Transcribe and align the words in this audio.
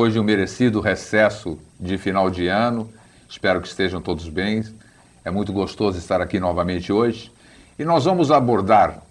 Depois 0.00 0.14
de 0.14 0.18
um 0.18 0.24
merecido 0.24 0.80
recesso 0.80 1.58
de 1.78 1.98
final 1.98 2.30
de 2.30 2.46
ano, 2.46 2.90
espero 3.28 3.60
que 3.60 3.68
estejam 3.68 4.00
todos 4.00 4.30
bem. 4.30 4.64
É 5.22 5.30
muito 5.30 5.52
gostoso 5.52 5.98
estar 5.98 6.22
aqui 6.22 6.40
novamente 6.40 6.90
hoje. 6.90 7.30
E 7.78 7.84
nós 7.84 8.06
vamos 8.06 8.30
abordar, 8.30 9.02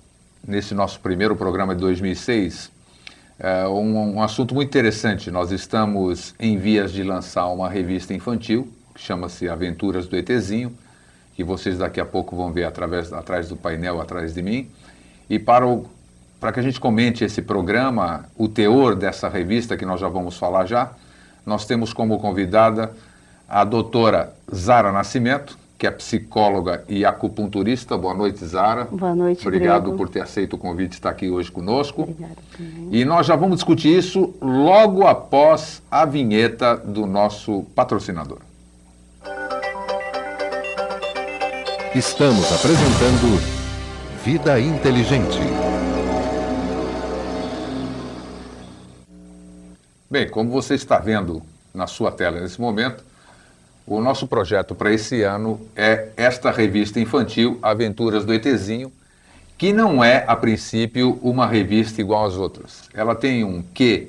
nesse 0.44 0.74
nosso 0.74 1.00
primeiro 1.00 1.36
programa 1.36 1.76
de 1.76 1.82
2006, 1.82 2.72
é, 3.38 3.68
um, 3.68 4.16
um 4.16 4.24
assunto 4.24 4.56
muito 4.56 4.70
interessante. 4.70 5.30
Nós 5.30 5.52
estamos 5.52 6.34
em 6.40 6.58
vias 6.58 6.92
de 6.92 7.04
lançar 7.04 7.46
uma 7.50 7.70
revista 7.70 8.16
infantil, 8.16 8.68
que 8.96 9.00
chama-se 9.00 9.48
Aventuras 9.48 10.08
do 10.08 10.18
ETzinho, 10.18 10.76
que 11.36 11.44
vocês 11.44 11.78
daqui 11.78 12.00
a 12.00 12.06
pouco 12.06 12.36
vão 12.36 12.52
ver 12.52 12.64
através, 12.64 13.14
atrás 13.14 13.48
do 13.48 13.56
painel, 13.56 14.02
atrás 14.02 14.34
de 14.34 14.42
mim. 14.42 14.68
E 15.30 15.38
para 15.38 15.68
o 15.68 15.88
para 16.40 16.52
que 16.52 16.60
a 16.60 16.64
gente 16.64 16.80
comente 16.80 17.24
esse 17.24 17.42
programa, 17.42 18.26
o 18.38 18.48
teor 18.48 18.96
dessa 18.96 19.28
revista 19.28 19.76
que 19.76 19.86
nós 19.86 20.00
já 20.00 20.08
vamos 20.08 20.38
falar 20.38 20.66
já, 20.66 20.92
nós 21.46 21.66
temos 21.66 21.92
como 21.92 22.18
convidada 22.20 22.92
a 23.48 23.64
doutora 23.64 24.34
Zara 24.54 24.92
Nascimento, 24.92 25.58
que 25.78 25.88
é 25.88 25.92
psicóloga 25.92 26.84
e 26.88 27.06
acupunturista. 27.06 27.98
Boa 27.98 28.14
noite, 28.14 28.46
Zara. 28.46 28.86
Boa 28.86 29.16
noite, 29.16 29.48
Obrigado 29.48 29.84
Grego. 29.84 29.98
por 29.98 30.10
ter 30.10 30.22
aceito 30.22 30.56
o 30.56 30.58
convite 30.58 30.90
de 30.90 30.96
estar 30.96 31.10
aqui 31.10 31.30
hoje 31.30 31.52
conosco. 31.52 32.04
Obrigada. 32.04 32.36
também. 32.56 32.90
E 32.92 33.06
nós 33.06 33.26
já 33.26 33.36
vamos 33.36 33.56
discutir 33.56 33.98
isso 33.98 34.34
logo 34.42 35.08
após 35.08 35.82
a 35.90 36.06
vinheta 36.06 36.76
do 36.76 37.06
nosso 37.06 37.64
patrocinador. 37.74 38.40
Estamos 41.96 42.46
apresentando 42.54 43.42
Vida 44.24 44.60
Inteligente. 44.60 45.40
Bem, 50.12 50.28
como 50.28 50.50
você 50.50 50.74
está 50.74 50.98
vendo 50.98 51.44
na 51.72 51.86
sua 51.86 52.12
tela 52.12 52.42
nesse 52.42 52.60
momento, 52.60 53.04
o 53.86 54.02
nosso 54.02 54.26
projeto 54.26 54.74
para 54.74 54.92
esse 54.92 55.22
ano 55.22 55.62
é 55.76 56.08
esta 56.18 56.50
revista 56.50 57.00
infantil 57.00 57.60
Aventuras 57.62 58.26
do 58.26 58.34
ETzinho, 58.34 58.92
que 59.56 59.72
não 59.72 60.04
é, 60.04 60.26
a 60.28 60.36
princípio, 60.36 61.20
uma 61.22 61.46
revista 61.46 62.02
igual 62.02 62.26
às 62.26 62.34
outras. 62.34 62.90
Ela 62.92 63.14
tem 63.14 63.44
um 63.44 63.62
quê 63.62 64.08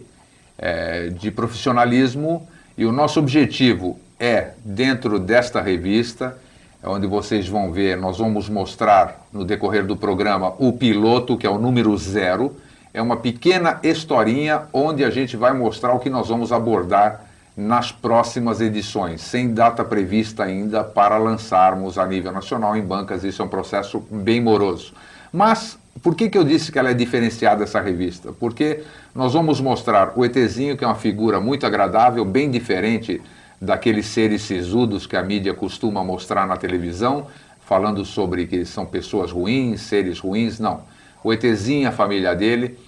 eh, 0.56 1.10
de 1.10 1.30
profissionalismo 1.30 2.48
e 2.78 2.86
o 2.86 2.92
nosso 2.92 3.20
objetivo 3.20 4.00
é, 4.18 4.52
dentro 4.64 5.18
desta 5.18 5.60
revista, 5.60 6.34
é 6.82 6.88
onde 6.88 7.06
vocês 7.06 7.46
vão 7.46 7.72
ver, 7.72 7.98
nós 7.98 8.16
vamos 8.16 8.48
mostrar 8.48 9.26
no 9.30 9.44
decorrer 9.44 9.84
do 9.84 9.98
programa 9.98 10.54
o 10.58 10.72
piloto, 10.72 11.36
que 11.36 11.46
é 11.46 11.50
o 11.50 11.58
número 11.58 11.94
zero, 11.98 12.56
é 12.92 13.00
uma 13.00 13.16
pequena 13.16 13.78
historinha 13.82 14.62
onde 14.72 15.04
a 15.04 15.10
gente 15.10 15.36
vai 15.36 15.52
mostrar 15.52 15.94
o 15.94 16.00
que 16.00 16.10
nós 16.10 16.28
vamos 16.28 16.52
abordar 16.52 17.24
nas 17.56 17.92
próximas 17.92 18.60
edições, 18.60 19.20
sem 19.20 19.52
data 19.52 19.84
prevista 19.84 20.44
ainda 20.44 20.82
para 20.82 21.18
lançarmos 21.18 21.98
a 21.98 22.06
nível 22.06 22.32
nacional 22.32 22.76
em 22.76 22.82
bancas. 22.82 23.22
Isso 23.22 23.42
é 23.42 23.44
um 23.44 23.48
processo 23.48 24.02
bem 24.10 24.40
moroso. 24.40 24.92
Mas 25.32 25.78
por 26.02 26.14
que, 26.14 26.30
que 26.30 26.38
eu 26.38 26.44
disse 26.44 26.72
que 26.72 26.78
ela 26.78 26.90
é 26.90 26.94
diferenciada 26.94 27.64
essa 27.64 27.80
revista? 27.80 28.32
Porque 28.32 28.82
nós 29.14 29.34
vamos 29.34 29.60
mostrar 29.60 30.12
o 30.16 30.24
ETzinho, 30.24 30.76
que 30.76 30.84
é 30.84 30.86
uma 30.86 30.94
figura 30.94 31.40
muito 31.40 31.66
agradável, 31.66 32.24
bem 32.24 32.50
diferente 32.50 33.20
daqueles 33.60 34.06
seres 34.06 34.42
sisudos 34.42 35.06
que 35.06 35.16
a 35.16 35.22
mídia 35.22 35.52
costuma 35.52 36.02
mostrar 36.02 36.46
na 36.46 36.56
televisão, 36.56 37.26
falando 37.66 38.04
sobre 38.04 38.46
que 38.46 38.64
são 38.64 38.86
pessoas 38.86 39.30
ruins, 39.30 39.82
seres 39.82 40.18
ruins. 40.18 40.58
Não. 40.58 40.80
O 41.22 41.32
ETzinho, 41.32 41.88
a 41.88 41.92
família 41.92 42.34
dele, 42.34 42.78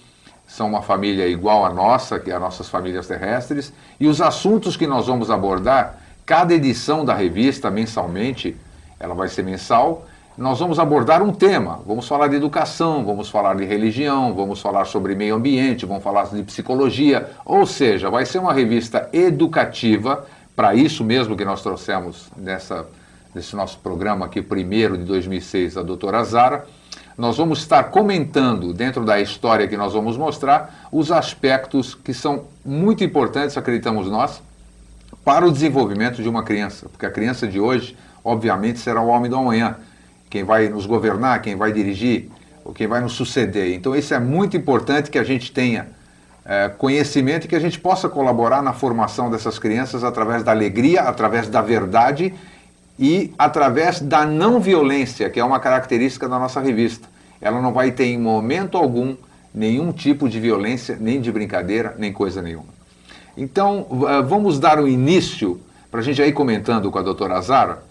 são 0.47 0.67
uma 0.67 0.81
família 0.81 1.27
igual 1.27 1.65
à 1.65 1.73
nossa, 1.73 2.19
que 2.19 2.31
é 2.31 2.35
as 2.35 2.41
nossas 2.41 2.69
famílias 2.69 3.07
terrestres, 3.07 3.73
e 3.99 4.07
os 4.07 4.21
assuntos 4.21 4.77
que 4.77 4.85
nós 4.85 5.07
vamos 5.07 5.31
abordar, 5.31 5.99
cada 6.25 6.53
edição 6.53 7.03
da 7.03 7.13
revista, 7.13 7.71
mensalmente, 7.71 8.55
ela 8.99 9.13
vai 9.13 9.27
ser 9.27 9.43
mensal, 9.43 10.05
nós 10.37 10.59
vamos 10.59 10.79
abordar 10.79 11.21
um 11.21 11.31
tema. 11.31 11.79
Vamos 11.85 12.07
falar 12.07 12.27
de 12.27 12.35
educação, 12.35 13.05
vamos 13.05 13.29
falar 13.29 13.55
de 13.55 13.65
religião, 13.65 14.33
vamos 14.33 14.59
falar 14.61 14.85
sobre 14.85 15.15
meio 15.15 15.35
ambiente, 15.35 15.85
vamos 15.85 16.03
falar 16.03 16.25
de 16.25 16.41
psicologia, 16.43 17.29
ou 17.45 17.65
seja, 17.65 18.09
vai 18.09 18.25
ser 18.25 18.39
uma 18.39 18.53
revista 18.53 19.09
educativa, 19.13 20.25
para 20.55 20.73
isso 20.73 21.03
mesmo 21.03 21.35
que 21.35 21.45
nós 21.45 21.61
trouxemos 21.61 22.31
nessa, 22.35 22.87
nesse 23.33 23.55
nosso 23.55 23.77
programa 23.79 24.25
aqui, 24.25 24.41
primeiro 24.41 24.97
de 24.97 25.03
2006, 25.03 25.77
a 25.77 25.83
doutora 25.83 26.23
Zara, 26.23 26.65
nós 27.17 27.37
vamos 27.37 27.59
estar 27.59 27.83
comentando, 27.85 28.73
dentro 28.73 29.05
da 29.05 29.19
história 29.19 29.67
que 29.67 29.77
nós 29.77 29.93
vamos 29.93 30.17
mostrar, 30.17 30.87
os 30.91 31.11
aspectos 31.11 31.93
que 31.93 32.13
são 32.13 32.45
muito 32.65 33.03
importantes, 33.03 33.57
acreditamos 33.57 34.09
nós, 34.09 34.41
para 35.23 35.45
o 35.45 35.51
desenvolvimento 35.51 36.21
de 36.21 36.27
uma 36.27 36.43
criança. 36.43 36.89
Porque 36.89 37.05
a 37.05 37.11
criança 37.11 37.47
de 37.47 37.59
hoje, 37.59 37.95
obviamente, 38.23 38.79
será 38.79 39.01
o 39.01 39.07
homem 39.07 39.29
do 39.29 39.37
amanhã. 39.37 39.77
Quem 40.29 40.43
vai 40.43 40.69
nos 40.69 40.85
governar, 40.85 41.41
quem 41.41 41.55
vai 41.55 41.71
dirigir, 41.71 42.29
ou 42.65 42.73
quem 42.73 42.87
vai 42.87 42.99
nos 43.01 43.13
suceder. 43.13 43.73
Então, 43.73 43.95
isso 43.95 44.13
é 44.13 44.19
muito 44.19 44.57
importante 44.57 45.11
que 45.11 45.19
a 45.19 45.23
gente 45.23 45.51
tenha 45.51 45.87
é, 46.45 46.69
conhecimento 46.69 47.45
e 47.45 47.47
que 47.47 47.55
a 47.55 47.59
gente 47.59 47.79
possa 47.79 48.09
colaborar 48.09 48.61
na 48.61 48.73
formação 48.73 49.29
dessas 49.29 49.59
crianças 49.59 50.03
através 50.03 50.43
da 50.43 50.51
alegria, 50.51 51.03
através 51.03 51.47
da 51.47 51.61
verdade 51.61 52.33
e 52.97 53.33
através 53.37 53.99
da 53.99 54.25
não 54.25 54.59
violência, 54.59 55.29
que 55.29 55.39
é 55.39 55.43
uma 55.43 55.59
característica 55.59 56.27
da 56.27 56.37
nossa 56.37 56.59
revista. 56.59 57.07
Ela 57.41 57.61
não 57.61 57.73
vai 57.73 57.91
ter 57.91 58.05
em 58.05 58.17
momento 58.17 58.77
algum 58.77 59.15
nenhum 59.53 59.91
tipo 59.91 60.29
de 60.29 60.39
violência, 60.39 60.97
nem 60.99 61.19
de 61.19 61.31
brincadeira, 61.31 61.95
nem 61.97 62.11
coisa 62.11 62.41
nenhuma. 62.41 62.73
Então, 63.35 63.87
vamos 64.27 64.59
dar 64.59 64.79
o 64.79 64.83
um 64.83 64.87
início, 64.87 65.59
para 65.89 65.99
a 65.99 66.03
gente 66.03 66.21
ir 66.21 66.33
comentando 66.33 66.89
com 66.91 66.99
a 66.99 67.01
doutora 67.01 67.41
Zara, 67.41 67.83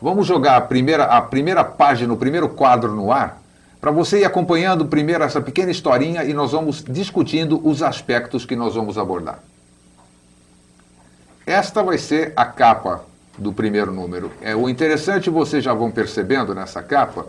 vamos 0.00 0.26
jogar 0.26 0.56
a 0.56 0.60
primeira, 0.60 1.04
a 1.04 1.20
primeira 1.20 1.64
página, 1.64 2.12
o 2.12 2.16
primeiro 2.16 2.48
quadro 2.48 2.94
no 2.94 3.10
ar, 3.10 3.40
para 3.80 3.90
você 3.90 4.20
ir 4.20 4.24
acompanhando 4.24 4.86
primeiro 4.86 5.24
essa 5.24 5.40
pequena 5.40 5.70
historinha 5.70 6.22
e 6.24 6.34
nós 6.34 6.52
vamos 6.52 6.84
discutindo 6.86 7.66
os 7.66 7.82
aspectos 7.82 8.44
que 8.44 8.54
nós 8.54 8.74
vamos 8.74 8.98
abordar. 8.98 9.40
Esta 11.46 11.82
vai 11.82 11.96
ser 11.96 12.32
a 12.36 12.44
capa 12.44 13.09
do 13.38 13.52
primeiro 13.52 13.92
número. 13.92 14.30
É, 14.40 14.54
o 14.54 14.68
interessante, 14.68 15.30
vocês 15.30 15.64
já 15.64 15.72
vão 15.72 15.90
percebendo 15.90 16.54
nessa 16.54 16.82
capa, 16.82 17.26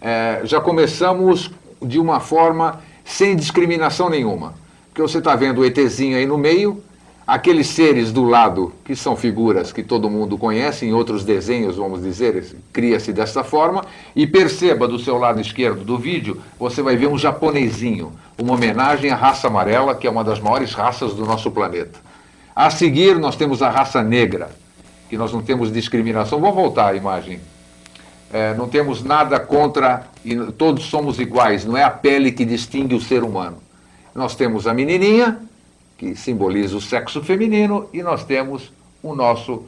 é, 0.00 0.40
já 0.44 0.60
começamos 0.60 1.50
de 1.80 1.98
uma 1.98 2.20
forma 2.20 2.80
sem 3.04 3.34
discriminação 3.34 4.10
nenhuma. 4.10 4.54
Porque 4.88 5.02
você 5.02 5.18
está 5.18 5.34
vendo 5.34 5.60
o 5.60 5.64
ETzinho 5.64 6.16
aí 6.16 6.26
no 6.26 6.36
meio, 6.36 6.82
aqueles 7.26 7.66
seres 7.68 8.10
do 8.10 8.24
lado, 8.24 8.72
que 8.84 8.96
são 8.96 9.14
figuras 9.14 9.70
que 9.70 9.82
todo 9.82 10.08
mundo 10.08 10.38
conhece, 10.38 10.86
em 10.86 10.94
outros 10.94 11.24
desenhos, 11.24 11.76
vamos 11.76 12.02
dizer, 12.02 12.56
cria-se 12.72 13.12
dessa 13.12 13.44
forma, 13.44 13.84
e 14.16 14.26
perceba 14.26 14.88
do 14.88 14.98
seu 14.98 15.18
lado 15.18 15.40
esquerdo 15.40 15.84
do 15.84 15.98
vídeo, 15.98 16.40
você 16.58 16.80
vai 16.80 16.96
ver 16.96 17.06
um 17.06 17.18
japonesinho, 17.18 18.12
uma 18.38 18.54
homenagem 18.54 19.10
à 19.10 19.14
raça 19.14 19.46
amarela, 19.46 19.94
que 19.94 20.06
é 20.06 20.10
uma 20.10 20.24
das 20.24 20.40
maiores 20.40 20.72
raças 20.72 21.12
do 21.12 21.26
nosso 21.26 21.50
planeta. 21.50 21.98
A 22.56 22.70
seguir, 22.70 23.18
nós 23.18 23.36
temos 23.36 23.62
a 23.62 23.68
raça 23.68 24.02
negra, 24.02 24.50
que 25.08 25.16
nós 25.16 25.32
não 25.32 25.42
temos 25.42 25.72
discriminação. 25.72 26.40
Vou 26.40 26.52
voltar 26.52 26.92
a 26.92 26.96
imagem. 26.96 27.40
É, 28.32 28.54
não 28.54 28.68
temos 28.68 29.02
nada 29.02 29.40
contra, 29.40 30.06
e 30.24 30.36
todos 30.52 30.84
somos 30.84 31.18
iguais, 31.18 31.64
não 31.64 31.76
é 31.76 31.82
a 31.82 31.90
pele 31.90 32.30
que 32.30 32.44
distingue 32.44 32.94
o 32.94 33.00
ser 33.00 33.22
humano. 33.22 33.56
Nós 34.14 34.36
temos 34.36 34.66
a 34.66 34.74
menininha, 34.74 35.40
que 35.96 36.14
simboliza 36.14 36.76
o 36.76 36.80
sexo 36.80 37.22
feminino, 37.22 37.88
e 37.92 38.02
nós 38.02 38.24
temos 38.24 38.70
o 39.02 39.14
nosso 39.14 39.64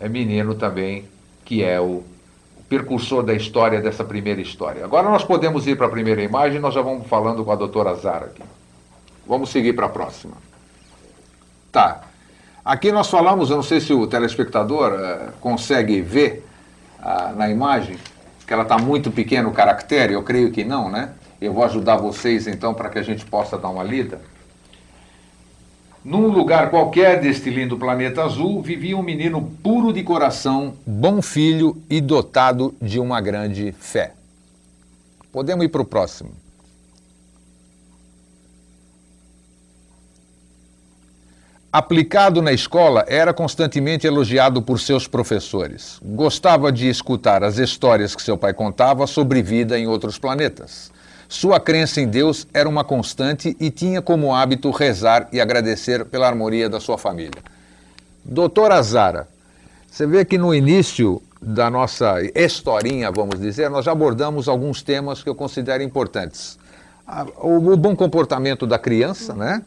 é, 0.00 0.08
menino 0.08 0.54
também, 0.54 1.04
que 1.44 1.64
é 1.64 1.80
o, 1.80 2.04
o 2.56 2.62
percursor 2.68 3.24
da 3.24 3.34
história, 3.34 3.80
dessa 3.80 4.04
primeira 4.04 4.40
história. 4.40 4.84
Agora 4.84 5.10
nós 5.10 5.24
podemos 5.24 5.66
ir 5.66 5.76
para 5.76 5.86
a 5.86 5.90
primeira 5.90 6.22
imagem, 6.22 6.60
nós 6.60 6.72
já 6.72 6.82
vamos 6.82 7.08
falando 7.08 7.44
com 7.44 7.50
a 7.50 7.56
doutora 7.56 7.94
Zara 7.96 8.26
aqui. 8.26 8.42
Vamos 9.26 9.50
seguir 9.50 9.72
para 9.72 9.86
a 9.86 9.88
próxima. 9.88 10.36
Tá. 11.72 12.02
Aqui 12.64 12.90
nós 12.90 13.10
falamos, 13.10 13.50
eu 13.50 13.56
não 13.56 13.62
sei 13.62 13.78
se 13.78 13.92
o 13.92 14.06
telespectador 14.06 14.92
uh, 14.92 15.32
consegue 15.38 16.00
ver 16.00 16.46
uh, 16.98 17.36
na 17.36 17.50
imagem, 17.50 17.98
que 18.46 18.52
ela 18.54 18.62
está 18.62 18.78
muito 18.78 19.10
pequeno 19.10 19.50
o 19.50 19.52
caractere, 19.52 20.14
eu 20.14 20.22
creio 20.22 20.50
que 20.50 20.64
não, 20.64 20.90
né? 20.90 21.10
Eu 21.38 21.52
vou 21.52 21.62
ajudar 21.62 21.96
vocês 21.96 22.46
então 22.46 22.72
para 22.72 22.88
que 22.88 22.98
a 22.98 23.02
gente 23.02 23.22
possa 23.26 23.58
dar 23.58 23.68
uma 23.68 23.84
lida. 23.84 24.18
Num 26.02 26.28
lugar 26.28 26.70
qualquer 26.70 27.20
deste 27.20 27.50
lindo 27.50 27.76
planeta 27.76 28.24
azul, 28.24 28.62
vivia 28.62 28.96
um 28.96 29.02
menino 29.02 29.42
puro 29.62 29.92
de 29.92 30.02
coração, 30.02 30.72
bom 30.86 31.20
filho 31.20 31.76
e 31.90 32.00
dotado 32.00 32.74
de 32.80 32.98
uma 32.98 33.20
grande 33.20 33.72
fé. 33.72 34.14
Podemos 35.30 35.66
ir 35.66 35.68
para 35.68 35.82
o 35.82 35.84
próximo. 35.84 36.43
Aplicado 41.74 42.40
na 42.40 42.52
escola, 42.52 43.04
era 43.08 43.34
constantemente 43.34 44.06
elogiado 44.06 44.62
por 44.62 44.78
seus 44.78 45.08
professores. 45.08 45.98
Gostava 46.04 46.70
de 46.70 46.88
escutar 46.88 47.42
as 47.42 47.58
histórias 47.58 48.14
que 48.14 48.22
seu 48.22 48.38
pai 48.38 48.54
contava 48.54 49.08
sobre 49.08 49.42
vida 49.42 49.76
em 49.76 49.84
outros 49.84 50.16
planetas. 50.16 50.92
Sua 51.28 51.58
crença 51.58 52.00
em 52.00 52.06
Deus 52.06 52.46
era 52.54 52.68
uma 52.68 52.84
constante 52.84 53.56
e 53.58 53.72
tinha 53.72 54.00
como 54.00 54.32
hábito 54.32 54.70
rezar 54.70 55.26
e 55.32 55.40
agradecer 55.40 56.04
pela 56.04 56.28
harmonia 56.28 56.70
da 56.70 56.78
sua 56.78 56.96
família. 56.96 57.42
Doutora 58.24 58.80
Zara, 58.80 59.26
você 59.90 60.06
vê 60.06 60.24
que 60.24 60.38
no 60.38 60.54
início 60.54 61.20
da 61.42 61.68
nossa 61.68 62.18
historinha, 62.36 63.10
vamos 63.10 63.40
dizer, 63.40 63.68
nós 63.68 63.84
já 63.84 63.90
abordamos 63.90 64.46
alguns 64.46 64.80
temas 64.80 65.24
que 65.24 65.28
eu 65.28 65.34
considero 65.34 65.82
importantes. 65.82 66.56
O 67.36 67.76
bom 67.76 67.96
comportamento 67.96 68.64
da 68.64 68.78
criança, 68.78 69.34
né? 69.34 69.60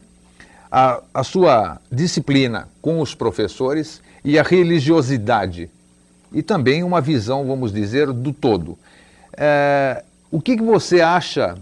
A, 0.71 1.01
a 1.13 1.23
sua 1.23 1.79
disciplina 1.91 2.67
com 2.81 2.99
os 2.99 3.15
professores 3.15 4.01
e 4.23 4.37
a 4.37 4.43
religiosidade. 4.43 5.69
E 6.31 6.41
também 6.41 6.83
uma 6.83 6.99
visão, 6.99 7.45
vamos 7.45 7.71
dizer, 7.71 8.11
do 8.11 8.33
todo. 8.33 8.77
É, 9.35 10.03
o 10.29 10.41
que, 10.41 10.57
que 10.57 10.63
você 10.63 11.01
acha? 11.01 11.57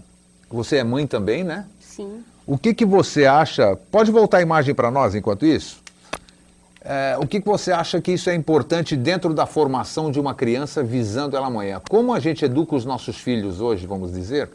Você 0.50 0.76
é 0.76 0.84
mãe 0.84 1.06
também, 1.06 1.44
né? 1.44 1.66
Sim. 1.80 2.24
O 2.46 2.58
que, 2.58 2.74
que 2.74 2.84
você 2.84 3.26
acha? 3.26 3.76
Pode 3.90 4.10
voltar 4.10 4.38
a 4.38 4.42
imagem 4.42 4.74
para 4.74 4.90
nós 4.90 5.14
enquanto 5.14 5.46
isso? 5.46 5.82
É, 6.80 7.16
o 7.20 7.26
que, 7.26 7.40
que 7.40 7.46
você 7.46 7.72
acha 7.72 8.00
que 8.00 8.12
isso 8.12 8.30
é 8.30 8.34
importante 8.34 8.96
dentro 8.96 9.34
da 9.34 9.44
formação 9.44 10.10
de 10.10 10.20
uma 10.20 10.34
criança 10.34 10.84
visando 10.84 11.36
ela 11.36 11.48
amanhã? 11.48 11.80
Como 11.88 12.14
a 12.14 12.20
gente 12.20 12.44
educa 12.44 12.76
os 12.76 12.84
nossos 12.84 13.16
filhos 13.16 13.60
hoje, 13.60 13.86
vamos 13.86 14.12
dizer? 14.12 14.48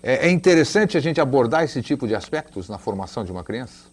É, 0.00 0.28
é 0.28 0.30
interessante 0.30 0.96
a 0.96 1.00
gente 1.00 1.20
abordar 1.20 1.64
esse 1.64 1.82
tipo 1.82 2.06
de 2.06 2.14
aspectos 2.14 2.68
na 2.68 2.78
formação 2.78 3.24
de 3.24 3.32
uma 3.32 3.42
criança? 3.42 3.91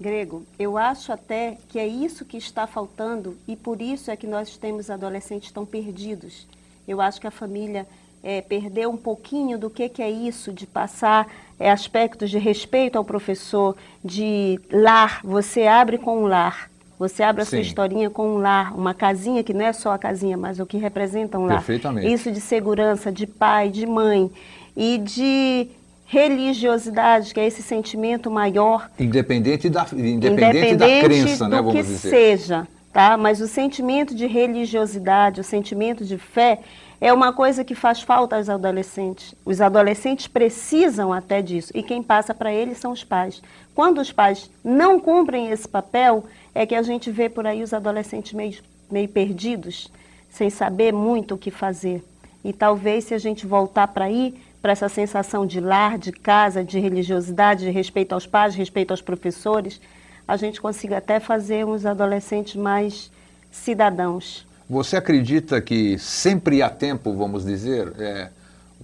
Grego, 0.00 0.42
eu 0.58 0.76
acho 0.76 1.12
até 1.12 1.56
que 1.68 1.78
é 1.78 1.86
isso 1.86 2.24
que 2.24 2.36
está 2.36 2.66
faltando 2.66 3.36
e 3.46 3.54
por 3.54 3.80
isso 3.80 4.10
é 4.10 4.16
que 4.16 4.26
nós 4.26 4.56
temos 4.56 4.90
adolescentes 4.90 5.52
tão 5.52 5.64
perdidos. 5.64 6.46
Eu 6.86 7.00
acho 7.00 7.20
que 7.20 7.26
a 7.26 7.30
família 7.30 7.86
é, 8.22 8.40
perdeu 8.40 8.90
um 8.90 8.96
pouquinho 8.96 9.58
do 9.58 9.70
que, 9.70 9.88
que 9.88 10.02
é 10.02 10.10
isso 10.10 10.52
de 10.52 10.66
passar 10.66 11.30
é, 11.58 11.70
aspectos 11.70 12.30
de 12.30 12.38
respeito 12.38 12.96
ao 12.96 13.04
professor, 13.04 13.76
de 14.04 14.58
lar. 14.72 15.20
Você 15.22 15.66
abre 15.66 15.98
com 15.98 16.22
um 16.22 16.26
lar. 16.26 16.70
Você 16.98 17.22
abre 17.22 17.42
a 17.42 17.44
Sim. 17.44 17.50
sua 17.50 17.60
historinha 17.60 18.08
com 18.08 18.36
um 18.36 18.38
lar, 18.38 18.74
uma 18.74 18.94
casinha 18.94 19.42
que 19.42 19.52
não 19.52 19.64
é 19.64 19.72
só 19.72 19.92
a 19.92 19.98
casinha, 19.98 20.36
mas 20.36 20.58
o 20.58 20.66
que 20.66 20.78
representa 20.78 21.38
um 21.38 21.44
lar. 21.44 21.56
Perfeitamente. 21.58 22.12
Isso 22.12 22.30
de 22.30 22.40
segurança, 22.40 23.10
de 23.12 23.26
pai, 23.26 23.68
de 23.68 23.84
mãe 23.84 24.30
e 24.76 24.98
de 24.98 25.68
religiosidade, 26.14 27.34
que 27.34 27.40
é 27.40 27.46
esse 27.46 27.60
sentimento 27.60 28.30
maior. 28.30 28.88
Independente 29.00 29.68
da, 29.68 29.82
independente, 29.92 30.26
independente 30.26 30.76
da 30.76 30.86
crença, 30.86 31.48
né, 31.48 31.60
do 31.60 31.72
que 31.72 31.82
dizer. 31.82 32.08
seja, 32.08 32.68
tá? 32.92 33.16
Mas 33.16 33.40
o 33.40 33.48
sentimento 33.48 34.14
de 34.14 34.24
religiosidade, 34.26 35.40
o 35.40 35.44
sentimento 35.44 36.04
de 36.04 36.16
fé, 36.16 36.60
é 37.00 37.12
uma 37.12 37.32
coisa 37.32 37.64
que 37.64 37.74
faz 37.74 38.00
falta 38.00 38.36
aos 38.36 38.48
adolescentes. 38.48 39.34
Os 39.44 39.60
adolescentes 39.60 40.28
precisam 40.28 41.12
até 41.12 41.42
disso, 41.42 41.72
e 41.74 41.82
quem 41.82 42.00
passa 42.00 42.32
para 42.32 42.52
eles 42.52 42.78
são 42.78 42.92
os 42.92 43.02
pais. 43.02 43.42
Quando 43.74 44.00
os 44.00 44.12
pais 44.12 44.48
não 44.62 45.00
cumprem 45.00 45.50
esse 45.50 45.66
papel, 45.66 46.24
é 46.54 46.64
que 46.64 46.76
a 46.76 46.82
gente 46.82 47.10
vê 47.10 47.28
por 47.28 47.44
aí 47.44 47.60
os 47.60 47.74
adolescentes 47.74 48.32
meio, 48.34 48.54
meio 48.88 49.08
perdidos, 49.08 49.90
sem 50.30 50.48
saber 50.48 50.92
muito 50.92 51.34
o 51.34 51.38
que 51.38 51.50
fazer. 51.50 52.04
E 52.44 52.52
talvez 52.52 53.04
se 53.04 53.14
a 53.14 53.18
gente 53.18 53.46
voltar 53.46 53.88
para 53.88 54.04
aí, 54.04 54.34
para 54.64 54.72
essa 54.72 54.88
sensação 54.88 55.44
de 55.44 55.60
lar, 55.60 55.98
de 55.98 56.10
casa, 56.10 56.64
de 56.64 56.80
religiosidade, 56.80 57.66
de 57.66 57.70
respeito 57.70 58.14
aos 58.14 58.26
pais, 58.26 58.54
respeito 58.54 58.92
aos 58.92 59.02
professores, 59.02 59.78
a 60.26 60.38
gente 60.38 60.58
consiga 60.58 60.96
até 60.96 61.20
fazer 61.20 61.66
uns 61.66 61.84
adolescentes 61.84 62.56
mais 62.56 63.10
cidadãos. 63.52 64.46
Você 64.66 64.96
acredita 64.96 65.60
que 65.60 65.98
sempre 65.98 66.62
há 66.62 66.70
tempo, 66.70 67.14
vamos 67.14 67.44
dizer, 67.44 67.92
é, 67.98 68.30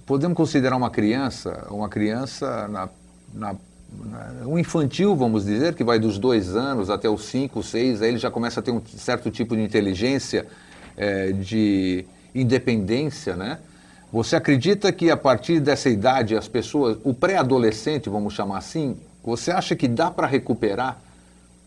podemos 0.05 0.37
considerar 0.37 0.77
uma 0.77 0.91
criança, 0.91 1.65
uma 1.71 1.89
criança 1.89 2.67
na, 2.67 2.87
na, 3.33 3.55
na, 3.91 4.45
um 4.45 4.59
infantil, 4.59 5.15
vamos 5.15 5.45
dizer, 5.45 5.73
que 5.73 5.83
vai 5.83 5.97
dos 5.97 6.19
dois 6.19 6.55
anos 6.55 6.91
até 6.91 7.09
os 7.09 7.25
cinco, 7.25 7.63
seis, 7.63 8.03
aí 8.03 8.09
ele 8.09 8.19
já 8.19 8.29
começa 8.29 8.59
a 8.59 8.63
ter 8.63 8.69
um 8.69 8.83
certo 8.85 9.31
tipo 9.31 9.55
de 9.55 9.63
inteligência, 9.63 10.45
é, 10.95 11.31
de 11.31 12.05
independência, 12.35 13.35
né? 13.35 13.57
Você 14.11 14.35
acredita 14.35 14.91
que 14.91 15.09
a 15.09 15.15
partir 15.15 15.59
dessa 15.59 15.89
idade 15.89 16.35
as 16.35 16.47
pessoas, 16.47 16.97
o 17.03 17.13
pré-adolescente, 17.13 18.09
vamos 18.09 18.33
chamar 18.33 18.57
assim, 18.57 18.97
você 19.23 19.51
acha 19.51 19.75
que 19.75 19.87
dá 19.87 20.11
para 20.11 20.27
recuperar 20.27 20.99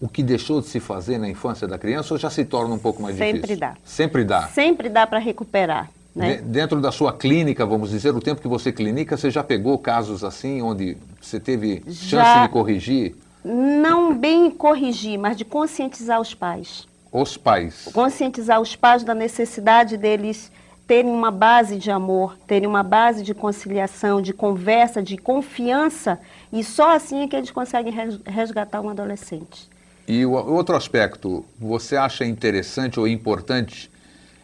o 0.01 0.09
que 0.09 0.23
deixou 0.23 0.61
de 0.61 0.67
se 0.67 0.79
fazer 0.79 1.17
na 1.17 1.29
infância 1.29 1.67
da 1.67 1.79
criança 1.79 2.13
ou 2.13 2.19
já 2.19 2.29
se 2.29 2.45
torna 2.45 2.75
um 2.75 2.79
pouco 2.79 3.03
mais 3.03 3.17
Sempre 3.17 3.41
difícil? 3.41 3.57
Dá. 3.57 3.77
Sempre 3.85 4.25
dá. 4.25 4.49
Sempre 4.49 4.89
dá 4.91 5.07
para 5.07 5.19
recuperar. 5.19 5.91
Né? 6.15 6.37
Dentro 6.45 6.81
da 6.81 6.93
sua 6.93 7.13
clínica, 7.13 7.65
vamos 7.65 7.91
dizer, 7.91 8.15
o 8.15 8.21
tempo 8.21 8.41
que 8.41 8.47
você 8.47 8.71
clinica, 8.71 9.17
você 9.17 9.31
já 9.31 9.43
pegou 9.43 9.79
casos 9.79 10.23
assim, 10.23 10.61
onde 10.61 10.97
você 11.21 11.41
teve 11.41 11.83
já, 11.87 12.23
chance 12.23 12.43
de 12.43 12.49
corrigir? 12.51 13.17
Não 13.45 14.15
bem 14.15 14.51
corrigir, 14.51 15.19
mas 15.19 15.37
de 15.37 15.45
conscientizar 15.45 16.21
os 16.21 16.35
pais. 16.35 16.87
Os 17.11 17.37
pais. 17.37 17.89
Conscientizar 17.93 18.61
os 18.61 18.77
pais 18.77 19.03
da 19.03 19.15
necessidade 19.15 19.97
deles 19.97 20.53
terem 20.87 21.11
uma 21.11 21.31
base 21.31 21.77
de 21.77 21.91
amor, 21.91 22.37
terem 22.47 22.69
uma 22.69 22.83
base 22.83 23.23
de 23.23 23.35
conciliação, 23.35 24.21
de 24.21 24.33
conversa, 24.33 25.03
de 25.03 25.17
confiança, 25.17 26.19
e 26.53 26.63
só 26.63 26.95
assim 26.95 27.23
é 27.23 27.29
que 27.29 27.35
eles 27.35 27.51
conseguem 27.51 27.93
resgatar 28.27 28.81
um 28.81 28.91
adolescente. 28.91 29.69
E 30.07 30.27
o 30.27 30.33
outro 30.33 30.77
aspecto, 30.77 31.45
você 31.59 31.97
acha 31.97 32.27
interessante 32.27 33.01
ou 33.01 33.09
importante 33.09 33.91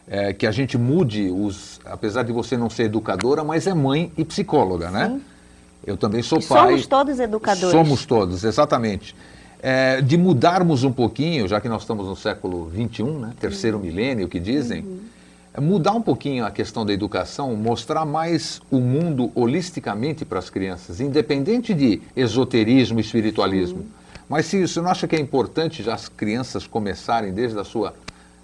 é, 0.08 0.32
que 0.32 0.46
a 0.46 0.50
gente 0.50 0.78
mude 0.78 1.28
os, 1.30 1.78
apesar 1.84 2.22
de 2.22 2.32
você 2.32 2.56
não 2.56 2.70
ser 2.70 2.84
educadora, 2.84 3.44
mas 3.44 3.66
é 3.66 3.74
mãe 3.74 4.10
e 4.16 4.24
psicóloga, 4.24 4.90
né? 4.90 5.08
Sim. 5.08 5.22
Eu 5.86 5.96
também 5.96 6.22
sou 6.22 6.38
e 6.38 6.44
pai. 6.44 6.68
Somos 6.68 6.86
todos 6.86 7.20
educadores. 7.20 7.70
Somos 7.70 8.06
todos, 8.06 8.44
exatamente. 8.44 9.14
É, 9.62 10.00
de 10.00 10.16
mudarmos 10.16 10.84
um 10.84 10.92
pouquinho, 10.92 11.46
já 11.46 11.60
que 11.60 11.68
nós 11.68 11.82
estamos 11.82 12.06
no 12.06 12.16
século 12.16 12.70
XXI, 12.70 13.02
né? 13.02 13.32
terceiro 13.38 13.76
uhum. 13.76 13.82
milênio, 13.82 14.28
que 14.28 14.40
dizem, 14.40 14.80
uhum 14.80 15.00
mudar 15.58 15.92
um 15.92 16.02
pouquinho 16.02 16.44
a 16.44 16.50
questão 16.50 16.86
da 16.86 16.92
educação, 16.92 17.56
mostrar 17.56 18.04
mais 18.04 18.60
o 18.70 18.78
mundo 18.78 19.32
holisticamente 19.34 20.24
para 20.24 20.38
as 20.38 20.48
crianças, 20.48 21.00
independente 21.00 21.74
de 21.74 22.00
esoterismo, 22.14 23.00
espiritualismo. 23.00 23.86
Mas 24.28 24.46
se 24.46 24.64
você 24.64 24.80
não 24.80 24.90
acha 24.90 25.08
que 25.08 25.16
é 25.16 25.20
importante 25.20 25.82
já 25.82 25.94
as 25.94 26.08
crianças 26.08 26.66
começarem 26.66 27.32
desde 27.32 27.58
a 27.58 27.64
sua, 27.64 27.94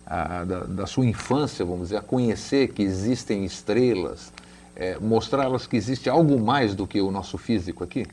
a, 0.04 0.42
da, 0.42 0.60
da, 0.64 0.86
sua 0.86 1.06
infância, 1.06 1.64
vamos 1.64 1.82
dizer, 1.82 1.98
a 1.98 2.02
conhecer 2.02 2.72
que 2.72 2.82
existem 2.82 3.44
estrelas, 3.44 4.32
é, 4.74 4.98
mostrar-las 4.98 5.66
que 5.66 5.76
existe 5.76 6.10
algo 6.10 6.40
mais 6.40 6.74
do 6.74 6.88
que 6.88 7.00
o 7.00 7.10
nosso 7.12 7.38
físico 7.38 7.84
aqui? 7.84 8.04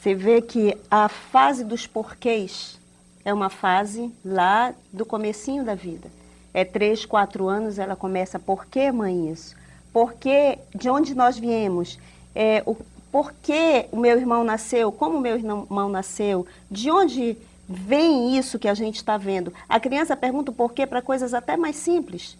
Você 0.00 0.14
vê 0.14 0.40
que 0.40 0.74
a 0.90 1.08
fase 1.08 1.64
dos 1.64 1.86
porquês 1.86 2.80
é 3.24 3.34
uma 3.34 3.50
fase 3.50 4.10
lá 4.24 4.72
do 4.90 5.04
comecinho 5.04 5.64
da 5.64 5.74
vida 5.74 6.17
é 6.58 6.64
três, 6.64 7.04
quatro 7.04 7.48
anos, 7.48 7.78
ela 7.78 7.94
começa, 7.94 8.38
por 8.38 8.66
que, 8.66 8.90
mãe, 8.90 9.30
isso? 9.30 9.54
Por 9.92 10.14
que, 10.14 10.58
de 10.74 10.90
onde 10.90 11.14
nós 11.14 11.38
viemos? 11.38 11.98
É, 12.34 12.62
o, 12.66 12.76
por 13.12 13.32
que 13.32 13.86
o 13.92 13.96
meu 13.96 14.18
irmão 14.18 14.42
nasceu? 14.42 14.90
Como 14.90 15.18
o 15.18 15.20
meu 15.20 15.36
irmão 15.36 15.88
nasceu? 15.88 16.46
De 16.68 16.90
onde 16.90 17.36
vem 17.68 18.36
isso 18.36 18.58
que 18.58 18.66
a 18.66 18.74
gente 18.74 18.96
está 18.96 19.16
vendo? 19.16 19.52
A 19.68 19.78
criança 19.78 20.16
pergunta 20.16 20.50
o 20.50 20.54
porquê 20.54 20.84
para 20.84 21.00
coisas 21.00 21.32
até 21.32 21.56
mais 21.56 21.76
simples. 21.76 22.36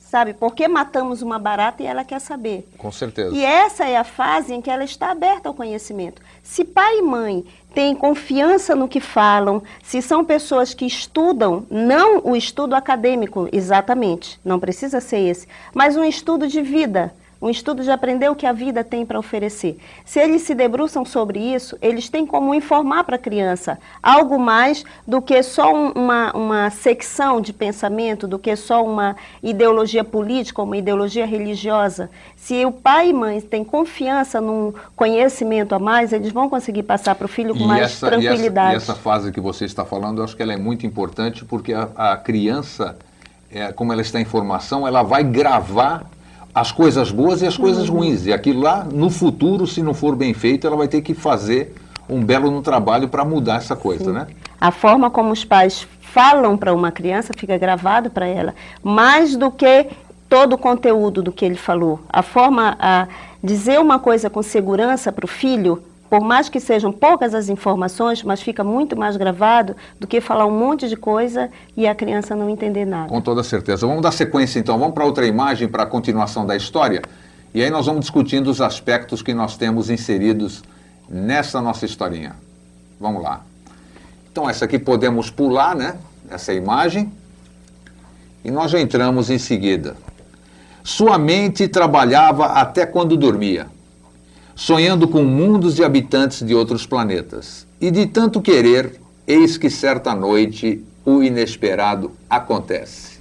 Sabe, 0.00 0.32
por 0.32 0.54
que 0.54 0.66
matamos 0.66 1.20
uma 1.20 1.38
barata 1.38 1.82
e 1.82 1.86
ela 1.86 2.02
quer 2.02 2.18
saber? 2.22 2.66
Com 2.78 2.90
certeza. 2.90 3.36
E 3.36 3.44
essa 3.44 3.86
é 3.86 3.98
a 3.98 4.04
fase 4.04 4.54
em 4.54 4.62
que 4.62 4.70
ela 4.70 4.82
está 4.82 5.10
aberta 5.10 5.50
ao 5.50 5.54
conhecimento. 5.54 6.22
Se 6.42 6.64
pai 6.64 7.00
e 7.00 7.02
mãe 7.02 7.44
têm 7.78 7.94
confiança 7.94 8.74
no 8.74 8.88
que 8.88 8.98
falam, 8.98 9.62
se 9.84 10.02
são 10.02 10.24
pessoas 10.24 10.74
que 10.74 10.84
estudam, 10.84 11.64
não 11.70 12.20
o 12.24 12.34
estudo 12.34 12.74
acadêmico 12.74 13.48
exatamente, 13.52 14.40
não 14.44 14.58
precisa 14.58 15.00
ser 15.00 15.20
esse, 15.20 15.46
mas 15.72 15.96
um 15.96 16.02
estudo 16.02 16.48
de 16.48 16.60
vida, 16.60 17.14
um 17.40 17.48
estudo 17.48 17.82
de 17.82 17.90
aprender 17.90 18.28
o 18.28 18.34
que 18.34 18.46
a 18.46 18.52
vida 18.52 18.82
tem 18.82 19.06
para 19.06 19.18
oferecer. 19.18 19.78
Se 20.04 20.18
eles 20.18 20.42
se 20.42 20.54
debruçam 20.54 21.04
sobre 21.04 21.38
isso, 21.38 21.78
eles 21.80 22.08
têm 22.08 22.26
como 22.26 22.54
informar 22.54 23.04
para 23.04 23.16
a 23.16 23.18
criança 23.18 23.78
algo 24.02 24.38
mais 24.38 24.84
do 25.06 25.22
que 25.22 25.40
só 25.42 25.72
um, 25.72 25.92
uma, 25.92 26.32
uma 26.32 26.70
secção 26.70 27.40
de 27.40 27.52
pensamento, 27.52 28.26
do 28.26 28.38
que 28.38 28.54
só 28.56 28.84
uma 28.84 29.16
ideologia 29.42 30.02
política, 30.02 30.62
uma 30.62 30.76
ideologia 30.76 31.26
religiosa. 31.26 32.10
Se 32.36 32.64
o 32.64 32.72
pai 32.72 33.10
e 33.10 33.12
mãe 33.12 33.40
têm 33.40 33.62
confiança 33.62 34.40
num 34.40 34.72
conhecimento 34.96 35.74
a 35.74 35.78
mais, 35.78 36.12
eles 36.12 36.32
vão 36.32 36.48
conseguir 36.48 36.82
passar 36.82 37.14
para 37.14 37.26
o 37.26 37.28
filho 37.28 37.54
com 37.54 37.64
e 37.64 37.66
mais 37.66 37.82
essa, 37.82 38.08
tranquilidade. 38.08 38.74
E 38.74 38.76
essa, 38.76 38.92
e 38.92 38.94
essa, 38.94 39.00
fase 39.00 39.30
que 39.30 39.40
você 39.40 39.64
está 39.64 39.84
falando, 39.84 40.18
eu 40.18 40.24
acho 40.24 40.36
que 40.36 40.42
ela 40.42 40.52
é 40.52 40.56
muito 40.56 40.84
importante 40.84 41.44
porque 41.44 41.72
a, 41.72 41.88
a 41.96 42.16
criança, 42.16 42.96
é, 43.50 43.70
como 43.72 43.92
ela 43.92 44.02
está 44.02 44.20
em 44.20 44.24
formação, 44.24 44.86
ela 44.86 45.02
vai 45.02 45.22
gravar 45.22 46.04
as 46.60 46.72
coisas 46.72 47.10
boas 47.10 47.42
e 47.42 47.46
as 47.46 47.56
coisas 47.56 47.88
uhum. 47.88 47.96
ruins. 47.96 48.26
E 48.26 48.32
aquilo 48.32 48.60
lá, 48.60 48.84
no 48.84 49.10
futuro, 49.10 49.66
se 49.66 49.82
não 49.82 49.94
for 49.94 50.16
bem 50.16 50.34
feito, 50.34 50.66
ela 50.66 50.76
vai 50.76 50.88
ter 50.88 51.02
que 51.02 51.14
fazer 51.14 51.74
um 52.08 52.24
belo 52.24 52.50
no 52.50 52.62
trabalho 52.62 53.08
para 53.08 53.24
mudar 53.24 53.56
essa 53.56 53.76
coisa, 53.76 54.04
Sim. 54.04 54.12
né? 54.12 54.26
A 54.60 54.70
forma 54.70 55.10
como 55.10 55.32
os 55.32 55.44
pais 55.44 55.86
falam 56.00 56.56
para 56.56 56.74
uma 56.74 56.90
criança 56.90 57.32
fica 57.36 57.56
gravado 57.58 58.10
para 58.10 58.26
ela, 58.26 58.54
mais 58.82 59.36
do 59.36 59.50
que 59.50 59.86
todo 60.28 60.54
o 60.54 60.58
conteúdo 60.58 61.22
do 61.22 61.32
que 61.32 61.44
ele 61.44 61.56
falou. 61.56 62.00
A 62.08 62.22
forma 62.22 62.76
a 62.80 63.06
dizer 63.42 63.78
uma 63.78 63.98
coisa 63.98 64.28
com 64.28 64.42
segurança 64.42 65.12
para 65.12 65.24
o 65.24 65.28
filho 65.28 65.82
por 66.08 66.20
mais 66.20 66.48
que 66.48 66.58
sejam 66.58 66.90
poucas 66.90 67.34
as 67.34 67.48
informações, 67.48 68.22
mas 68.22 68.40
fica 68.40 68.64
muito 68.64 68.96
mais 68.96 69.16
gravado 69.16 69.76
do 70.00 70.06
que 70.06 70.20
falar 70.20 70.46
um 70.46 70.58
monte 70.58 70.88
de 70.88 70.96
coisa 70.96 71.50
e 71.76 71.86
a 71.86 71.94
criança 71.94 72.34
não 72.34 72.48
entender 72.48 72.84
nada. 72.84 73.08
Com 73.08 73.20
toda 73.20 73.42
certeza. 73.42 73.86
Vamos 73.86 74.02
dar 74.02 74.12
sequência 74.12 74.58
então, 74.58 74.78
vamos 74.78 74.94
para 74.94 75.04
outra 75.04 75.26
imagem 75.26 75.68
para 75.68 75.82
a 75.82 75.86
continuação 75.86 76.46
da 76.46 76.56
história. 76.56 77.02
E 77.54 77.62
aí 77.62 77.70
nós 77.70 77.86
vamos 77.86 78.02
discutindo 78.02 78.48
os 78.48 78.60
aspectos 78.60 79.22
que 79.22 79.34
nós 79.34 79.56
temos 79.56 79.90
inseridos 79.90 80.62
nessa 81.08 81.60
nossa 81.60 81.84
historinha. 81.84 82.36
Vamos 82.98 83.22
lá. 83.22 83.42
Então 84.30 84.48
essa 84.48 84.64
aqui 84.64 84.78
podemos 84.78 85.30
pular, 85.30 85.74
né? 85.74 85.96
Essa 86.30 86.52
imagem. 86.54 87.12
E 88.44 88.50
nós 88.50 88.70
já 88.70 88.80
entramos 88.80 89.30
em 89.30 89.38
seguida. 89.38 89.96
Sua 90.82 91.18
mente 91.18 91.68
trabalhava 91.68 92.46
até 92.46 92.86
quando 92.86 93.16
dormia 93.16 93.66
sonhando 94.58 95.06
com 95.06 95.22
mundos 95.22 95.76
de 95.76 95.84
habitantes 95.84 96.44
de 96.44 96.52
outros 96.52 96.84
planetas. 96.84 97.64
E 97.80 97.92
de 97.92 98.06
tanto 98.06 98.42
querer, 98.42 99.00
eis 99.24 99.56
que 99.56 99.70
certa 99.70 100.16
noite 100.16 100.84
o 101.04 101.22
inesperado 101.22 102.10
acontece. 102.28 103.20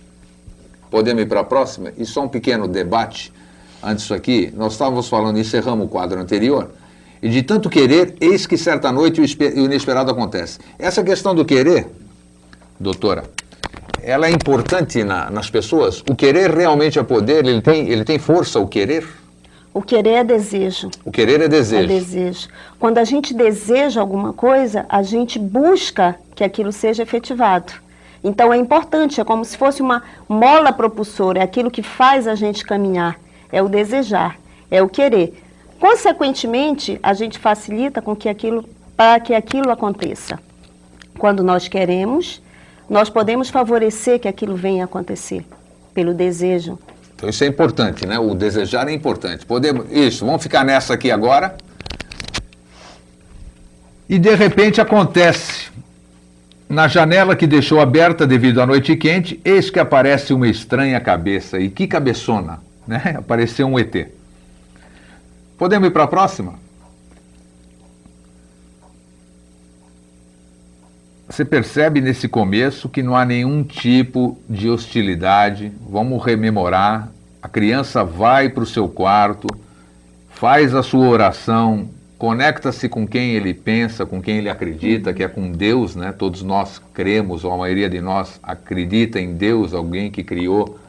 Podemos 0.89 1.21
ir 1.21 1.27
para 1.27 1.41
a 1.41 1.43
próxima? 1.43 1.93
E 1.95 2.07
só 2.07 2.23
um 2.23 2.27
pequeno 2.27 2.67
debate 2.67 3.31
antes 3.83 4.01
disso 4.01 4.15
aqui. 4.15 4.51
Nós 4.57 4.73
estávamos 4.73 5.07
falando, 5.07 5.37
encerramos 5.37 5.85
o 5.85 5.89
quadro 5.89 6.19
anterior, 6.19 6.71
e 7.21 7.29
de 7.29 7.43
tanto 7.43 7.69
querer, 7.69 8.15
eis 8.19 8.47
que 8.47 8.57
certa 8.57 8.91
noite 8.91 9.21
o 9.21 9.59
inesperado 9.59 10.09
acontece. 10.09 10.57
Essa 10.79 11.03
questão 11.03 11.35
do 11.35 11.45
querer, 11.45 11.85
doutora, 12.79 13.25
ela 14.01 14.25
é 14.25 14.31
importante 14.31 15.03
na, 15.03 15.29
nas 15.29 15.51
pessoas? 15.51 16.03
O 16.09 16.15
querer 16.15 16.49
realmente 16.49 16.97
é 16.97 17.03
poder? 17.03 17.45
Ele 17.45 17.61
tem, 17.61 17.87
ele 17.89 18.03
tem 18.03 18.17
força, 18.17 18.59
o 18.59 18.67
querer? 18.67 19.07
O 19.77 19.81
querer 19.83 20.13
é 20.13 20.23
desejo. 20.23 20.89
O 21.05 21.11
querer 21.11 21.39
é 21.39 21.47
desejo. 21.47 21.83
É 21.83 21.85
desejo. 21.85 22.47
Quando 22.79 22.97
a 22.97 23.03
gente 23.03 23.31
deseja 23.31 24.01
alguma 24.01 24.33
coisa, 24.33 24.87
a 24.89 25.03
gente 25.03 25.37
busca 25.37 26.15
que 26.33 26.43
aquilo 26.43 26.71
seja 26.71 27.03
efetivado. 27.03 27.73
Então 28.23 28.51
é 28.51 28.57
importante, 28.57 29.21
é 29.21 29.23
como 29.23 29.45
se 29.45 29.55
fosse 29.55 29.83
uma 29.83 30.01
mola 30.27 30.73
propulsora, 30.73 31.41
é 31.41 31.43
aquilo 31.43 31.69
que 31.69 31.83
faz 31.83 32.27
a 32.27 32.33
gente 32.33 32.65
caminhar, 32.65 33.19
é 33.51 33.61
o 33.61 33.69
desejar, 33.69 34.39
é 34.71 34.81
o 34.81 34.89
querer. 34.89 35.43
Consequentemente, 35.79 36.99
a 37.03 37.13
gente 37.13 37.37
facilita 37.37 38.01
com 38.01 38.15
que 38.15 38.27
aquilo 38.27 38.65
para 38.95 39.19
que 39.19 39.35
aquilo 39.35 39.69
aconteça. 39.69 40.39
Quando 41.19 41.43
nós 41.43 41.67
queremos, 41.67 42.41
nós 42.89 43.11
podemos 43.11 43.51
favorecer 43.51 44.19
que 44.19 44.27
aquilo 44.27 44.55
venha 44.55 44.85
a 44.85 44.85
acontecer 44.85 45.45
pelo 45.93 46.15
desejo, 46.15 46.79
então 47.17 47.27
isso 47.27 47.43
é 47.43 47.47
importante, 47.47 48.05
né? 48.05 48.19
O 48.19 48.35
desejar 48.35 48.87
é 48.87 48.93
importante. 48.93 49.43
Podemos, 49.43 49.87
isso, 49.89 50.23
vamos 50.23 50.43
ficar 50.43 50.63
nessa 50.63 50.93
aqui 50.93 51.09
agora. 51.09 51.57
E 54.07 54.19
de 54.19 54.35
repente 54.35 54.79
acontece. 54.79 55.75
Na 56.69 56.87
janela 56.87 57.35
que 57.35 57.47
deixou 57.47 57.79
aberta 57.79 58.27
devido 58.27 58.61
à 58.61 58.67
noite 58.67 58.95
quente, 58.95 59.41
eis 59.43 59.69
que 59.71 59.79
aparece 59.79 60.31
uma 60.31 60.47
estranha 60.47 60.99
cabeça. 60.99 61.59
E 61.59 61.71
que 61.71 61.87
cabeçona, 61.87 62.59
né? 62.85 63.15
Apareceu 63.17 63.65
um 63.65 63.79
ET. 63.79 64.09
Podemos 65.57 65.87
ir 65.87 65.91
para 65.91 66.03
a 66.03 66.07
próxima? 66.07 66.66
Você 71.29 71.43
percebe 71.43 71.99
nesse 71.99 72.29
começo 72.29 72.87
que 72.87 73.03
não 73.03 73.13
há 73.13 73.25
nenhum 73.25 73.61
tipo 73.61 74.37
de 74.49 74.69
hostilidade. 74.69 75.73
Vamos 75.89 76.23
rememorar. 76.23 77.11
A 77.41 77.49
criança 77.49 78.01
vai 78.01 78.47
para 78.47 78.63
o 78.63 78.65
seu 78.65 78.87
quarto, 78.87 79.47
faz 80.29 80.73
a 80.73 80.81
sua 80.81 81.05
oração, 81.05 81.89
conecta-se 82.17 82.87
com 82.87 83.05
quem 83.05 83.31
ele 83.31 83.53
pensa, 83.53 84.05
com 84.05 84.21
quem 84.21 84.37
ele 84.37 84.49
acredita, 84.49 85.13
que 85.13 85.21
é 85.21 85.27
com 85.27 85.51
Deus, 85.51 85.97
né? 85.97 86.13
Todos 86.13 86.43
nós 86.43 86.81
cremos, 86.93 87.43
ou 87.43 87.51
a 87.51 87.57
maioria 87.57 87.89
de 87.89 87.99
nós 87.99 88.39
acredita 88.41 89.19
em 89.19 89.33
Deus, 89.33 89.73
alguém 89.73 90.09
que 90.09 90.23
criou 90.23 90.79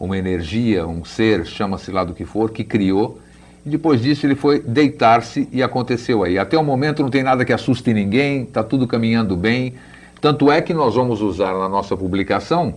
uma 0.00 0.18
energia, 0.18 0.86
um 0.86 1.04
ser, 1.04 1.46
chama-se 1.46 1.92
lá 1.92 2.02
do 2.02 2.12
que 2.12 2.24
for, 2.24 2.50
que 2.50 2.64
criou 2.64 3.20
e 3.66 3.68
depois 3.68 4.00
disso 4.00 4.24
ele 4.24 4.36
foi 4.36 4.60
deitar-se 4.60 5.48
e 5.50 5.60
aconteceu 5.60 6.22
aí. 6.22 6.38
Até 6.38 6.56
o 6.56 6.62
momento 6.62 7.02
não 7.02 7.10
tem 7.10 7.24
nada 7.24 7.44
que 7.44 7.52
assuste 7.52 7.92
ninguém, 7.92 8.44
está 8.44 8.62
tudo 8.62 8.86
caminhando 8.86 9.36
bem. 9.36 9.74
Tanto 10.20 10.52
é 10.52 10.62
que 10.62 10.72
nós 10.72 10.94
vamos 10.94 11.20
usar 11.20 11.52
na 11.52 11.68
nossa 11.68 11.96
publicação 11.96 12.74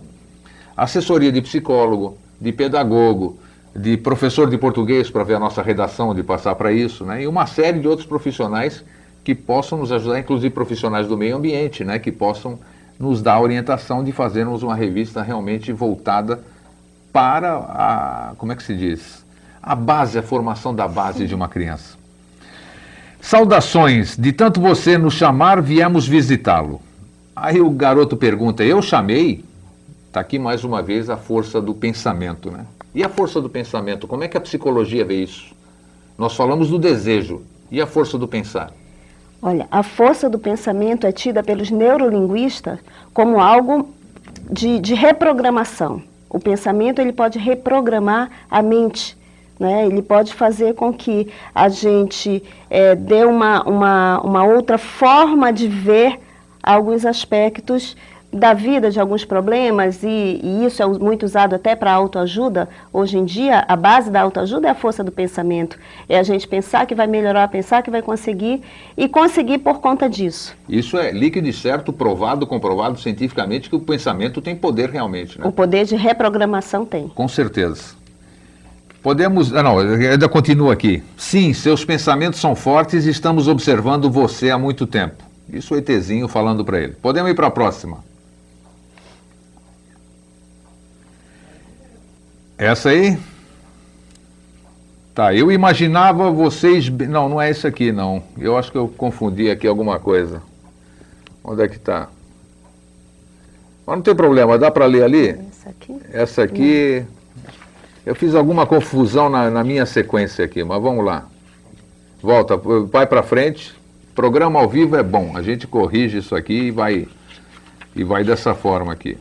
assessoria 0.76 1.30
de 1.30 1.40
psicólogo, 1.42 2.18
de 2.40 2.50
pedagogo, 2.52 3.38
de 3.76 3.96
professor 3.96 4.50
de 4.50 4.58
português 4.58 5.08
para 5.10 5.22
ver 5.22 5.34
a 5.34 5.38
nossa 5.38 5.62
redação, 5.62 6.12
de 6.12 6.24
passar 6.24 6.56
para 6.56 6.72
isso, 6.72 7.04
né? 7.04 7.22
e 7.22 7.26
uma 7.28 7.46
série 7.46 7.78
de 7.78 7.86
outros 7.86 8.06
profissionais 8.06 8.84
que 9.22 9.34
possam 9.34 9.78
nos 9.78 9.92
ajudar, 9.92 10.18
inclusive 10.18 10.52
profissionais 10.52 11.06
do 11.06 11.16
meio 11.16 11.36
ambiente, 11.36 11.84
né? 11.84 11.98
que 11.98 12.10
possam 12.10 12.58
nos 12.98 13.22
dar 13.22 13.34
a 13.34 13.40
orientação 13.40 14.02
de 14.02 14.10
fazermos 14.10 14.62
uma 14.62 14.74
revista 14.74 15.22
realmente 15.22 15.70
voltada 15.72 16.40
para 17.12 17.56
a, 17.56 18.32
como 18.38 18.50
é 18.50 18.56
que 18.56 18.62
se 18.62 18.74
diz? 18.74 19.19
A 19.62 19.74
base, 19.74 20.18
a 20.18 20.22
formação 20.22 20.74
da 20.74 20.88
base 20.88 21.26
de 21.26 21.34
uma 21.34 21.48
criança. 21.48 21.98
Saudações, 23.20 24.16
de 24.16 24.32
tanto 24.32 24.60
você 24.60 24.96
nos 24.96 25.14
chamar, 25.14 25.60
viemos 25.60 26.08
visitá-lo. 26.08 26.80
Aí 27.36 27.60
o 27.60 27.70
garoto 27.70 28.16
pergunta: 28.16 28.64
Eu 28.64 28.80
chamei? 28.80 29.44
Está 30.06 30.20
aqui 30.20 30.38
mais 30.38 30.64
uma 30.64 30.82
vez 30.82 31.08
a 31.08 31.16
força 31.16 31.60
do 31.60 31.74
pensamento, 31.74 32.50
né? 32.50 32.64
E 32.94 33.04
a 33.04 33.08
força 33.08 33.40
do 33.40 33.48
pensamento, 33.48 34.08
como 34.08 34.24
é 34.24 34.28
que 34.28 34.36
a 34.36 34.40
psicologia 34.40 35.04
vê 35.04 35.22
isso? 35.22 35.54
Nós 36.18 36.34
falamos 36.34 36.68
do 36.68 36.78
desejo. 36.78 37.42
E 37.70 37.80
a 37.80 37.86
força 37.86 38.18
do 38.18 38.26
pensar? 38.26 38.72
Olha, 39.40 39.68
a 39.70 39.82
força 39.82 40.28
do 40.28 40.38
pensamento 40.38 41.06
é 41.06 41.12
tida 41.12 41.42
pelos 41.42 41.70
neurolinguistas 41.70 42.80
como 43.14 43.40
algo 43.40 43.94
de, 44.50 44.80
de 44.80 44.94
reprogramação. 44.94 46.02
O 46.28 46.40
pensamento 46.40 47.00
ele 47.00 47.12
pode 47.12 47.38
reprogramar 47.38 48.28
a 48.50 48.60
mente 48.60 49.16
né? 49.60 49.86
Ele 49.86 50.00
pode 50.00 50.32
fazer 50.32 50.74
com 50.74 50.90
que 50.90 51.28
a 51.54 51.68
gente 51.68 52.42
é, 52.70 52.96
dê 52.96 53.24
uma, 53.24 53.62
uma, 53.64 54.20
uma 54.22 54.44
outra 54.44 54.78
forma 54.78 55.52
de 55.52 55.68
ver 55.68 56.18
alguns 56.62 57.04
aspectos 57.04 57.94
da 58.32 58.54
vida, 58.54 58.90
de 58.90 59.00
alguns 59.00 59.24
problemas, 59.24 60.02
e, 60.04 60.40
e 60.42 60.64
isso 60.64 60.80
é 60.82 60.86
muito 60.86 61.24
usado 61.24 61.54
até 61.54 61.74
para 61.74 61.92
autoajuda. 61.92 62.68
Hoje 62.92 63.18
em 63.18 63.24
dia, 63.24 63.64
a 63.66 63.74
base 63.74 64.08
da 64.08 64.20
autoajuda 64.20 64.68
é 64.68 64.70
a 64.70 64.74
força 64.74 65.02
do 65.02 65.10
pensamento. 65.10 65.76
É 66.08 66.16
a 66.16 66.22
gente 66.22 66.46
pensar 66.46 66.86
que 66.86 66.94
vai 66.94 67.08
melhorar, 67.08 67.48
pensar 67.48 67.82
que 67.82 67.90
vai 67.90 68.02
conseguir 68.02 68.62
e 68.96 69.08
conseguir 69.08 69.58
por 69.58 69.80
conta 69.80 70.08
disso. 70.08 70.56
Isso 70.68 70.96
é 70.96 71.10
líquido 71.10 71.48
e 71.48 71.52
certo, 71.52 71.92
provado, 71.92 72.46
comprovado 72.46 73.00
cientificamente 73.00 73.68
que 73.68 73.74
o 73.74 73.80
pensamento 73.80 74.40
tem 74.40 74.54
poder 74.54 74.90
realmente. 74.90 75.38
Né? 75.38 75.44
O 75.46 75.50
poder 75.50 75.84
de 75.84 75.96
reprogramação 75.96 76.86
tem. 76.86 77.08
Com 77.08 77.26
certeza. 77.26 77.99
Podemos. 79.02 79.54
Ah, 79.54 79.62
não, 79.62 79.78
ainda 79.78 80.28
continua 80.28 80.72
aqui. 80.72 81.02
Sim, 81.16 81.52
seus 81.54 81.84
pensamentos 81.84 82.38
são 82.38 82.54
fortes 82.54 83.06
e 83.06 83.10
estamos 83.10 83.48
observando 83.48 84.10
você 84.10 84.50
há 84.50 84.58
muito 84.58 84.86
tempo. 84.86 85.24
Isso 85.48 85.74
o 85.74 85.76
ETzinho 85.76 86.28
falando 86.28 86.64
para 86.64 86.78
ele. 86.80 86.92
Podemos 87.00 87.30
ir 87.30 87.34
para 87.34 87.46
a 87.46 87.50
próxima. 87.50 88.04
Essa 92.56 92.90
aí? 92.90 93.18
Tá, 95.14 95.34
eu 95.34 95.50
imaginava 95.50 96.30
vocês. 96.30 96.88
Não, 96.88 97.28
não 97.28 97.40
é 97.40 97.50
isso 97.50 97.66
aqui, 97.66 97.90
não. 97.90 98.22
Eu 98.38 98.56
acho 98.56 98.70
que 98.70 98.78
eu 98.78 98.86
confundi 98.86 99.50
aqui 99.50 99.66
alguma 99.66 99.98
coisa. 99.98 100.42
Onde 101.42 101.62
é 101.62 101.68
que 101.68 101.76
está? 101.76 102.08
Mas 103.86 103.96
não 103.96 104.02
tem 104.02 104.14
problema, 104.14 104.58
dá 104.58 104.70
para 104.70 104.86
ler 104.86 105.02
ali? 105.02 105.28
Essa 105.30 105.70
aqui? 105.70 106.00
Essa 106.12 106.42
aqui. 106.42 107.00
Não. 107.00 107.19
Eu 108.04 108.14
fiz 108.14 108.34
alguma 108.34 108.66
confusão 108.66 109.28
na, 109.28 109.50
na 109.50 109.62
minha 109.62 109.84
sequência 109.84 110.44
aqui, 110.44 110.64
mas 110.64 110.82
vamos 110.82 111.04
lá. 111.04 111.26
Volta, 112.22 112.56
vai 112.56 113.06
para 113.06 113.22
frente. 113.22 113.74
Programa 114.14 114.60
ao 114.60 114.68
vivo 114.68 114.96
é 114.96 115.02
bom. 115.02 115.36
A 115.36 115.42
gente 115.42 115.66
corrige 115.66 116.18
isso 116.18 116.34
aqui 116.34 116.64
e 116.64 116.70
vai, 116.70 117.06
e 117.94 118.04
vai 118.04 118.24
dessa 118.24 118.54
forma 118.54 118.92
aqui. 118.92 119.18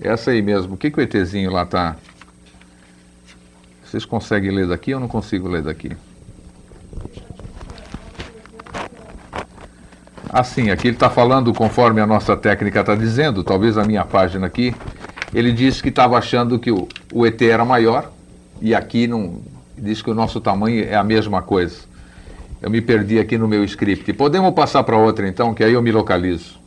Essa 0.00 0.30
aí 0.30 0.42
mesmo. 0.42 0.74
O 0.74 0.76
que, 0.76 0.90
que 0.90 0.98
o 0.98 1.02
ETzinho 1.02 1.50
lá 1.50 1.66
tá? 1.66 1.96
Vocês 3.84 4.04
conseguem 4.04 4.50
ler 4.50 4.68
daqui 4.68 4.94
ou 4.94 5.00
não 5.00 5.08
consigo 5.08 5.48
ler 5.48 5.62
daqui? 5.62 5.96
Assim, 10.32 10.70
aqui 10.70 10.86
ele 10.86 10.96
está 10.96 11.10
falando 11.10 11.52
conforme 11.52 12.00
a 12.00 12.06
nossa 12.06 12.36
técnica 12.36 12.80
está 12.80 12.94
dizendo, 12.94 13.42
talvez 13.42 13.76
a 13.76 13.82
minha 13.82 14.04
página 14.04 14.46
aqui, 14.46 14.72
ele 15.34 15.50
disse 15.50 15.82
que 15.82 15.88
estava 15.88 16.16
achando 16.16 16.56
que 16.56 16.70
o, 16.70 16.86
o, 17.12 17.26
ET 17.26 17.42
era 17.42 17.64
maior 17.64 18.12
e 18.62 18.72
aqui 18.72 19.08
não 19.08 19.40
diz 19.76 20.00
que 20.00 20.08
o 20.08 20.14
nosso 20.14 20.40
tamanho 20.40 20.84
é 20.84 20.94
a 20.94 21.02
mesma 21.02 21.42
coisa. 21.42 21.80
Eu 22.62 22.70
me 22.70 22.80
perdi 22.80 23.18
aqui 23.18 23.36
no 23.36 23.48
meu 23.48 23.64
script. 23.64 24.12
Podemos 24.12 24.54
passar 24.54 24.84
para 24.84 24.96
outra 24.96 25.26
então, 25.26 25.52
que 25.52 25.64
aí 25.64 25.72
eu 25.72 25.82
me 25.82 25.90
localizo. 25.90 26.60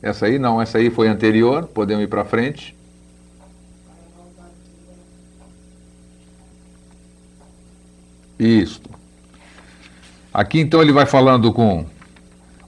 Essa 0.00 0.26
aí 0.26 0.38
não, 0.38 0.62
essa 0.62 0.78
aí 0.78 0.88
foi 0.88 1.08
anterior, 1.08 1.64
podemos 1.66 2.02
ir 2.04 2.08
para 2.08 2.24
frente. 2.24 2.74
Isto. 8.38 8.95
Aqui 10.36 10.60
então 10.60 10.82
ele 10.82 10.92
vai 10.92 11.06
falando 11.06 11.50
com 11.50 11.86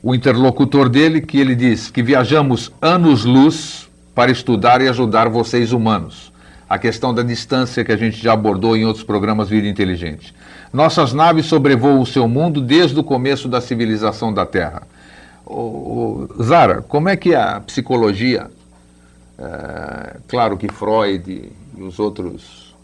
o 0.03 0.15
interlocutor 0.15 0.89
dele, 0.89 1.21
que 1.21 1.39
ele 1.39 1.55
diz 1.55 1.91
que 1.91 2.03
viajamos 2.03 2.73
anos-luz 2.81 3.91
para 4.15 4.31
estudar 4.31 4.81
e 4.81 4.89
ajudar 4.89 5.29
vocês 5.29 5.71
humanos. 5.71 6.33
A 6.67 6.79
questão 6.79 7.13
da 7.13 7.23
distância 7.23 7.85
que 7.85 7.93
a 7.93 7.97
gente 7.99 8.17
já 8.23 8.33
abordou 8.33 8.75
em 8.75 8.87
outros 8.87 9.05
programas 9.05 9.51
Vida 9.51 9.69
Inteligente. 9.69 10.35
Nossas 10.73 11.13
naves 11.13 11.45
sobrevoam 11.45 12.01
o 12.01 12.07
seu 12.07 12.27
mundo 12.27 12.63
desde 12.63 12.99
o 12.99 13.05
começo 13.05 13.51
da 13.51 13.61
civilização 13.61 14.33
da 14.33 14.47
Terra. 14.47 14.85
O, 15.45 16.27
o 16.39 16.43
Zara, 16.43 16.81
como 16.81 17.11
é 17.11 17.17
que 17.19 17.35
a 17.35 17.61
psicologia, 17.61 18.51
é, 19.39 20.17
claro 20.27 20.57
que 20.57 20.73
Freud 20.73 21.53
e 21.77 21.83
os 21.83 21.99
outros 21.99 22.75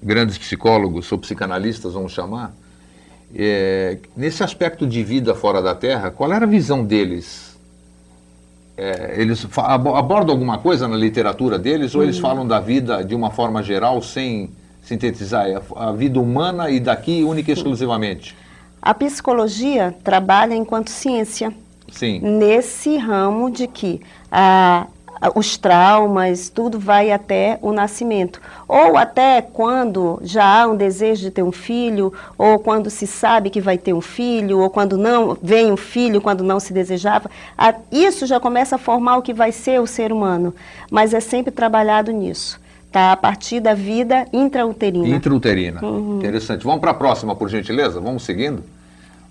grandes 0.00 0.38
psicólogos 0.38 1.10
ou 1.10 1.18
psicanalistas, 1.18 1.94
vamos 1.94 2.12
chamar, 2.12 2.54
é, 3.34 3.98
nesse 4.16 4.42
aspecto 4.42 4.86
de 4.86 5.02
vida 5.02 5.34
fora 5.34 5.60
da 5.60 5.74
Terra, 5.74 6.10
qual 6.10 6.32
era 6.32 6.44
a 6.44 6.48
visão 6.48 6.84
deles? 6.84 7.56
É, 8.76 9.14
eles 9.18 9.46
abordam 9.56 10.34
alguma 10.34 10.58
coisa 10.58 10.86
na 10.86 10.96
literatura 10.96 11.58
deles 11.58 11.94
ou 11.94 12.02
eles 12.02 12.18
hum. 12.18 12.22
falam 12.22 12.46
da 12.46 12.60
vida 12.60 13.02
de 13.02 13.14
uma 13.14 13.30
forma 13.30 13.62
geral 13.62 14.02
sem 14.02 14.50
sintetizar 14.82 15.48
é 15.48 15.60
a 15.74 15.92
vida 15.92 16.20
humana 16.20 16.70
e 16.70 16.78
daqui 16.78 17.24
única 17.24 17.50
e 17.50 17.54
exclusivamente? 17.54 18.36
A 18.80 18.94
psicologia 18.94 19.94
trabalha 20.04 20.54
enquanto 20.54 20.90
ciência 20.90 21.52
Sim. 21.90 22.20
nesse 22.20 22.96
ramo 22.96 23.50
de 23.50 23.66
que 23.66 24.00
a, 24.30 24.86
os 25.34 25.56
traumas, 25.56 26.48
tudo 26.48 26.78
vai 26.78 27.10
até 27.10 27.58
o 27.62 27.72
nascimento. 27.72 28.40
Ou 28.68 28.96
até 28.96 29.40
quando 29.40 30.18
já 30.22 30.62
há 30.62 30.66
um 30.66 30.76
desejo 30.76 31.22
de 31.22 31.30
ter 31.30 31.42
um 31.42 31.52
filho, 31.52 32.12
ou 32.36 32.58
quando 32.58 32.90
se 32.90 33.06
sabe 33.06 33.50
que 33.50 33.60
vai 33.60 33.78
ter 33.78 33.92
um 33.92 34.00
filho, 34.00 34.60
ou 34.60 34.70
quando 34.70 34.98
não 34.98 35.36
vem 35.42 35.72
um 35.72 35.76
filho, 35.76 36.20
quando 36.20 36.44
não 36.44 36.60
se 36.60 36.72
desejava. 36.72 37.30
Isso 37.90 38.26
já 38.26 38.38
começa 38.38 38.76
a 38.76 38.78
formar 38.78 39.16
o 39.16 39.22
que 39.22 39.32
vai 39.32 39.52
ser 39.52 39.80
o 39.80 39.86
ser 39.86 40.12
humano. 40.12 40.54
Mas 40.90 41.14
é 41.14 41.20
sempre 41.20 41.50
trabalhado 41.50 42.12
nisso. 42.12 42.60
Tá, 42.92 43.12
a 43.12 43.16
partir 43.16 43.60
da 43.60 43.74
vida 43.74 44.26
intrauterina. 44.32 45.08
Intrauterina. 45.08 45.84
Uhum. 45.84 46.18
Interessante. 46.18 46.64
Vamos 46.64 46.80
para 46.80 46.92
a 46.92 46.94
próxima, 46.94 47.34
por 47.36 47.48
gentileza? 47.48 48.00
Vamos 48.00 48.24
seguindo? 48.24 48.62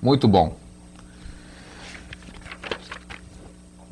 Muito 0.02 0.28
bom. 0.28 0.54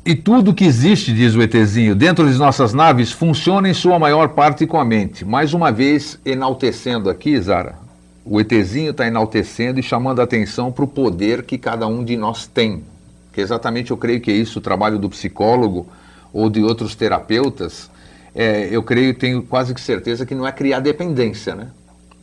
E 0.06 0.14
tudo 0.14 0.52
que 0.52 0.64
existe, 0.64 1.14
diz 1.14 1.34
o 1.34 1.40
ETzinho, 1.40 1.94
dentro 1.94 2.30
de 2.30 2.36
nossas 2.36 2.74
naves 2.74 3.10
funciona 3.10 3.70
em 3.70 3.72
sua 3.72 3.98
maior 3.98 4.28
parte 4.28 4.66
com 4.66 4.78
a 4.78 4.84
mente. 4.84 5.24
Mais 5.24 5.54
uma 5.54 5.72
vez, 5.72 6.18
enaltecendo 6.26 7.08
aqui, 7.08 7.40
Zara, 7.40 7.76
o 8.22 8.38
ETzinho 8.38 8.90
está 8.90 9.06
enaltecendo 9.06 9.80
e 9.80 9.82
chamando 9.82 10.20
a 10.20 10.24
atenção 10.24 10.70
para 10.70 10.84
o 10.84 10.88
poder 10.88 11.44
que 11.44 11.56
cada 11.56 11.86
um 11.86 12.04
de 12.04 12.18
nós 12.18 12.46
tem. 12.46 12.84
Que 13.32 13.40
exatamente 13.40 13.92
eu 13.92 13.96
creio 13.96 14.20
que 14.20 14.30
é 14.30 14.34
isso, 14.34 14.58
o 14.58 14.62
trabalho 14.62 14.98
do 14.98 15.08
psicólogo 15.08 15.86
ou 16.34 16.50
de 16.50 16.62
outros 16.62 16.94
terapeutas. 16.94 17.90
É, 18.34 18.68
eu 18.70 18.82
creio, 18.82 19.14
tenho 19.14 19.42
quase 19.42 19.72
que 19.72 19.80
certeza 19.80 20.26
que 20.26 20.34
não 20.34 20.46
é 20.46 20.52
criar 20.52 20.80
dependência, 20.80 21.54
né? 21.54 21.68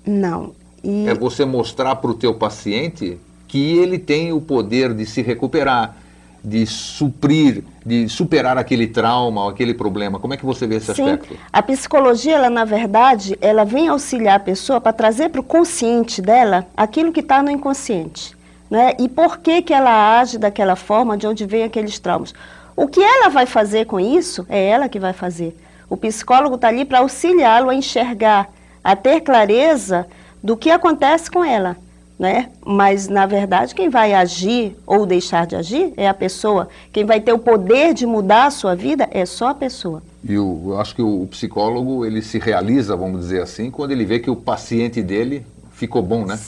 Não. 0.06 0.54
E... 0.84 1.08
É 1.08 1.16
você 1.16 1.46
mostrar 1.46 1.96
para 1.96 2.12
o 2.12 2.14
teu 2.14 2.36
paciente 2.36 3.18
que 3.48 3.76
ele 3.76 3.98
tem 3.98 4.32
o 4.32 4.40
poder 4.40 4.94
de 4.94 5.06
se 5.06 5.24
recuperar, 5.24 5.98
de 6.44 6.66
suprir, 6.66 7.64
de 7.86 8.10
superar 8.10 8.58
aquele 8.58 8.88
trauma, 8.88 9.50
aquele 9.50 9.74
problema? 9.74 10.20
Como 10.20 10.34
é 10.34 10.38
que 10.38 10.46
você 10.46 10.66
vê 10.66 10.78
esse 10.78 10.94
Sim, 10.94 11.04
aspecto? 11.04 11.38
A 11.52 11.62
psicologia, 11.62 12.36
ela 12.36 12.50
na 12.50 12.66
verdade, 12.66 13.38
ela 13.40 13.64
vem 13.64 13.88
auxiliar 13.88 14.38
a 14.38 14.40
pessoa 14.40 14.82
para 14.82 14.92
trazer 14.92 15.30
para 15.30 15.42
o 15.42 15.44
consciente 15.44 16.22
dela 16.22 16.66
aquilo 16.76 17.12
que 17.12 17.20
está 17.20 17.44
no 17.44 17.52
inconsciente. 17.52 18.36
Né? 18.70 18.94
E 19.00 19.08
por 19.08 19.38
que, 19.40 19.62
que 19.62 19.74
ela 19.74 20.20
age 20.20 20.38
daquela 20.38 20.76
forma, 20.76 21.18
de 21.18 21.28
onde 21.28 21.46
vem 21.46 21.64
aqueles 21.64 22.00
traumas. 22.00 22.34
O 22.76 22.88
que 22.88 23.02
ela 23.02 23.30
vai 23.30 23.46
fazer 23.46 23.86
com 23.86 24.00
isso, 24.00 24.46
é 24.50 24.70
ela 24.70 24.90
que 24.90 25.00
vai 25.00 25.14
fazer. 25.14 25.56
O 25.90 25.98
psicólogo 25.98 26.56
está 26.56 26.70
ali 26.70 26.86
para 26.86 27.00
auxiliá-lo 27.00 27.70
a 27.70 27.76
enxergar, 27.76 28.50
a 28.84 28.96
ter 28.96 29.22
clareza 29.22 30.08
do 30.42 30.56
que 30.56 30.72
acontece 30.72 31.30
com 31.30 31.44
ela 31.44 31.76
né? 32.22 32.50
Mas 32.64 33.08
na 33.08 33.26
verdade 33.26 33.74
quem 33.74 33.90
vai 33.90 34.14
agir 34.14 34.78
ou 34.86 35.08
deixar 35.08 35.48
de 35.48 35.56
agir 35.56 35.92
é 35.98 36.08
a 36.08 36.14
pessoa. 36.14 36.70
Quem 36.94 37.04
vai 37.04 37.20
ter 37.20 37.34
o 37.34 37.40
poder 37.40 37.96
de 37.96 38.06
mudar 38.06 38.46
a 38.46 38.52
sua 38.52 38.76
vida 38.76 39.10
é 39.10 39.26
só 39.26 39.48
a 39.48 39.56
pessoa. 39.56 40.04
E 40.24 40.36
eu, 40.36 40.62
eu 40.68 40.80
acho 40.80 40.94
que 40.94 41.02
o, 41.02 41.24
o 41.24 41.28
psicólogo 41.28 42.06
ele 42.06 42.22
se 42.22 42.38
realiza, 42.38 42.96
vamos 42.96 43.22
dizer 43.22 43.42
assim, 43.42 43.72
quando 43.72 43.90
ele 43.90 44.06
vê 44.06 44.20
que 44.20 44.30
o 44.30 44.36
paciente 44.36 45.02
dele 45.02 45.44
ficou 45.72 46.04
bom, 46.04 46.24
né? 46.24 46.40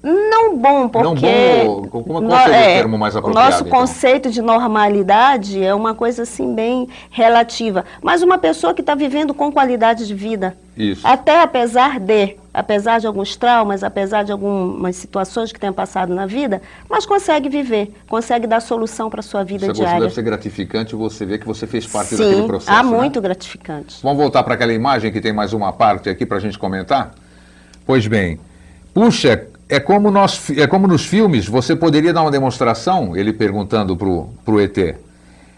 Não 0.00 0.56
bom, 0.56 0.88
porque... 0.88 1.64
Não 1.64 1.80
bom, 1.80 1.88
como 1.88 2.32
é, 2.32 2.46
o 2.46 2.52
termo 2.52 2.96
mais 2.96 3.16
apropriado? 3.16 3.48
O 3.48 3.50
nosso 3.50 3.66
então? 3.66 3.80
conceito 3.80 4.30
de 4.30 4.40
normalidade 4.40 5.60
é 5.60 5.74
uma 5.74 5.92
coisa 5.92 6.22
assim 6.22 6.54
bem 6.54 6.86
relativa. 7.10 7.84
Mas 8.00 8.22
uma 8.22 8.38
pessoa 8.38 8.72
que 8.72 8.80
está 8.82 8.94
vivendo 8.94 9.34
com 9.34 9.50
qualidade 9.50 10.06
de 10.06 10.14
vida. 10.14 10.56
Isso. 10.76 11.04
Até 11.04 11.40
apesar 11.40 11.98
de, 11.98 12.36
apesar 12.54 13.00
de 13.00 13.06
alguns 13.08 13.34
traumas, 13.34 13.82
apesar 13.82 14.22
de 14.22 14.30
algumas 14.30 14.94
situações 14.94 15.50
que 15.50 15.58
tenha 15.58 15.72
passado 15.72 16.14
na 16.14 16.24
vida, 16.24 16.62
mas 16.88 17.04
consegue 17.04 17.48
viver, 17.48 17.92
consegue 18.08 18.46
dar 18.46 18.60
solução 18.60 19.10
para 19.10 19.18
a 19.18 19.22
sua 19.22 19.42
vida 19.42 19.66
Isso 19.66 19.74
diária. 19.74 20.02
Deve 20.02 20.14
ser 20.14 20.22
gratificante 20.22 20.94
você 20.94 21.26
ver 21.26 21.40
que 21.40 21.46
você 21.46 21.66
fez 21.66 21.84
parte 21.84 22.14
Sim, 22.14 22.22
daquele 22.22 22.46
processo. 22.46 22.78
Ah, 22.78 22.84
né? 22.84 22.88
muito 22.88 23.20
gratificante. 23.20 23.98
Vamos 24.00 24.18
voltar 24.18 24.44
para 24.44 24.54
aquela 24.54 24.72
imagem 24.72 25.10
que 25.10 25.20
tem 25.20 25.32
mais 25.32 25.52
uma 25.52 25.72
parte 25.72 26.08
aqui 26.08 26.24
para 26.24 26.36
a 26.36 26.40
gente 26.40 26.56
comentar? 26.56 27.12
Pois 27.84 28.06
bem, 28.06 28.38
puxa, 28.94 29.48
é 29.68 29.80
como, 29.80 30.10
nós, 30.10 30.48
é 30.56 30.66
como 30.68 30.86
nos 30.86 31.04
filmes, 31.04 31.48
você 31.48 31.74
poderia 31.74 32.12
dar 32.12 32.22
uma 32.22 32.30
demonstração? 32.30 33.16
Ele 33.16 33.32
perguntando 33.32 33.96
para 33.96 34.54
o 34.54 34.60
ET. 34.60 34.96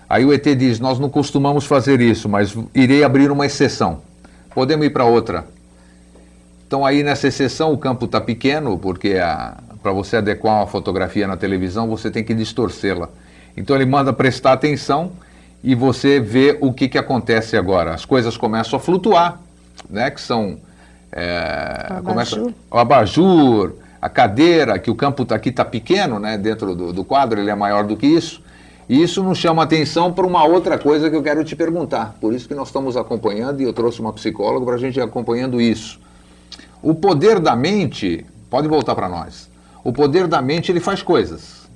Aí 0.09 0.25
o 0.25 0.33
ET 0.33 0.45
diz: 0.57 0.81
Nós 0.81 0.99
não 0.99 1.11
costumamos 1.11 1.67
fazer 1.67 2.01
isso, 2.01 2.29
mas 2.29 2.57
irei 2.75 3.05
abrir 3.05 3.31
uma 3.31 3.45
exceção. 3.45 4.01
Podemos 4.55 4.87
ir 4.87 4.91
para 4.91 5.05
outra. 5.05 5.45
Então, 6.67 6.85
aí 6.85 7.03
nessa 7.03 7.29
exceção, 7.29 7.73
o 7.73 7.79
campo 7.79 8.07
está 8.07 8.21
pequeno, 8.21 8.79
porque 8.79 9.15
para 9.83 9.93
você 9.93 10.17
adequar 10.17 10.57
uma 10.57 10.67
fotografia 10.67 11.27
na 11.27 11.37
televisão, 11.37 11.89
você 11.89 12.11
tem 12.11 12.25
que 12.25 12.35
distorcê-la. 12.35 13.09
Então, 13.57 13.77
ele 13.77 13.87
manda 13.87 14.13
prestar 14.13 14.53
atenção 14.53 15.13
e 15.63 15.75
você 15.75 16.21
vê 16.21 16.59
o 16.61 16.73
que, 16.73 16.89
que 16.89 16.99
acontece 16.99 17.57
agora. 17.57 17.95
As 17.95 18.05
coisas 18.05 18.37
começam 18.37 18.79
a 18.79 18.81
flutuar, 18.81 19.41
né? 19.89 20.11
que 20.11 20.21
são. 20.21 20.59
É, 21.13 21.87
o 21.91 21.95
abajur. 21.95 22.05
Começa, 22.05 22.55
o 22.71 22.79
abajur 22.79 23.73
a 24.01 24.09
cadeira, 24.09 24.79
que 24.79 24.91
o 24.91 24.95
campo 24.95 25.25
tá 25.25 25.35
aqui 25.35 25.49
está 25.49 25.65
pequeno, 25.65 26.19
né, 26.19 26.39
dentro 26.39 26.75
do, 26.75 26.93
do, 26.93 27.05
quadro, 27.05 27.41
ele 27.41 27.51
é 27.51 27.55
maior 27.55 27.85
do 27.85 27.97
que 27.97 28.07
isso. 28.07 28.41
E 28.89 29.03
isso 29.03 29.23
nos 29.23 29.39
chama 29.39 29.65
atenção 29.65 30.13
para 30.13 30.25
uma 30.25 30.45
outra 30.45 30.79
coisa 30.79 31.11
que 31.11 31.17
eu 31.17 31.23
quero 31.23 31.43
te 31.43 31.57
perguntar. 31.57 32.15
Por 32.21 32.33
isso 32.33 32.47
que 32.47 32.55
nós 32.55 32.69
estamos 32.69 32.97
acompanhando, 32.97 33.61
e 33.61 33.65
eu 33.65 33.73
trouxe 33.73 34.01
uma 34.01 34.13
psicóloga 34.13 34.65
para 34.65 34.77
a 34.77 34.79
gente 34.79 34.97
ir 34.97 35.03
acompanhando 35.03 35.61
isso. 35.61 35.99
O 36.83 36.95
poder 36.95 37.41
da 37.41 37.57
mente, 37.57 38.25
pode 38.51 38.69
voltar 38.69 38.95
para 38.95 39.09
nós. 39.09 39.51
O 39.83 39.93
poder 39.93 40.27
da 40.27 40.41
mente, 40.43 40.71
ele 40.71 40.81
faz 40.81 41.03
coisas. 41.03 41.69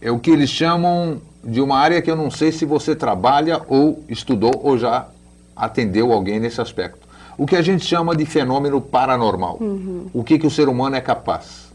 É 0.00 0.10
o 0.10 0.18
que 0.18 0.30
eles 0.30 0.50
chamam 0.50 1.20
de 1.44 1.60
uma 1.60 1.78
área 1.78 2.00
que 2.00 2.10
eu 2.10 2.16
não 2.16 2.30
sei 2.30 2.52
se 2.52 2.64
você 2.64 2.94
trabalha 2.94 3.62
ou 3.68 4.02
estudou 4.08 4.52
ou 4.62 4.78
já 4.78 5.08
atendeu 5.56 6.12
alguém 6.12 6.40
nesse 6.40 6.60
aspecto 6.60 7.12
o 7.36 7.46
que 7.46 7.56
a 7.56 7.62
gente 7.62 7.84
chama 7.84 8.14
de 8.14 8.24
fenômeno 8.24 8.80
paranormal. 8.80 9.58
Uhum. 9.60 10.06
O 10.12 10.22
que, 10.22 10.38
que 10.38 10.46
o 10.46 10.50
ser 10.50 10.68
humano 10.68 10.96
é 10.96 11.00
capaz. 11.00 11.72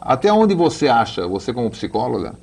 Até 0.00 0.32
onde 0.32 0.54
você 0.54 0.88
acha, 0.88 1.26
você 1.26 1.52
como 1.52 1.70
psicóloga, 1.70 2.34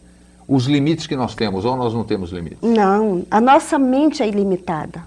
os 0.47 0.65
limites 0.65 1.07
que 1.07 1.15
nós 1.15 1.35
temos, 1.35 1.65
ou 1.65 1.75
nós 1.75 1.93
não 1.93 2.03
temos 2.03 2.31
limites? 2.31 2.59
Não, 2.61 3.23
a 3.29 3.39
nossa 3.39 3.77
mente 3.77 4.23
é 4.23 4.27
ilimitada. 4.27 5.03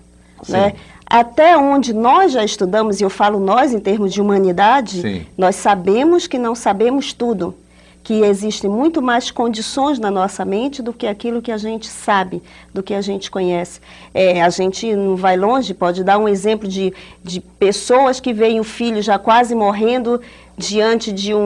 Né? 0.49 0.75
Até 1.15 1.57
onde 1.57 1.93
nós 1.93 2.33
já 2.33 2.45
estudamos, 2.45 3.01
e 3.01 3.05
eu 3.05 3.09
falo 3.09 3.39
nós 3.39 3.73
em 3.73 3.79
termos 3.79 4.13
de 4.13 4.21
humanidade, 4.21 5.01
Sim. 5.01 5.27
nós 5.39 5.55
sabemos 5.55 6.27
que 6.27 6.37
não 6.37 6.57
sabemos 6.57 7.13
tudo. 7.13 7.55
Que 8.03 8.23
existem 8.25 8.69
muito 8.69 9.01
mais 9.01 9.31
condições 9.31 10.01
na 10.01 10.11
nossa 10.11 10.45
mente 10.45 10.83
do 10.83 10.93
que 10.93 11.07
aquilo 11.07 11.41
que 11.41 11.53
a 11.53 11.57
gente 11.57 11.87
sabe, 11.87 12.43
do 12.75 12.83
que 12.83 12.93
a 12.93 13.01
gente 13.01 13.31
conhece. 13.31 13.81
É, 14.13 14.43
a 14.43 14.49
gente 14.49 14.93
não 14.97 15.15
vai 15.15 15.37
longe, 15.37 15.73
pode 15.73 16.03
dar 16.03 16.19
um 16.19 16.27
exemplo 16.27 16.67
de, 16.67 16.93
de 17.23 17.41
pessoas 17.41 18.19
que 18.19 18.33
veem 18.33 18.59
o 18.59 18.65
filho 18.65 19.01
já 19.01 19.17
quase 19.17 19.55
morrendo 19.55 20.21
diante 20.57 21.13
de 21.13 21.35
um, 21.35 21.41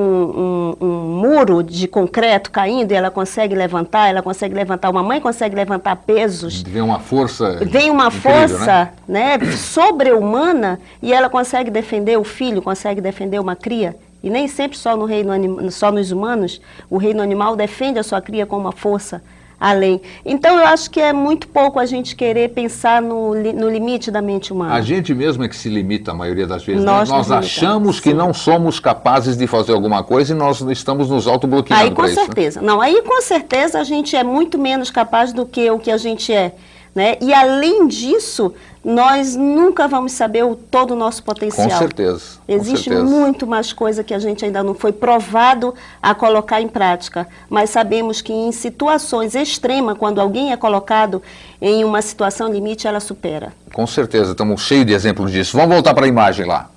um, 0.81 0.87
um 0.87 1.21
muro 1.21 1.63
de 1.63 1.89
concreto 1.89 2.51
caindo 2.51 2.93
e 2.93 2.95
ela 2.95 3.11
consegue 3.11 3.55
levantar, 3.55 4.09
ela 4.09 4.23
consegue 4.23 4.55
levantar, 4.55 4.91
uma 4.91 5.03
mãe 5.03 5.21
consegue 5.21 5.55
levantar 5.55 5.97
pesos 5.97 6.63
Vem 6.63 6.83
uma 6.83 7.01
força. 7.01 7.59
Vem 7.65 7.91
uma 7.91 8.09
incrível, 8.09 8.31
força 8.31 8.93
né? 9.09 9.39
né? 9.39 9.53
sobre-humana 9.53 10.79
e 11.03 11.13
ela 11.13 11.31
consegue 11.31 11.71
defender 11.71 12.19
o 12.19 12.25
filho, 12.25 12.61
consegue 12.61 13.01
defender 13.01 13.39
uma 13.41 13.57
cria. 13.57 13.97
E 14.23 14.29
nem 14.29 14.49
sempre 14.49 14.77
só, 14.77 14.97
no 14.97 15.05
reino 15.05 15.71
só 15.71 15.93
nos 15.93 16.11
humanos, 16.11 16.61
o 16.91 16.99
reino 16.99 17.23
animal 17.23 17.55
defende 17.55 17.99
a 17.99 18.03
sua 18.03 18.21
cria 18.21 18.45
com 18.45 18.59
uma 18.59 18.73
força 18.73 19.23
além. 19.61 20.01
Então 20.25 20.57
eu 20.59 20.67
acho 20.67 20.91
que 20.91 21.01
é 21.01 21.13
muito 21.13 21.49
pouco 21.49 21.79
a 21.81 21.87
gente 21.87 22.15
querer 22.15 22.51
pensar 22.51 23.03
no, 23.03 23.35
li- 23.35 23.53
no 23.53 23.69
limite 23.69 24.11
da 24.11 24.23
mente 24.23 24.53
humana. 24.53 24.75
A 24.75 24.81
gente 24.81 25.13
mesmo 25.15 25.43
é 25.45 25.49
que 25.49 25.57
se 25.57 25.69
limita 25.69 26.13
a 26.13 26.15
maioria 26.15 26.47
das 26.47 26.65
vezes. 26.65 26.85
né? 26.85 26.91
Nós 26.91 27.09
Nós 27.09 27.27
nos 27.29 27.33
achamos 27.33 27.57
limitamos, 27.97 28.01
que 28.01 28.11
sim. 28.11 28.17
não 28.17 28.33
somos 28.33 28.79
capazes 28.81 29.37
de 29.37 29.47
fazer 29.47 29.73
alguma 29.73 30.03
coisa 30.05 30.33
e 30.33 30.37
nós 30.37 30.61
estamos 30.61 31.11
nos 31.11 31.27
autobloqueando 31.27 31.83
Aí 31.83 31.91
com 31.91 31.97
para 31.97 32.07
isso. 32.07 32.17
né? 32.21 32.25
certeza. 32.27 32.63
Não, 32.63 32.81
aí 32.81 33.03
com 33.03 33.21
certeza 33.21 33.81
a 33.81 33.85
gente 33.85 34.15
é 34.17 34.23
muito 34.23 34.59
menos 34.59 34.91
capaz 34.91 35.33
do 35.33 35.45
que 35.45 35.71
o 35.71 35.79
que 35.79 35.91
a 35.91 35.97
gente 35.97 36.33
é. 36.33 36.53
Né? 36.95 37.17
E 37.21 37.33
além 37.33 37.87
disso, 37.87 38.53
nós 38.85 39.37
nunca 39.37 39.87
vamos 39.87 40.13
saber 40.13 40.45
o, 40.45 40.57
todo 40.57 40.93
o 40.93 40.97
nosso 40.97 41.23
potencial. 41.23 41.69
Com 41.69 41.77
certeza. 41.77 42.21
com 42.47 42.53
Existe 42.53 42.91
certeza. 42.91 43.05
muito 43.05 43.47
mais 43.47 43.73
coisa 43.73 44.03
que 44.03 44.15
a 44.15 44.19
gente 44.19 44.45
ainda 44.45 44.63
não 44.63 44.75
foi 44.75 44.93
provado 44.93 45.75
a 46.03 46.15
colocar 46.15 46.61
em 46.61 46.69
prática, 46.69 47.27
mas 47.51 47.71
sabemos 47.71 48.21
que 48.21 48.33
em 48.33 48.51
situações 48.51 49.35
extremas, 49.35 49.99
quando 49.99 50.21
alguém 50.21 50.53
é 50.53 50.57
colocado 50.57 51.23
em 51.61 51.85
uma 51.85 52.01
situação 52.01 52.51
limite, 52.53 52.87
ela 52.87 53.01
supera. 53.01 53.53
Com 53.73 53.87
certeza, 53.87 54.33
estamos 54.33 54.63
cheios 54.63 54.87
de 54.87 54.93
exemplos 54.93 55.31
disso. 55.31 55.57
Vamos 55.57 55.75
voltar 55.75 55.95
para 55.95 56.07
a 56.07 56.09
imagem 56.09 56.47
lá, 56.47 56.71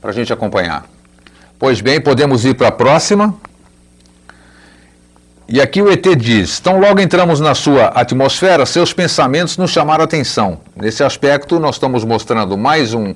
para 0.00 0.10
a 0.10 0.14
gente 0.14 0.32
acompanhar. 0.32 0.86
Pois 1.58 1.80
bem, 1.80 2.00
podemos 2.00 2.44
ir 2.44 2.54
para 2.54 2.68
a 2.68 2.72
próxima. 2.72 3.34
E 5.50 5.62
aqui 5.62 5.80
o 5.80 5.90
ET 5.90 6.04
diz: 6.14 6.60
Então, 6.60 6.78
logo 6.78 7.00
entramos 7.00 7.40
na 7.40 7.54
sua 7.54 7.86
atmosfera, 7.86 8.66
seus 8.66 8.92
pensamentos 8.92 9.56
nos 9.56 9.70
chamaram 9.70 10.02
a 10.02 10.04
atenção. 10.04 10.60
Nesse 10.76 11.02
aspecto, 11.02 11.58
nós 11.58 11.76
estamos 11.76 12.04
mostrando 12.04 12.54
mais, 12.58 12.92
um, 12.92 13.14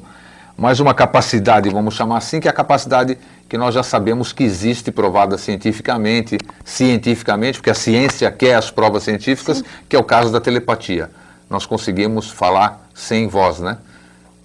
mais 0.57 0.81
uma 0.81 0.95
capacidade, 0.95 1.69
vamos 1.69 1.93
chamar 1.93 2.17
assim, 2.17 2.41
que 2.41 2.49
é 2.49 2.51
a 2.51 2.55
capacidade 2.55 3.19
que 3.47 3.59
nós 3.59 3.75
já 3.75 3.83
sabemos 3.83 4.33
que 4.33 4.45
existe, 4.45 4.91
provada 4.91 5.37
cientificamente, 5.37 6.39
cientificamente, 6.65 7.59
porque 7.59 7.69
a 7.69 7.75
ciência 7.75 8.31
quer 8.33 8.55
as 8.55 8.71
provas 8.71 9.03
científicas, 9.03 9.63
que 9.87 9.95
é 9.95 9.99
o 9.99 10.05
caso 10.05 10.33
da 10.33 10.41
telepatia. 10.41 11.11
Nós 11.51 11.67
conseguimos 11.67 12.31
falar 12.31 12.89
sem 12.95 13.29
voz, 13.29 13.61
né? 13.61 13.77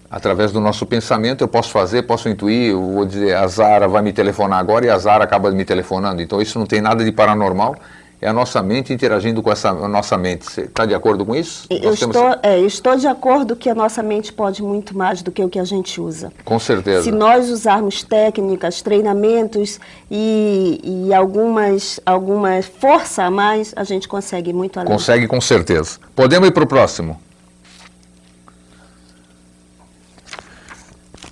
Através 0.09 0.51
do 0.53 0.59
nosso 0.61 0.85
pensamento, 0.85 1.41
eu 1.43 1.47
posso 1.47 1.69
fazer, 1.69 2.03
posso 2.03 2.29
intuir, 2.29 2.71
eu 2.71 2.81
vou 2.81 3.05
dizer, 3.05 3.35
a 3.35 3.45
Zara 3.47 3.87
vai 3.87 4.01
me 4.01 4.13
telefonar 4.13 4.59
agora 4.59 4.85
e 4.85 4.89
a 4.89 4.97
Zara 4.97 5.23
acaba 5.25 5.51
me 5.51 5.65
telefonando. 5.65 6.21
Então, 6.21 6.41
isso 6.41 6.57
não 6.57 6.65
tem 6.65 6.79
nada 6.79 7.03
de 7.03 7.11
paranormal, 7.11 7.75
é 8.21 8.27
a 8.27 8.33
nossa 8.33 8.63
mente 8.63 8.91
interagindo 8.93 9.43
com 9.43 9.51
essa 9.51 9.69
a 9.69 9.87
nossa 9.87 10.17
mente. 10.17 10.49
Você 10.49 10.61
está 10.61 10.85
de 10.85 10.95
acordo 10.95 11.23
com 11.25 11.35
isso? 11.35 11.67
Eu 11.69 11.89
Nós 11.91 11.99
temos- 11.99 12.15
estou, 12.15 12.35
é, 12.41 12.59
estou 12.61 12.95
de 12.95 13.05
acordo 13.05 13.55
que 13.55 13.69
a 13.69 13.75
nossa 13.75 14.01
mente 14.01 14.33
pode 14.33 14.63
muito 14.63 14.97
mais 14.97 15.21
do 15.21 15.29
que 15.31 15.43
o 15.43 15.49
que 15.49 15.59
a 15.59 15.63
gente 15.65 16.01
usa. 16.01 16.31
Com 16.43 16.57
certeza. 16.57 17.03
Se 17.03 17.11
nós 17.11 17.49
usarmos 17.49 18.01
técnicas, 18.01 18.81
treinamentos 18.81 19.79
e, 20.09 20.81
e 21.07 21.13
algumas, 21.13 21.99
alguma 22.05 22.59
força 22.61 23.23
a 23.23 23.29
mais, 23.29 23.71
a 23.75 23.83
gente 23.83 24.07
consegue 24.07 24.51
muito 24.51 24.79
além. 24.79 24.91
Consegue 24.91 25.27
com 25.27 25.39
certeza. 25.41 25.99
Podemos 26.15 26.47
ir 26.47 26.51
para 26.51 26.63
o 26.63 26.67
próximo. 26.67 27.19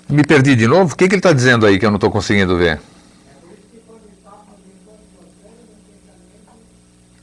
Me 0.07 0.23
perdi 0.23 0.55
de 0.55 0.67
novo? 0.67 0.93
O 0.93 0.95
que, 0.95 1.07
que 1.07 1.15
ele 1.15 1.19
está 1.19 1.33
dizendo 1.33 1.65
aí 1.65 1.79
que 1.79 1.85
eu 1.85 1.89
não 1.89 1.97
estou 1.97 2.11
conseguindo 2.11 2.57
ver? 2.57 2.79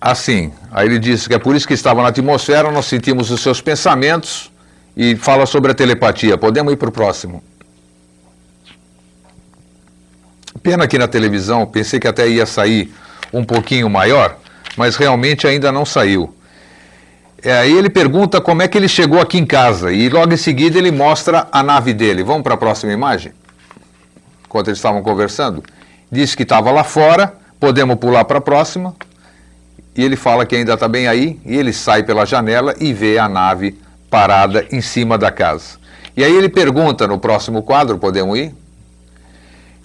Assim, 0.00 0.52
aí 0.72 0.86
ele 0.88 0.98
diz 0.98 1.28
que 1.28 1.34
é 1.34 1.38
por 1.38 1.54
isso 1.54 1.66
que 1.66 1.74
estava 1.74 2.02
na 2.02 2.08
atmosfera, 2.08 2.72
nós 2.72 2.86
sentimos 2.86 3.30
os 3.30 3.40
seus 3.40 3.60
pensamentos 3.60 4.50
e 4.96 5.14
fala 5.14 5.46
sobre 5.46 5.70
a 5.70 5.74
telepatia. 5.74 6.36
Podemos 6.36 6.72
ir 6.72 6.76
para 6.76 6.88
o 6.88 6.92
próximo. 6.92 7.40
Pena 10.60 10.88
que 10.88 10.98
na 10.98 11.06
televisão, 11.06 11.64
pensei 11.66 12.00
que 12.00 12.08
até 12.08 12.28
ia 12.28 12.46
sair 12.46 12.92
um 13.32 13.44
pouquinho 13.44 13.88
maior, 13.88 14.36
mas 14.76 14.96
realmente 14.96 15.46
ainda 15.46 15.70
não 15.70 15.84
saiu. 15.84 16.34
É, 17.44 17.52
aí 17.52 17.76
ele 17.76 17.90
pergunta 17.90 18.40
como 18.40 18.62
é 18.62 18.68
que 18.68 18.78
ele 18.78 18.86
chegou 18.86 19.20
aqui 19.20 19.36
em 19.36 19.44
casa 19.44 19.92
e 19.92 20.08
logo 20.08 20.32
em 20.32 20.36
seguida 20.36 20.78
ele 20.78 20.92
mostra 20.92 21.48
a 21.50 21.60
nave 21.60 21.92
dele. 21.92 22.22
Vamos 22.22 22.42
para 22.42 22.54
a 22.54 22.56
próxima 22.56 22.92
imagem? 22.92 23.32
Enquanto 24.46 24.68
eles 24.68 24.78
estavam 24.78 25.02
conversando. 25.02 25.62
Disse 26.10 26.36
que 26.36 26.44
estava 26.44 26.70
lá 26.70 26.84
fora, 26.84 27.34
podemos 27.58 27.96
pular 27.96 28.24
para 28.24 28.38
a 28.38 28.40
próxima. 28.40 28.94
E 29.96 30.04
ele 30.04 30.14
fala 30.14 30.46
que 30.46 30.54
ainda 30.54 30.74
está 30.74 30.86
bem 30.86 31.08
aí, 31.08 31.38
e 31.44 31.56
ele 31.56 31.72
sai 31.72 32.02
pela 32.02 32.24
janela 32.24 32.74
e 32.78 32.92
vê 32.92 33.18
a 33.18 33.28
nave 33.28 33.78
parada 34.08 34.64
em 34.70 34.80
cima 34.80 35.18
da 35.18 35.30
casa. 35.30 35.78
E 36.16 36.22
aí 36.22 36.34
ele 36.34 36.48
pergunta 36.48 37.06
no 37.06 37.18
próximo 37.18 37.62
quadro, 37.62 37.98
podemos 37.98 38.38
ir? 38.38 38.54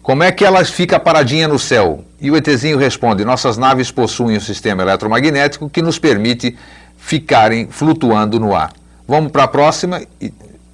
Como 0.01 0.23
é 0.23 0.31
que 0.31 0.45
ela 0.45 0.63
fica 0.63 0.99
paradinha 0.99 1.47
no 1.47 1.59
céu? 1.59 2.05
E 2.21 2.31
o 2.31 2.37
ETzinho 2.37 2.77
responde: 2.77 3.25
nossas 3.25 3.57
naves 3.57 3.91
possuem 3.91 4.37
um 4.37 4.39
sistema 4.39 4.83
eletromagnético 4.83 5.69
que 5.69 5.81
nos 5.81 5.99
permite 5.99 6.57
ficarem 6.97 7.67
flutuando 7.69 8.39
no 8.39 8.55
ar. 8.55 8.73
Vamos 9.07 9.31
para 9.31 9.43
a 9.43 9.47
próxima. 9.47 10.01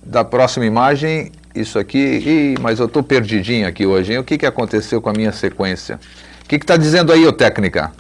Da 0.02 0.24
próxima 0.24 0.66
imagem, 0.66 1.32
isso 1.56 1.78
aqui. 1.78 1.98
Ih, 1.98 2.56
mas 2.60 2.80
eu 2.80 2.88
estou 2.88 3.04
perdidinho 3.04 3.68
aqui 3.68 3.86
hoje, 3.86 4.14
hein? 4.14 4.20
O 4.20 4.24
que, 4.24 4.38
que 4.38 4.46
aconteceu 4.46 5.02
com 5.02 5.10
a 5.10 5.14
minha 5.14 5.32
sequência? 5.32 6.00
O 6.44 6.48
que 6.48 6.56
está 6.56 6.76
dizendo 6.76 7.14
aí, 7.14 7.26
ô 7.26 7.32
técnica? 7.32 7.92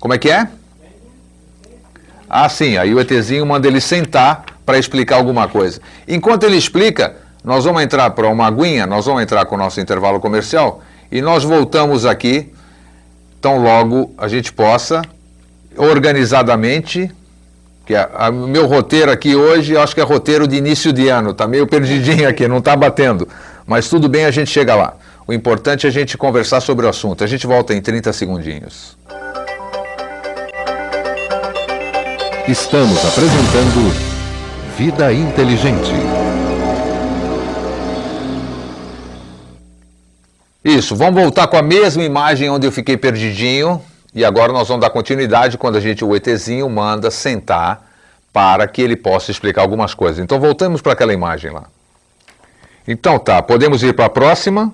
Como 0.00 0.12
é 0.14 0.18
que 0.18 0.30
é? 0.30 0.48
Ah, 2.28 2.48
sim. 2.48 2.76
Aí 2.76 2.92
o 2.94 3.00
ETzinho 3.00 3.46
manda 3.46 3.68
ele 3.68 3.80
sentar 3.80 4.44
para 4.64 4.78
explicar 4.78 5.16
alguma 5.16 5.46
coisa. 5.46 5.80
Enquanto 6.08 6.44
ele 6.44 6.56
explica, 6.56 7.16
nós 7.44 7.64
vamos 7.64 7.82
entrar 7.82 8.10
para 8.10 8.28
uma 8.28 8.46
aguinha, 8.46 8.86
nós 8.86 9.06
vamos 9.06 9.22
entrar 9.22 9.44
com 9.44 9.54
o 9.54 9.58
nosso 9.58 9.80
intervalo 9.80 10.18
comercial 10.18 10.82
e 11.10 11.20
nós 11.20 11.44
voltamos 11.44 12.06
aqui, 12.06 12.52
tão 13.40 13.62
logo 13.62 14.14
a 14.16 14.28
gente 14.28 14.52
possa, 14.52 15.02
organizadamente, 15.76 17.10
que 17.84 17.94
é 17.94 18.08
o 18.28 18.46
meu 18.46 18.66
roteiro 18.66 19.10
aqui 19.10 19.34
hoje, 19.34 19.76
acho 19.76 19.94
que 19.94 20.00
é 20.00 20.04
roteiro 20.04 20.46
de 20.46 20.56
início 20.56 20.92
de 20.92 21.08
ano, 21.08 21.34
tá 21.34 21.46
meio 21.46 21.66
perdidinho 21.66 22.28
aqui, 22.28 22.46
não 22.46 22.58
está 22.58 22.76
batendo, 22.76 23.28
mas 23.66 23.88
tudo 23.88 24.08
bem, 24.08 24.24
a 24.24 24.30
gente 24.30 24.50
chega 24.50 24.74
lá. 24.74 24.94
O 25.26 25.32
importante 25.32 25.86
é 25.86 25.88
a 25.88 25.92
gente 25.92 26.18
conversar 26.18 26.60
sobre 26.60 26.84
o 26.84 26.88
assunto. 26.88 27.22
A 27.22 27.26
gente 27.26 27.46
volta 27.46 27.72
em 27.72 27.80
30 27.80 28.12
segundinhos. 28.12 28.96
Estamos 32.48 32.98
apresentando 33.04 34.12
Vida 34.76 35.12
Inteligente. 35.12 35.92
Isso, 40.64 40.96
vamos 40.96 41.20
voltar 41.20 41.46
com 41.46 41.56
a 41.56 41.62
mesma 41.62 42.02
imagem 42.02 42.50
onde 42.50 42.66
eu 42.66 42.72
fiquei 42.72 42.96
perdidinho. 42.96 43.80
E 44.14 44.24
agora 44.24 44.52
nós 44.52 44.68
vamos 44.68 44.82
dar 44.82 44.90
continuidade 44.90 45.56
quando 45.56 45.76
a 45.76 45.80
gente, 45.80 46.04
o 46.04 46.14
ETzinho, 46.14 46.68
manda 46.68 47.10
sentar 47.10 47.90
para 48.32 48.66
que 48.66 48.82
ele 48.82 48.96
possa 48.96 49.30
explicar 49.30 49.62
algumas 49.62 49.94
coisas. 49.94 50.18
Então 50.18 50.38
voltamos 50.38 50.80
para 50.82 50.92
aquela 50.92 51.12
imagem 51.12 51.50
lá. 51.50 51.64
Então 52.86 53.18
tá, 53.18 53.42
podemos 53.42 53.82
ir 53.82 53.94
para 53.94 54.06
a 54.06 54.10
próxima. 54.10 54.72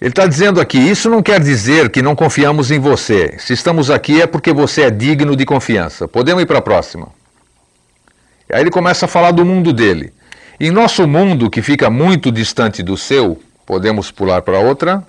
Ele 0.00 0.10
está 0.10 0.26
dizendo 0.26 0.60
aqui: 0.60 0.78
isso 0.78 1.10
não 1.10 1.22
quer 1.22 1.40
dizer 1.40 1.90
que 1.90 2.00
não 2.00 2.14
confiamos 2.14 2.70
em 2.70 2.78
você. 2.78 3.36
Se 3.38 3.52
estamos 3.52 3.90
aqui 3.90 4.22
é 4.22 4.26
porque 4.26 4.52
você 4.52 4.82
é 4.82 4.90
digno 4.90 5.36
de 5.36 5.44
confiança. 5.44 6.08
Podemos 6.08 6.42
ir 6.42 6.46
para 6.46 6.58
a 6.58 6.62
próxima. 6.62 7.08
Aí 8.52 8.60
ele 8.60 8.70
começa 8.70 9.04
a 9.04 9.08
falar 9.08 9.30
do 9.30 9.44
mundo 9.44 9.72
dele. 9.72 10.12
Em 10.58 10.70
nosso 10.70 11.06
mundo, 11.06 11.48
que 11.48 11.62
fica 11.62 11.88
muito 11.88 12.30
distante 12.30 12.82
do 12.82 12.96
seu, 12.96 13.40
podemos 13.64 14.10
pular 14.10 14.42
para 14.42 14.58
outra. 14.58 15.02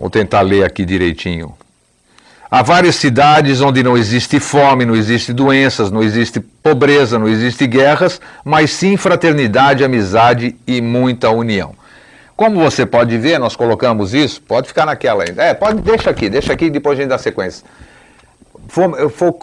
Vou 0.00 0.08
tentar 0.08 0.40
ler 0.40 0.64
aqui 0.64 0.86
direitinho. 0.86 1.54
Há 2.50 2.62
várias 2.62 2.96
cidades 2.96 3.60
onde 3.60 3.82
não 3.82 3.96
existe 3.96 4.40
fome, 4.40 4.84
não 4.84 4.96
existe 4.96 5.32
doenças, 5.32 5.90
não 5.90 6.02
existe 6.02 6.40
pobreza, 6.40 7.18
não 7.18 7.28
existe 7.28 7.64
guerras, 7.66 8.20
mas 8.42 8.72
sim 8.72 8.96
fraternidade, 8.96 9.84
amizade 9.84 10.56
e 10.66 10.80
muita 10.80 11.30
união. 11.30 11.74
Como 12.34 12.58
você 12.58 12.86
pode 12.86 13.16
ver, 13.18 13.38
nós 13.38 13.54
colocamos 13.54 14.14
isso, 14.14 14.40
pode 14.42 14.66
ficar 14.66 14.86
naquela 14.86 15.22
ainda. 15.22 15.44
É, 15.44 15.54
pode, 15.54 15.82
deixa 15.82 16.08
aqui, 16.08 16.30
deixa 16.30 16.52
aqui, 16.52 16.70
depois 16.70 16.98
a 16.98 17.02
gente 17.02 17.10
dá 17.10 17.18
sequência. 17.18 17.64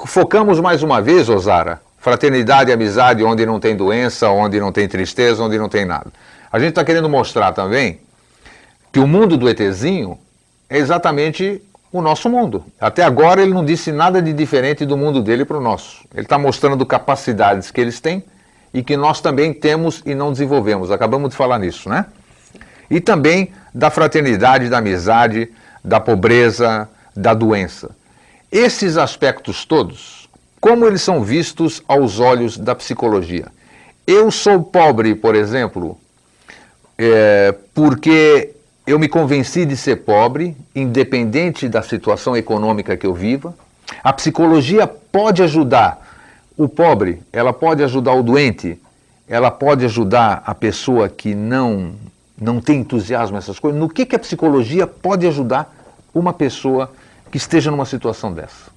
Focamos 0.07 0.59
mais 0.59 0.81
uma 0.81 1.01
vez, 1.01 1.29
Osara, 1.29 1.79
fraternidade 1.99 2.71
e 2.71 2.73
amizade 2.73 3.23
onde 3.23 3.45
não 3.45 3.59
tem 3.59 3.75
doença, 3.75 4.29
onde 4.29 4.59
não 4.59 4.71
tem 4.71 4.87
tristeza, 4.87 5.43
onde 5.43 5.57
não 5.57 5.69
tem 5.69 5.85
nada. 5.85 6.07
A 6.51 6.59
gente 6.59 6.69
está 6.69 6.83
querendo 6.83 7.07
mostrar 7.07 7.53
também 7.53 7.99
que 8.91 8.99
o 8.99 9.07
mundo 9.07 9.37
do 9.37 9.47
ETzinho 9.47 10.17
é 10.69 10.77
exatamente 10.77 11.61
o 11.91 12.01
nosso 12.01 12.29
mundo. 12.29 12.65
Até 12.79 13.03
agora 13.03 13.41
ele 13.41 13.53
não 13.53 13.63
disse 13.63 13.91
nada 13.91 14.21
de 14.21 14.33
diferente 14.33 14.85
do 14.85 14.97
mundo 14.97 15.21
dele 15.21 15.45
para 15.45 15.57
o 15.57 15.61
nosso. 15.61 16.05
Ele 16.13 16.23
está 16.23 16.37
mostrando 16.37 16.85
capacidades 16.85 17.71
que 17.71 17.79
eles 17.79 17.99
têm 17.99 18.23
e 18.73 18.83
que 18.83 18.97
nós 18.97 19.21
também 19.21 19.53
temos 19.53 20.01
e 20.05 20.13
não 20.13 20.31
desenvolvemos. 20.31 20.91
Acabamos 20.91 21.29
de 21.31 21.35
falar 21.35 21.59
nisso, 21.59 21.89
né? 21.89 22.05
E 22.89 22.99
também 22.99 23.51
da 23.73 23.89
fraternidade, 23.89 24.69
da 24.69 24.77
amizade, 24.79 25.49
da 25.83 25.99
pobreza, 25.99 26.89
da 27.15 27.33
doença. 27.33 27.89
Esses 28.51 28.97
aspectos 28.97 29.65
todos, 29.65 30.29
como 30.59 30.85
eles 30.85 31.01
são 31.01 31.23
vistos 31.23 31.81
aos 31.87 32.19
olhos 32.19 32.57
da 32.57 32.75
psicologia? 32.75 33.47
Eu 34.05 34.31
sou 34.31 34.63
pobre, 34.63 35.15
por 35.15 35.35
exemplo, 35.35 35.97
é, 36.97 37.53
porque 37.73 38.53
eu 38.87 38.97
me 38.97 39.09
convenci 39.09 39.65
de 39.65 39.75
ser 39.75 39.97
pobre, 39.97 40.55
independente 40.73 41.67
da 41.67 41.81
situação 41.81 42.37
econômica 42.37 42.95
que 42.95 43.05
eu 43.05 43.13
viva. 43.13 43.53
A 44.01 44.13
psicologia 44.13 44.87
pode 44.87 45.43
ajudar 45.43 45.99
o 46.57 46.69
pobre, 46.69 47.21
ela 47.33 47.51
pode 47.51 47.83
ajudar 47.83 48.13
o 48.13 48.23
doente, 48.23 48.81
ela 49.27 49.51
pode 49.51 49.83
ajudar 49.83 50.41
a 50.45 50.55
pessoa 50.55 51.09
que 51.09 51.35
não 51.35 51.95
não 52.39 52.61
tem 52.61 52.81
entusiasmo 52.81 53.35
nessas 53.35 53.57
coisas. 53.59 53.79
No 53.79 53.89
que, 53.89 54.05
que 54.05 54.15
a 54.15 54.19
psicologia 54.19 54.85
pode 54.85 55.25
ajudar 55.25 55.75
uma 56.13 56.31
pessoa 56.31 56.91
que 57.31 57.37
esteja 57.37 57.71
numa 57.71 57.85
situação 57.85 58.31
dessa? 58.31 58.71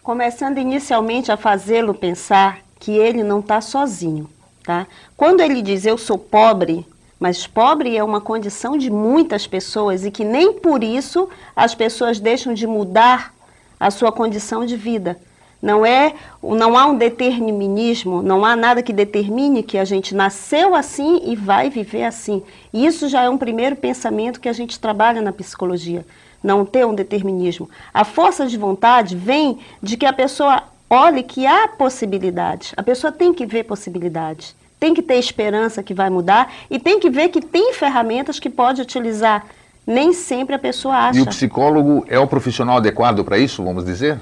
Começando 0.00 0.58
inicialmente 0.58 1.32
a 1.32 1.36
fazê-lo 1.36 1.92
pensar 1.92 2.60
que 2.78 2.92
ele 2.92 3.24
não 3.24 3.40
está 3.40 3.60
sozinho, 3.60 4.30
tá? 4.62 4.86
Quando 5.16 5.40
ele 5.40 5.60
diz 5.60 5.84
eu 5.84 5.98
sou 5.98 6.16
pobre, 6.16 6.86
mas 7.18 7.46
pobre 7.46 7.96
é 7.96 8.02
uma 8.02 8.20
condição 8.20 8.76
de 8.76 8.90
muitas 8.90 9.46
pessoas 9.46 10.04
e 10.04 10.10
que 10.10 10.24
nem 10.24 10.52
por 10.52 10.82
isso 10.82 11.28
as 11.54 11.74
pessoas 11.74 12.20
deixam 12.20 12.52
de 12.52 12.66
mudar 12.66 13.34
a 13.78 13.90
sua 13.90 14.12
condição 14.12 14.64
de 14.64 14.76
vida. 14.76 15.18
Não 15.64 15.86
é, 15.86 16.14
não 16.42 16.76
há 16.76 16.84
um 16.84 16.96
determinismo, 16.96 18.20
não 18.20 18.44
há 18.44 18.54
nada 18.54 18.82
que 18.82 18.92
determine 18.92 19.62
que 19.62 19.78
a 19.78 19.84
gente 19.84 20.14
nasceu 20.14 20.74
assim 20.74 21.22
e 21.24 21.34
vai 21.34 21.70
viver 21.70 22.04
assim. 22.04 22.42
Isso 22.72 23.08
já 23.08 23.22
é 23.22 23.30
um 23.30 23.38
primeiro 23.38 23.74
pensamento 23.74 24.40
que 24.40 24.48
a 24.48 24.52
gente 24.52 24.78
trabalha 24.78 25.22
na 25.22 25.32
psicologia, 25.32 26.04
não 26.42 26.66
ter 26.66 26.84
um 26.86 26.94
determinismo. 26.94 27.70
A 27.94 28.04
força 28.04 28.46
de 28.46 28.58
vontade 28.58 29.16
vem 29.16 29.58
de 29.82 29.96
que 29.96 30.04
a 30.04 30.12
pessoa 30.12 30.64
olhe 30.90 31.22
que 31.22 31.46
há 31.46 31.66
possibilidades. 31.66 32.74
A 32.76 32.82
pessoa 32.82 33.10
tem 33.10 33.32
que 33.32 33.46
ver 33.46 33.64
possibilidades, 33.64 34.54
tem 34.84 34.92
que 34.92 35.00
ter 35.00 35.14
esperança 35.14 35.82
que 35.82 35.94
vai 35.94 36.10
mudar 36.10 36.52
e 36.70 36.78
tem 36.78 37.00
que 37.00 37.08
ver 37.08 37.30
que 37.30 37.40
tem 37.40 37.72
ferramentas 37.72 38.38
que 38.38 38.50
pode 38.50 38.82
utilizar. 38.82 39.46
Nem 39.86 40.12
sempre 40.12 40.54
a 40.54 40.58
pessoa 40.58 40.94
acha. 40.94 41.18
E 41.18 41.22
o 41.22 41.26
psicólogo 41.26 42.04
é 42.06 42.18
o 42.18 42.26
profissional 42.26 42.76
adequado 42.76 43.24
para 43.24 43.38
isso, 43.38 43.64
vamos 43.64 43.82
dizer? 43.82 44.20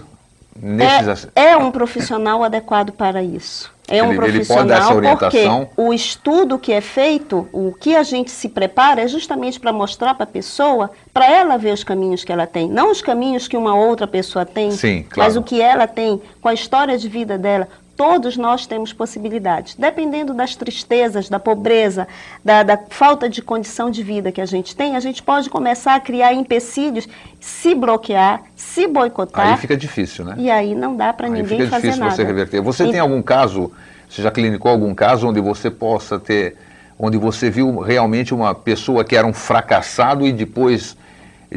É, 1.35 1.51
é, 1.51 1.57
um 1.57 1.72
profissional 1.72 2.44
adequado 2.44 2.92
para 2.92 3.22
isso. 3.22 3.72
É 3.88 4.03
um 4.05 4.14
profissional 4.14 5.01
porque 5.18 5.48
o 5.77 5.92
estudo 5.92 6.59
que 6.59 6.72
é 6.72 6.81
feito, 6.81 7.48
o 7.53 7.72
que 7.72 7.96
a 7.96 8.05
gente 8.05 8.31
se 8.31 8.48
prepara 8.48 9.01
é 9.01 9.09
justamente 9.09 9.59
para 9.59 9.72
mostrar 9.72 10.14
para 10.14 10.25
a 10.25 10.27
pessoa, 10.27 10.92
para 11.12 11.29
ela 11.29 11.57
ver 11.57 11.72
os 11.72 11.83
caminhos 11.83 12.22
que 12.22 12.31
ela 12.31 12.46
tem. 12.46 12.68
Não 12.68 12.92
os 12.92 13.03
caminhos 13.03 13.48
que 13.48 13.57
uma 13.57 13.75
outra 13.75 14.07
pessoa 14.07 14.46
tem, 14.46 14.70
Sim, 14.70 15.05
claro. 15.11 15.29
mas 15.29 15.37
o 15.37 15.42
que 15.42 15.61
ela 15.61 15.88
tem, 15.88 16.22
com 16.40 16.48
a 16.48 16.55
história 16.55 16.96
de 16.96 17.09
vida 17.09 17.37
dela, 17.37 17.66
Todos 18.03 18.37
nós 18.37 18.67
temos 18.67 18.93
possibilidades, 18.93 19.77
dependendo 19.77 20.35
das 20.35 20.57
tristezas, 20.57 21.29
da 21.29 21.38
pobreza, 21.38 22.09
da, 22.45 22.65
da, 22.65 22.77
falta 22.91 23.31
de 23.31 23.41
condição 23.41 23.93
de 23.93 24.03
vida 24.03 24.33
que 24.33 24.41
a 24.41 24.45
gente 24.45 24.75
tem, 24.75 24.97
a 24.97 25.01
gente 25.01 25.23
pode 25.23 25.49
começar 25.49 25.95
a 25.95 26.01
criar 26.01 26.35
empecilhos, 26.35 27.09
se 27.38 27.77
bloquear, 27.77 28.43
se 28.57 28.88
boicotar. 28.88 29.53
Aí 29.53 29.57
fica 29.57 29.77
difícil, 29.77 30.25
né? 30.25 30.35
E 30.37 30.51
aí 30.51 30.75
não 30.75 30.97
dá 30.97 31.12
para 31.12 31.29
ninguém 31.29 31.45
fazer 31.45 31.61
nada. 31.61 31.77
Fica 31.77 31.93
difícil 31.93 32.11
você 32.11 32.25
reverter. 32.25 32.61
Você 32.61 32.85
e... 32.87 32.91
tem 32.91 32.99
algum 32.99 33.23
caso, 33.23 33.71
você 34.09 34.21
já 34.21 34.33
clinicou 34.33 34.73
algum 34.73 34.93
caso 34.93 35.29
onde 35.29 35.41
você 35.41 35.71
possa 35.71 36.19
ter, 36.19 36.57
onde 36.99 37.17
você 37.17 37.51
viu 37.51 37.79
realmente 37.79 38.35
uma 38.35 38.53
pessoa 38.53 39.05
que 39.05 39.15
era 39.15 39.29
um 39.29 39.33
fracassado 39.33 40.27
e 40.27 40.33
depois 40.33 40.97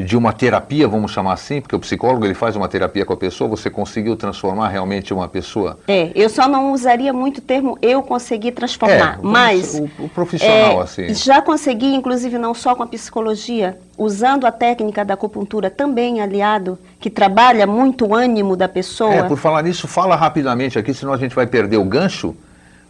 de 0.04 0.18
uma 0.18 0.34
terapia, 0.34 0.88
vamos 0.88 1.12
chamar 1.12 1.34
assim, 1.34 1.62
porque 1.62 1.76
o 1.76 1.80
psicólogo 1.80 2.26
ele 2.26 2.34
faz 2.34 2.56
uma 2.56 2.68
terapia 2.68 3.06
com 3.06 3.14
a 3.14 3.18
pessoa, 3.18 3.50
você 3.50 3.70
conseguiu 3.70 4.16
transformar 4.16 4.70
realmente 4.70 5.14
uma 5.14 5.28
pessoa? 5.28 5.80
É, 5.88 6.12
eu 6.14 6.30
só 6.30 6.48
não 6.48 6.74
usaria 6.74 7.14
muito 7.14 7.38
o 7.38 7.42
termo 7.42 7.78
eu 7.82 8.02
consegui 8.04 8.52
transformar, 8.52 9.16
é, 9.16 9.20
mas 9.22 9.76
o, 9.76 10.06
o 10.06 10.10
profissional 10.10 10.82
é, 10.82 10.84
assim. 10.84 11.14
Já 11.14 11.42
consegui, 11.42 11.94
inclusive 11.94 12.38
não 12.38 12.54
só 12.54 12.76
com 12.76 12.84
a 12.84 12.88
psicologia, 12.88 13.78
usando 13.98 14.46
a 14.46 14.52
técnica 14.52 15.06
da 15.06 15.14
acupuntura 15.14 15.70
também 15.70 16.22
aliado, 16.22 16.78
que 17.00 17.10
trabalha 17.10 17.66
muito 17.66 18.06
o 18.08 18.16
ânimo 18.16 18.56
da 18.56 18.68
pessoa. 18.68 19.14
É, 19.14 19.24
por 19.24 19.38
falar 19.38 19.62
nisso, 19.64 19.88
fala 19.88 20.16
rapidamente 20.16 20.78
aqui, 20.78 20.94
senão 20.94 21.14
a 21.14 21.18
gente 21.18 21.36
vai 21.36 21.48
perder 21.48 21.78
o 21.78 21.84
gancho. 21.84 22.36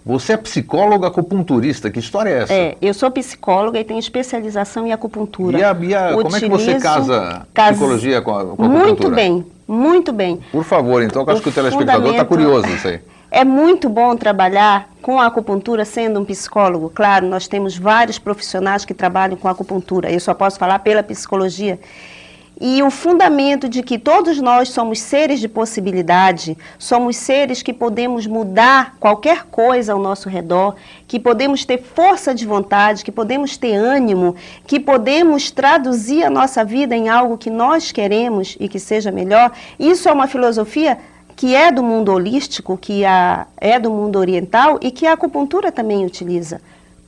Você 0.05 0.33
é 0.33 0.37
psicóloga 0.37 1.07
acupunturista, 1.07 1.89
que 1.89 1.97
história 1.97 2.29
é 2.29 2.43
essa? 2.43 2.53
É, 2.53 2.77
eu 2.79 2.93
sou 2.93 3.09
psicóloga 3.09 3.79
e 3.79 3.83
tenho 3.83 3.99
especialização 3.99 4.85
em 4.85 4.93
acupuntura. 4.93 5.57
E, 5.57 5.63
a, 5.63 5.75
e 5.81 5.95
a, 5.95 6.13
como 6.13 6.35
é 6.35 6.39
que 6.39 6.47
você 6.47 6.79
casa 6.79 7.47
psicologia 7.51 8.21
com 8.21 8.29
a, 8.29 8.45
com 8.45 8.49
a 8.49 8.53
acupuntura? 8.53 8.85
Muito 8.85 9.09
bem, 9.09 9.45
muito 9.67 10.13
bem. 10.13 10.39
Por 10.51 10.63
favor, 10.63 11.01
então, 11.01 11.25
que 11.25 11.31
acho 11.31 11.41
que 11.41 11.49
o 11.49 11.51
telespectador 11.51 12.11
está 12.11 12.23
curioso 12.23 12.67
isso 12.67 12.87
aí. 12.87 12.99
É 13.31 13.43
muito 13.43 13.89
bom 13.89 14.15
trabalhar 14.15 14.87
com 15.01 15.19
a 15.19 15.25
acupuntura 15.25 15.83
sendo 15.83 16.19
um 16.19 16.25
psicólogo. 16.25 16.91
Claro, 16.93 17.25
nós 17.25 17.47
temos 17.47 17.75
vários 17.75 18.19
profissionais 18.19 18.85
que 18.85 18.93
trabalham 18.93 19.35
com 19.35 19.47
acupuntura. 19.47 20.11
Eu 20.11 20.19
só 20.19 20.35
posso 20.35 20.59
falar 20.59 20.77
pela 20.79 21.01
psicologia 21.01 21.79
e 22.59 22.81
o 22.81 22.89
fundamento 22.89 23.67
de 23.67 23.83
que 23.83 23.99
todos 23.99 24.39
nós 24.39 24.69
somos 24.69 24.99
seres 24.99 25.39
de 25.39 25.47
possibilidade, 25.47 26.57
somos 26.79 27.17
seres 27.17 27.61
que 27.61 27.73
podemos 27.73 28.25
mudar 28.25 28.95
qualquer 28.99 29.43
coisa 29.45 29.93
ao 29.93 29.99
nosso 29.99 30.29
redor, 30.29 30.75
que 31.07 31.19
podemos 31.19 31.65
ter 31.65 31.81
força 31.81 32.33
de 32.33 32.45
vontade, 32.45 33.03
que 33.03 33.11
podemos 33.11 33.57
ter 33.57 33.73
ânimo, 33.73 34.35
que 34.65 34.79
podemos 34.79 35.51
traduzir 35.51 36.23
a 36.23 36.29
nossa 36.29 36.63
vida 36.63 36.95
em 36.95 37.09
algo 37.09 37.37
que 37.37 37.49
nós 37.49 37.91
queremos 37.91 38.55
e 38.59 38.69
que 38.69 38.79
seja 38.79 39.11
melhor. 39.11 39.51
Isso 39.77 40.07
é 40.07 40.13
uma 40.13 40.27
filosofia 40.27 40.97
que 41.35 41.53
é 41.53 41.69
do 41.69 41.83
mundo 41.83 42.13
holístico, 42.13 42.77
que 42.77 43.03
é 43.03 43.79
do 43.79 43.91
mundo 43.91 44.17
oriental 44.17 44.79
e 44.81 44.89
que 44.89 45.05
a 45.05 45.13
acupuntura 45.13 45.69
também 45.71 46.05
utiliza 46.05 46.61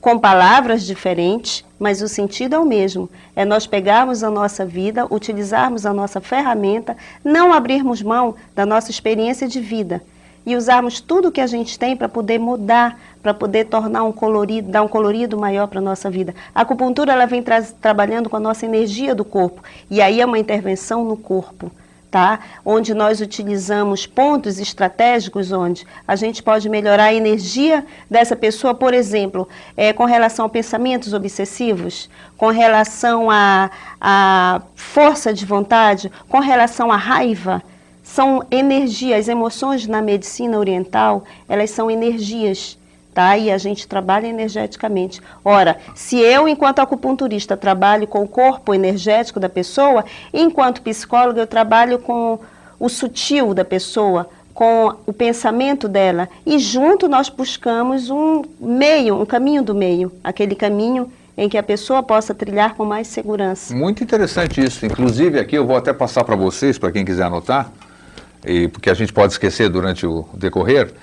com 0.08 0.18
palavras 0.18 0.86
diferentes, 0.86 1.66
mas 1.78 2.02
o 2.02 2.08
sentido 2.08 2.56
é 2.56 2.58
o 2.60 2.66
mesmo. 2.66 3.10
É 3.36 3.44
nós 3.44 3.68
pegarmos 3.68 4.24
a 4.24 4.32
nossa 4.32 4.66
vida, 4.66 5.06
utilizarmos 5.14 5.86
a 5.86 5.92
nossa 5.92 6.22
ferramenta, 6.22 6.96
não 7.26 7.52
abrirmos 7.52 8.02
mão 8.02 8.34
da 8.56 8.66
nossa 8.66 8.90
experiência 8.90 9.50
de 9.50 9.60
vida 9.60 10.02
e 10.46 10.56
usarmos 10.56 11.02
tudo 11.02 11.30
que 11.30 11.42
a 11.42 11.46
gente 11.46 11.78
tem 11.78 11.94
para 11.94 12.08
poder 12.08 12.40
mudar, 12.40 12.98
para 13.22 13.34
poder 13.34 13.66
tornar 13.66 14.06
um 14.06 14.14
colorido, 14.14 14.72
dar 14.72 14.82
um 14.82 14.88
colorido 14.88 15.38
maior 15.38 15.68
para 15.68 15.80
a 15.80 15.84
nossa 15.84 16.10
vida. 16.10 16.34
A 16.56 16.62
acupuntura 16.62 17.12
ela 17.12 17.26
vem 17.26 17.44
trabalhando 17.82 18.30
com 18.30 18.38
a 18.38 18.40
nossa 18.40 18.66
energia 18.66 19.14
do 19.14 19.26
corpo 19.26 19.62
e 19.92 20.02
aí 20.02 20.22
é 20.22 20.26
uma 20.26 20.40
intervenção 20.40 21.04
no 21.04 21.18
corpo 21.18 21.70
tá? 22.10 22.40
onde 22.66 22.94
nós 22.94 23.22
utilizamos 23.22 24.06
pontos 24.06 24.60
estratégicos 24.60 25.52
onde 25.52 25.86
a 26.08 26.16
gente 26.16 26.42
pode 26.42 26.70
melhorar 26.70 27.06
a 27.06 27.14
energia 27.14 27.86
dessa 28.10 28.36
pessoa, 28.36 28.74
por 28.74 28.94
exemplo, 28.94 29.48
é, 29.76 29.92
com 29.92 30.06
relação 30.06 30.46
a 30.46 30.50
pensamentos 30.50 31.14
obsessivos, 31.14 32.10
com 32.38 32.48
relação 32.48 33.30
a, 33.30 33.70
a 34.00 34.62
força 34.76 35.34
de 35.34 35.46
vontade, 35.46 36.12
com 36.30 36.40
relação 36.40 36.92
à 36.92 36.98
raiva. 36.98 37.62
São 38.04 38.42
energias, 38.50 39.28
emoções 39.28 39.86
na 39.86 40.02
medicina 40.02 40.58
oriental, 40.58 41.26
elas 41.50 41.70
são 41.72 41.92
energias 41.92 42.78
tá? 43.18 43.36
E 43.36 43.50
a 43.50 43.58
gente 43.58 43.88
trabalha 43.88 44.28
energeticamente. 44.28 45.20
Ora, 45.44 45.78
se 45.96 46.20
eu, 46.20 46.48
enquanto 46.48 46.78
acupunturista, 46.78 47.58
trabalho 47.58 48.06
com 48.06 48.22
o 48.22 48.28
corpo 48.28 48.76
energético 48.76 49.40
da 49.40 49.50
pessoa, 49.50 50.06
enquanto 50.32 50.84
psicóloga, 50.84 51.42
eu 51.42 51.48
trabalho 51.48 51.98
com 51.98 52.38
o 52.80 52.88
sutil 52.88 53.56
da 53.56 53.66
pessoa, 53.66 54.30
com 54.54 54.94
o 55.08 55.12
pensamento 55.12 55.88
dela. 55.88 56.30
E 56.46 56.60
junto 56.60 57.08
nós 57.08 57.28
buscamos 57.28 58.12
um 58.12 58.44
meio, 58.60 59.20
um 59.20 59.26
caminho 59.26 59.64
do 59.64 59.74
meio, 59.74 60.12
aquele 60.24 60.54
caminho 60.54 61.12
em 61.36 61.50
que 61.50 61.58
a 61.58 61.64
pessoa 61.64 62.04
possa 62.04 62.36
trilhar 62.36 62.76
com 62.76 62.86
mais 62.86 63.08
segurança. 63.08 63.76
Muito 63.76 64.04
interessante 64.04 64.64
isso. 64.64 64.86
Inclusive, 64.86 65.40
aqui 65.40 65.56
eu 65.56 65.66
vou 65.66 65.76
até 65.76 65.92
passar 65.92 66.24
para 66.24 66.36
vocês, 66.36 66.78
para 66.78 66.92
quem 66.92 67.04
quiser 67.04 67.24
anotar, 67.24 67.72
e 68.46 68.68
porque 68.68 68.92
a 68.92 68.94
gente 68.94 69.12
pode 69.12 69.34
esquecer 69.34 69.70
durante 69.70 70.06
o 70.06 70.24
decorrer. 70.36 70.94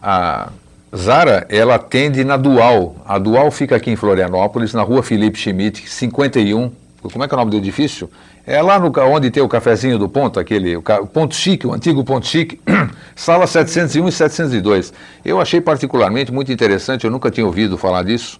A 0.00 0.50
Zara, 0.96 1.44
ela 1.48 1.74
atende 1.74 2.22
na 2.22 2.36
Dual. 2.36 2.96
A 3.04 3.18
Dual 3.18 3.50
fica 3.50 3.74
aqui 3.74 3.90
em 3.90 3.96
Florianópolis, 3.96 4.72
na 4.72 4.82
rua 4.82 5.02
Felipe 5.02 5.38
Schmidt, 5.38 5.88
51. 5.88 6.70
Como 7.02 7.24
é 7.24 7.28
que 7.28 7.34
é 7.34 7.36
o 7.36 7.38
nome 7.38 7.50
do 7.50 7.56
edifício? 7.56 8.08
É 8.46 8.62
lá 8.62 8.78
no, 8.78 8.92
onde 9.10 9.30
tem 9.30 9.42
o 9.42 9.48
cafezinho 9.48 9.98
do 9.98 10.08
ponto, 10.08 10.38
aquele, 10.38 10.76
o, 10.76 10.82
o 11.00 11.06
ponto 11.06 11.34
chique, 11.34 11.66
o 11.66 11.72
antigo 11.72 12.04
ponto 12.04 12.26
chique, 12.26 12.60
sala 13.16 13.46
701 13.46 14.08
e 14.08 14.12
702. 14.12 14.92
Eu 15.24 15.40
achei 15.40 15.60
particularmente 15.60 16.32
muito 16.32 16.52
interessante, 16.52 17.04
eu 17.04 17.10
nunca 17.10 17.30
tinha 17.30 17.44
ouvido 17.44 17.76
falar 17.76 18.04
disso. 18.04 18.38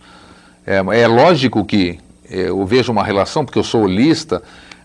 É, 0.67 0.77
é 0.77 1.09
lógico 1.09 1.65
que 1.65 1.99
é, 2.31 2.49
eu 2.49 2.65
vejo 2.65 2.93
uma 2.93 3.03
relação, 3.03 3.45
porque 3.45 3.59
eu 3.59 3.65
sou 3.65 3.83
holista, 3.83 4.43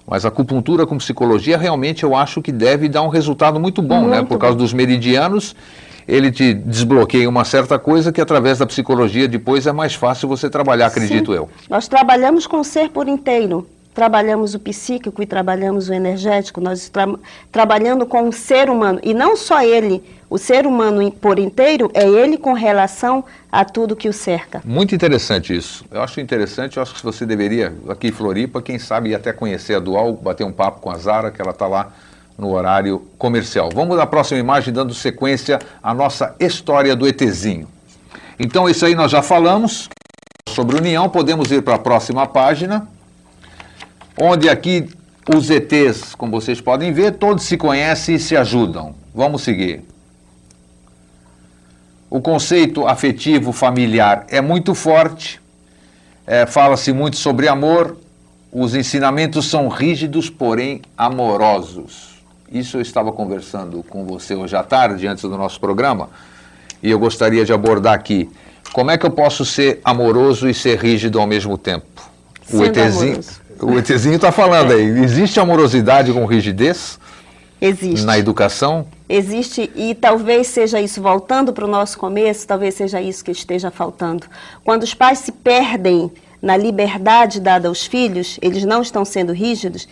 mas 0.08 0.25
a 0.25 0.29
acupuntura 0.29 0.88
com 0.88 0.97
psicologia 0.97 1.58
realmente 1.58 2.03
eu 2.03 2.15
acho 2.15 2.41
que 2.41 2.51
deve 2.51 2.89
dar 2.89 3.03
um 3.03 3.10
resultado 3.10 3.60
muito 3.60 3.82
bom, 3.82 4.01
muito 4.01 4.12
né? 4.12 4.23
Por 4.23 4.39
causa 4.39 4.58
dos 4.58 4.73
meridianos, 4.73 5.55
ele 6.10 6.32
te 6.32 6.54
desbloqueia 6.54 7.30
uma 7.30 7.45
certa 7.45 7.78
coisa 7.78 8.12
que 8.12 8.19
através 8.19 8.58
da 8.58 8.65
psicologia 8.65 9.28
depois 9.28 9.67
é 9.67 9.72
mais 9.72 9.93
fácil 9.93 10.28
você 10.28 10.50
trabalhar, 10.50 10.88
acredito 10.88 11.32
Sim. 11.32 11.38
eu. 11.38 11.50
Nós 11.69 11.88
trabalhamos 11.88 12.48
com 12.48 12.60
o 12.60 12.63
ser 12.63 12.89
por 12.89 13.08
inteiro 13.08 13.67
trabalhamos 14.00 14.54
o 14.54 14.60
psíquico 14.60 15.22
e 15.22 15.26
trabalhamos 15.26 15.89
o 15.89 15.93
energético, 15.93 16.62
nós 16.62 16.80
estamos 16.80 17.19
trabalhando 17.52 18.06
com 18.06 18.30
o 18.30 18.32
ser 18.32 18.69
humano. 18.69 18.98
E 19.04 19.13
não 19.13 19.36
só 19.36 19.62
ele, 19.62 20.02
o 20.30 20.38
ser 20.38 20.65
humano 20.65 21.12
por 21.12 21.38
inteiro, 21.38 21.91
é 21.93 22.08
ele 22.08 22.38
com 22.38 22.54
relação 22.54 23.26
a 23.52 23.65
tudo 23.65 23.98
que 23.98 24.08
o 24.08 24.13
cerca. 24.13 24.62
Muito 24.63 24.95
interessante 24.95 25.54
isso. 25.54 25.84
Eu 25.91 26.02
acho 26.02 26.22
interessante, 26.22 26.78
eu 26.78 26.84
acho 26.84 26.95
que 26.95 27.04
você 27.04 27.26
deveria, 27.26 27.74
aqui 27.89 28.08
em 28.08 28.12
Floripa, 28.12 28.62
quem 28.62 28.80
sabe 28.80 29.13
até 29.13 29.34
conhecer 29.34 29.76
a 29.76 29.80
Dual, 29.80 30.13
bater 30.13 30.45
um 30.45 30.52
papo 30.54 30.80
com 30.80 30.89
a 30.89 30.98
Zara, 30.98 31.30
que 31.30 31.41
ela 31.41 31.52
está 31.52 31.67
lá 31.67 31.91
no 32.39 32.52
horário 32.52 33.06
comercial. 33.17 33.69
Vamos 33.73 33.99
à 33.99 34.06
próxima 34.06 34.39
imagem, 34.39 34.73
dando 34.73 34.93
sequência 34.93 35.60
à 35.84 35.93
nossa 35.93 36.36
história 36.39 36.95
do 36.95 37.08
ETzinho. 37.08 37.67
Então, 38.39 38.69
isso 38.69 38.86
aí 38.86 38.95
nós 38.95 39.12
já 39.12 39.21
falamos 39.21 39.89
sobre 40.47 40.78
união, 40.78 41.10
podemos 41.10 41.52
ir 41.52 41.62
para 41.62 41.75
a 41.75 41.80
próxima 41.80 42.25
página 42.25 42.88
onde 44.19 44.49
aqui 44.49 44.89
os 45.34 45.49
ETs, 45.49 46.13
como 46.15 46.32
vocês 46.32 46.60
podem 46.60 46.91
ver, 46.91 47.13
todos 47.13 47.43
se 47.45 47.56
conhecem 47.56 48.15
e 48.15 48.19
se 48.19 48.36
ajudam. 48.36 48.93
Vamos 49.15 49.43
seguir. 49.43 49.84
O 52.10 52.19
conceito 52.19 52.88
afetivo 52.88 53.52
familiar 53.52 54.25
é 54.28 54.41
muito 54.41 54.73
forte, 54.73 55.39
é, 56.25 56.45
fala-se 56.45 56.91
muito 56.91 57.17
sobre 57.17 57.47
amor, 57.47 57.97
os 58.52 58.73
ensinamentos 58.73 59.47
são 59.47 59.67
rígidos, 59.67 60.30
porém 60.30 60.82
amorosos. 60.97 62.09
Isso 62.52 62.78
eu 62.78 62.82
estava 62.82 63.12
conversando 63.12 63.84
com 63.88 64.06
você 64.06 64.34
hoje 64.34 64.56
à 64.56 64.64
tarde, 64.64 65.08
antes 65.08 65.22
do 65.22 65.38
nosso 65.38 65.60
programa, 65.60 66.10
e 66.82 66.90
eu 66.90 66.98
gostaria 66.98 67.46
de 67.46 67.54
abordar 67.54 67.94
aqui. 67.94 68.28
Como 68.74 68.90
é 68.90 68.98
que 68.98 69.06
eu 69.06 69.12
posso 69.12 69.46
ser 69.46 69.80
amoroso 69.84 70.50
e 70.50 70.54
ser 70.54 70.80
rígido 70.80 71.20
ao 71.20 71.28
mesmo 71.28 71.58
tempo? 71.58 71.86
Sendo 72.44 72.62
o 72.62 72.66
ETzinho. 72.66 73.20
O 73.62 73.78
ETzinho 73.78 74.16
está 74.16 74.32
falando 74.32 74.74
aí. 74.74 74.84
Existe 74.84 75.40
amorosidade 75.40 76.12
com 76.12 76.26
rigidez? 76.26 77.00
Existe. 77.62 78.06
Na 78.06 78.18
educação? 78.18 78.88
Existe, 79.08 79.70
e 79.76 79.94
talvez 79.94 80.48
seja 80.48 80.82
isso, 80.82 81.02
voltando 81.02 81.52
para 81.54 81.66
o 81.66 81.68
nosso 81.68 82.00
começo, 82.00 82.48
talvez 82.48 82.74
seja 82.74 83.02
isso 83.02 83.24
que 83.24 83.32
esteja 83.32 83.70
faltando. 83.70 84.26
Quando 84.64 84.84
os 84.84 84.94
pais 84.94 85.20
se 85.20 85.32
perdem 85.32 86.12
na 86.42 86.56
liberdade 86.56 87.40
dada 87.40 87.68
aos 87.68 87.86
filhos, 87.86 88.40
eles 88.42 88.64
não 88.64 88.82
estão 88.82 89.04
sendo 89.04 89.34
rígidos, 89.34 89.88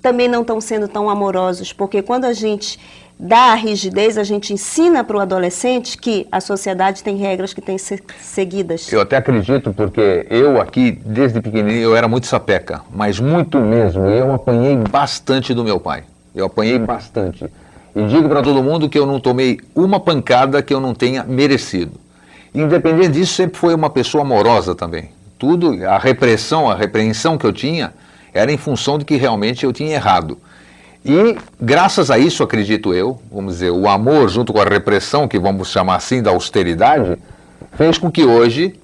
também 0.00 0.28
não 0.28 0.42
estão 0.42 0.60
sendo 0.60 0.88
tão 0.88 1.10
amorosos, 1.10 1.72
porque 1.72 2.02
quando 2.02 2.24
a 2.24 2.32
gente 2.32 2.78
dá 3.18 3.52
a 3.52 3.54
rigidez, 3.54 4.16
a 4.16 4.22
gente 4.22 4.52
ensina 4.52 5.02
para 5.02 5.16
o 5.16 5.20
adolescente 5.20 5.98
que 5.98 6.26
a 6.30 6.40
sociedade 6.40 7.02
tem 7.02 7.16
regras 7.16 7.52
que 7.52 7.60
têm 7.60 7.76
que 7.76 7.82
ser 7.82 8.02
seguidas. 8.20 8.92
Eu 8.92 9.00
até 9.00 9.16
acredito, 9.16 9.72
porque 9.72 10.26
eu 10.30 10.60
aqui, 10.60 10.92
desde 11.04 11.40
pequenininho, 11.40 11.82
eu 11.82 11.96
era 11.96 12.06
muito 12.06 12.26
sapeca, 12.26 12.82
mas 12.92 13.18
muito 13.18 13.58
mesmo. 13.58 14.06
Eu 14.06 14.32
apanhei 14.32 14.76
bastante 14.76 15.52
do 15.52 15.64
meu 15.64 15.80
pai. 15.80 16.04
Eu 16.34 16.46
apanhei 16.46 16.78
bastante. 16.78 17.46
E 17.96 18.06
digo 18.06 18.28
para 18.28 18.42
todo 18.42 18.62
mundo 18.62 18.88
que 18.88 18.98
eu 18.98 19.06
não 19.06 19.18
tomei 19.18 19.58
uma 19.74 19.98
pancada 19.98 20.62
que 20.62 20.72
eu 20.72 20.80
não 20.80 20.94
tenha 20.94 21.24
merecido. 21.24 21.92
Independente 22.54 23.08
disso, 23.08 23.34
sempre 23.34 23.58
foi 23.58 23.74
uma 23.74 23.90
pessoa 23.90 24.22
amorosa 24.22 24.74
também. 24.74 25.10
Tudo, 25.38 25.84
a 25.84 25.98
repressão, 25.98 26.70
a 26.70 26.74
repreensão 26.74 27.36
que 27.36 27.44
eu 27.44 27.52
tinha, 27.52 27.92
era 28.32 28.52
em 28.52 28.56
função 28.56 28.98
de 28.98 29.04
que 29.04 29.16
realmente 29.16 29.64
eu 29.64 29.72
tinha 29.72 29.94
errado. 29.94 30.38
E 31.04 31.36
graças 31.60 32.10
a 32.10 32.18
isso, 32.18 32.42
acredito 32.42 32.92
eu, 32.92 33.20
vamos 33.32 33.54
dizer, 33.54 33.70
o 33.70 33.88
amor 33.88 34.28
junto 34.28 34.52
com 34.52 34.60
a 34.60 34.64
repressão, 34.64 35.28
que 35.28 35.38
vamos 35.38 35.68
chamar 35.70 35.96
assim 35.96 36.22
da 36.22 36.30
austeridade, 36.30 37.16
fez 37.76 37.98
com 37.98 38.10
que 38.10 38.24
hoje 38.24 38.78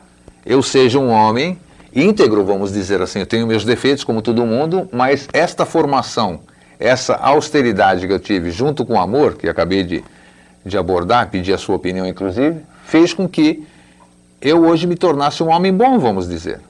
eu 0.46 0.62
seja 0.62 0.98
um 0.98 1.10
homem 1.10 1.58
íntegro, 1.94 2.44
vamos 2.44 2.72
dizer 2.72 3.00
assim. 3.02 3.20
Eu 3.20 3.26
tenho 3.26 3.46
meus 3.46 3.64
defeitos, 3.64 4.04
como 4.04 4.22
todo 4.22 4.44
mundo, 4.46 4.88
mas 4.92 5.28
esta 5.32 5.64
formação, 5.66 6.40
essa 6.78 7.14
austeridade 7.14 8.06
que 8.06 8.12
eu 8.12 8.20
tive 8.20 8.50
junto 8.50 8.84
com 8.84 8.94
o 8.94 9.00
amor, 9.00 9.34
que 9.34 9.48
acabei 9.48 9.82
de, 9.82 10.04
de 10.64 10.78
abordar, 10.78 11.30
pedir 11.30 11.52
a 11.52 11.58
sua 11.58 11.76
opinião 11.76 12.06
inclusive, 12.06 12.60
fez 12.84 13.12
com 13.12 13.28
que 13.28 13.66
eu 14.40 14.64
hoje 14.64 14.86
me 14.86 14.96
tornasse 14.96 15.42
um 15.42 15.48
homem 15.48 15.72
bom, 15.72 15.98
vamos 15.98 16.28
dizer. 16.28 16.60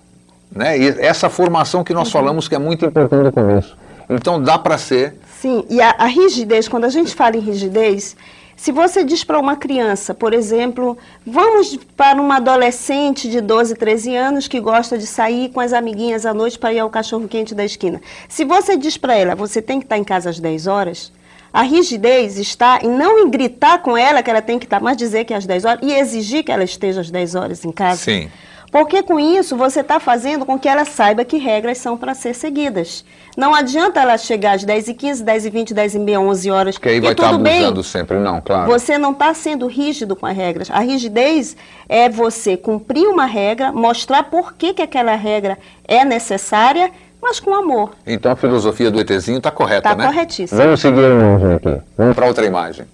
Né? 0.50 0.78
E 0.78 0.88
essa 1.00 1.28
formação 1.28 1.82
que 1.84 1.92
nós 1.92 2.08
uhum. 2.08 2.12
falamos 2.12 2.48
que 2.48 2.54
é 2.54 2.58
muito 2.58 2.84
importante 2.84 3.24
no 3.24 3.32
começo. 3.32 3.76
Então 4.08 4.40
dá 4.42 4.58
para 4.58 4.76
ser 4.78 5.16
Sim, 5.44 5.62
e 5.68 5.78
a, 5.78 5.90
a 5.98 6.06
rigidez, 6.06 6.68
quando 6.68 6.84
a 6.84 6.88
gente 6.88 7.14
fala 7.14 7.36
em 7.36 7.40
rigidez, 7.40 8.16
se 8.56 8.72
você 8.72 9.04
diz 9.04 9.24
para 9.24 9.38
uma 9.38 9.56
criança, 9.56 10.14
por 10.14 10.32
exemplo, 10.32 10.96
vamos 11.26 11.78
para 11.94 12.18
uma 12.18 12.36
adolescente 12.36 13.28
de 13.28 13.42
12, 13.42 13.74
13 13.74 14.16
anos 14.16 14.48
que 14.48 14.58
gosta 14.58 14.96
de 14.96 15.06
sair 15.06 15.50
com 15.50 15.60
as 15.60 15.74
amiguinhas 15.74 16.24
à 16.24 16.32
noite 16.32 16.58
para 16.58 16.72
ir 16.72 16.78
ao 16.78 16.88
cachorro-quente 16.88 17.54
da 17.54 17.62
esquina. 17.62 18.00
Se 18.26 18.42
você 18.42 18.74
diz 18.74 18.96
para 18.96 19.14
ela, 19.14 19.34
você 19.34 19.60
tem 19.60 19.80
que 19.80 19.84
estar 19.84 19.98
em 19.98 20.04
casa 20.04 20.30
às 20.30 20.40
10 20.40 20.66
horas, 20.66 21.12
a 21.52 21.62
rigidez 21.62 22.38
está 22.38 22.80
em 22.82 22.88
não 22.88 23.18
em 23.18 23.28
gritar 23.28 23.82
com 23.82 23.96
ela 23.98 24.22
que 24.22 24.30
ela 24.30 24.40
tem 24.40 24.58
que 24.58 24.64
estar, 24.64 24.80
mas 24.80 24.96
dizer 24.96 25.24
que 25.24 25.34
é 25.34 25.36
às 25.36 25.44
10 25.44 25.64
horas 25.66 25.80
e 25.82 25.92
exigir 25.92 26.42
que 26.42 26.50
ela 26.50 26.64
esteja 26.64 27.02
às 27.02 27.10
10 27.10 27.34
horas 27.34 27.64
em 27.64 27.70
casa. 27.70 27.98
Sim. 27.98 28.30
Porque 28.74 29.04
com 29.04 29.20
isso 29.20 29.56
você 29.56 29.82
está 29.82 30.00
fazendo 30.00 30.44
com 30.44 30.58
que 30.58 30.66
ela 30.68 30.84
saiba 30.84 31.24
que 31.24 31.38
regras 31.38 31.78
são 31.78 31.96
para 31.96 32.12
ser 32.12 32.34
seguidas. 32.34 33.04
Não 33.36 33.54
adianta 33.54 34.00
ela 34.00 34.18
chegar 34.18 34.56
às 34.56 34.64
10 34.64 34.88
e 34.88 34.94
15, 34.94 35.22
10 35.22 35.46
e 35.46 35.50
20, 35.50 35.74
10 35.74 35.94
e 35.94 35.98
meia, 36.00 36.18
11 36.20 36.50
horas. 36.50 36.76
Que 36.76 36.88
aí 36.88 36.98
vai 36.98 37.12
estar 37.12 37.28
tá 37.28 37.34
abusando 37.36 37.74
bem. 37.74 37.82
sempre, 37.84 38.18
não, 38.18 38.40
claro. 38.40 38.68
Você 38.68 38.98
não 38.98 39.12
está 39.12 39.32
sendo 39.32 39.68
rígido 39.68 40.16
com 40.16 40.26
as 40.26 40.36
regras. 40.36 40.72
A 40.72 40.80
rigidez 40.80 41.56
é 41.88 42.08
você 42.08 42.56
cumprir 42.56 43.06
uma 43.06 43.26
regra, 43.26 43.70
mostrar 43.70 44.24
por 44.24 44.54
que, 44.54 44.74
que 44.74 44.82
aquela 44.82 45.14
regra 45.14 45.56
é 45.86 46.04
necessária, 46.04 46.90
mas 47.22 47.38
com 47.38 47.54
amor. 47.54 47.92
Então 48.04 48.32
a 48.32 48.34
filosofia 48.34 48.90
do 48.90 48.98
ETzinho 49.00 49.38
está 49.38 49.52
correta, 49.52 49.82
tá 49.82 49.94
né? 49.94 50.02
Está 50.02 50.12
corretíssima. 50.12 50.64
Vamos 50.64 50.80
seguir 50.80 50.98
a 50.98 51.10
imagem 51.10 51.52
aqui. 51.52 51.82
Vamos 51.96 52.16
para 52.16 52.26
outra 52.26 52.44
imagem. 52.44 52.86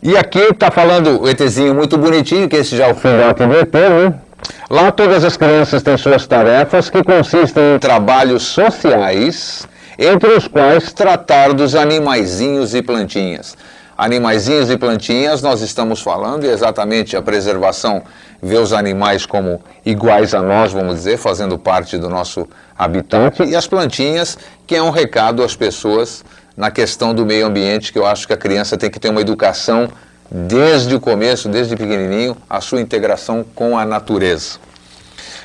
E 0.00 0.16
aqui 0.16 0.38
está 0.38 0.70
falando 0.70 1.22
o 1.22 1.28
ETzinho 1.28 1.74
muito 1.74 1.98
bonitinho, 1.98 2.48
que 2.48 2.54
esse 2.54 2.76
já 2.76 2.86
é 2.86 2.92
o 2.92 2.94
filhote 2.94 3.44
do 3.44 3.56
ET, 3.56 3.74
né? 3.74 4.27
Lá 4.70 4.92
todas 4.92 5.24
as 5.24 5.36
crianças 5.36 5.82
têm 5.82 5.96
suas 5.96 6.26
tarefas 6.26 6.90
que 6.90 7.02
consistem 7.02 7.74
em 7.74 7.78
trabalhos 7.78 8.42
sociais, 8.42 9.66
entre 9.98 10.30
os 10.30 10.46
quais 10.46 10.92
tratar 10.92 11.52
dos 11.52 11.74
animaizinhos 11.74 12.74
e 12.74 12.82
plantinhas. 12.82 13.56
Animaizinhos 13.96 14.70
e 14.70 14.76
plantinhas, 14.76 15.42
nós 15.42 15.60
estamos 15.60 16.00
falando 16.00 16.44
exatamente 16.44 17.16
a 17.16 17.22
preservação, 17.22 18.02
ver 18.40 18.58
os 18.58 18.72
animais 18.72 19.26
como 19.26 19.60
iguais 19.84 20.34
a 20.34 20.40
nós, 20.40 20.72
vamos 20.72 20.94
dizer, 20.94 21.16
fazendo 21.16 21.58
parte 21.58 21.98
do 21.98 22.08
nosso 22.08 22.46
habitat, 22.78 23.42
e 23.42 23.56
as 23.56 23.66
plantinhas, 23.66 24.38
que 24.66 24.76
é 24.76 24.82
um 24.82 24.90
recado 24.90 25.42
às 25.42 25.56
pessoas 25.56 26.24
na 26.56 26.70
questão 26.70 27.12
do 27.12 27.26
meio 27.26 27.46
ambiente, 27.46 27.92
que 27.92 27.98
eu 27.98 28.06
acho 28.06 28.26
que 28.26 28.32
a 28.32 28.36
criança 28.36 28.76
tem 28.76 28.88
que 28.88 29.00
ter 29.00 29.08
uma 29.08 29.20
educação 29.20 29.88
desde 30.30 30.94
o 30.94 31.00
começo, 31.00 31.48
desde 31.48 31.76
pequenininho, 31.76 32.36
a 32.48 32.60
sua 32.60 32.80
integração 32.80 33.44
com 33.54 33.78
a 33.78 33.84
natureza. 33.84 34.58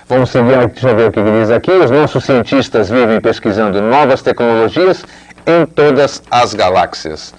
Vamos 0.07 0.29
seguir, 0.29 0.67
deixa 0.67 0.89
eu 0.89 0.95
ver 0.95 1.09
o 1.09 1.11
que 1.11 1.21
diz 1.21 1.49
aqui. 1.49 1.71
Os 1.71 1.89
nossos 1.89 2.23
cientistas 2.25 2.89
vivem 2.89 3.21
pesquisando 3.21 3.81
novas 3.81 4.21
tecnologias 4.21 5.03
em 5.45 5.65
todas 5.65 6.21
as 6.29 6.53
galáxias. 6.53 7.33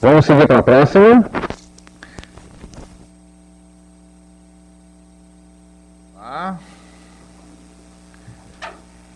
Vamos 0.00 0.24
seguir 0.24 0.46
para 0.46 0.58
a 0.58 0.62
próxima. 0.62 1.24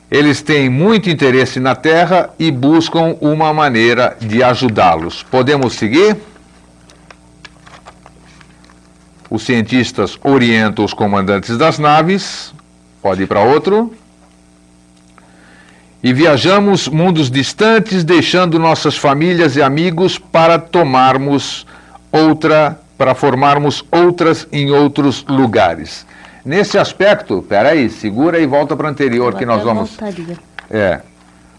Eles 0.08 0.40
têm 0.40 0.70
muito 0.70 1.10
interesse 1.10 1.58
na 1.58 1.74
Terra 1.74 2.30
e 2.38 2.50
buscam 2.50 3.16
uma 3.20 3.52
maneira 3.52 4.16
de 4.20 4.42
ajudá-los. 4.42 5.24
Podemos 5.24 5.74
seguir? 5.74 6.16
Os 9.30 9.42
cientistas 9.44 10.18
orientam 10.22 10.84
os 10.84 10.94
comandantes 10.94 11.56
das 11.58 11.78
naves. 11.78 12.54
Pode 13.02 13.22
ir 13.22 13.26
para 13.26 13.40
outro. 13.40 13.92
E 16.02 16.12
viajamos 16.12 16.86
mundos 16.88 17.30
distantes, 17.30 18.04
deixando 18.04 18.58
nossas 18.58 18.96
famílias 18.96 19.56
e 19.56 19.62
amigos 19.62 20.18
para 20.18 20.58
tomarmos 20.58 21.66
outra 22.12 22.78
para 22.96 23.14
formarmos 23.14 23.84
outras 23.92 24.48
em 24.50 24.70
outros 24.70 25.22
lugares. 25.28 26.06
Nesse 26.42 26.78
aspecto, 26.78 27.44
peraí, 27.46 27.90
segura 27.90 28.38
e 28.40 28.46
volta 28.46 28.74
para 28.74 28.86
o 28.86 28.90
anterior 28.90 29.32
Eu 29.34 29.38
que 29.38 29.44
nós 29.44 29.62
vamos. 29.62 29.90
Voltaria. 29.90 30.38
É, 30.70 31.00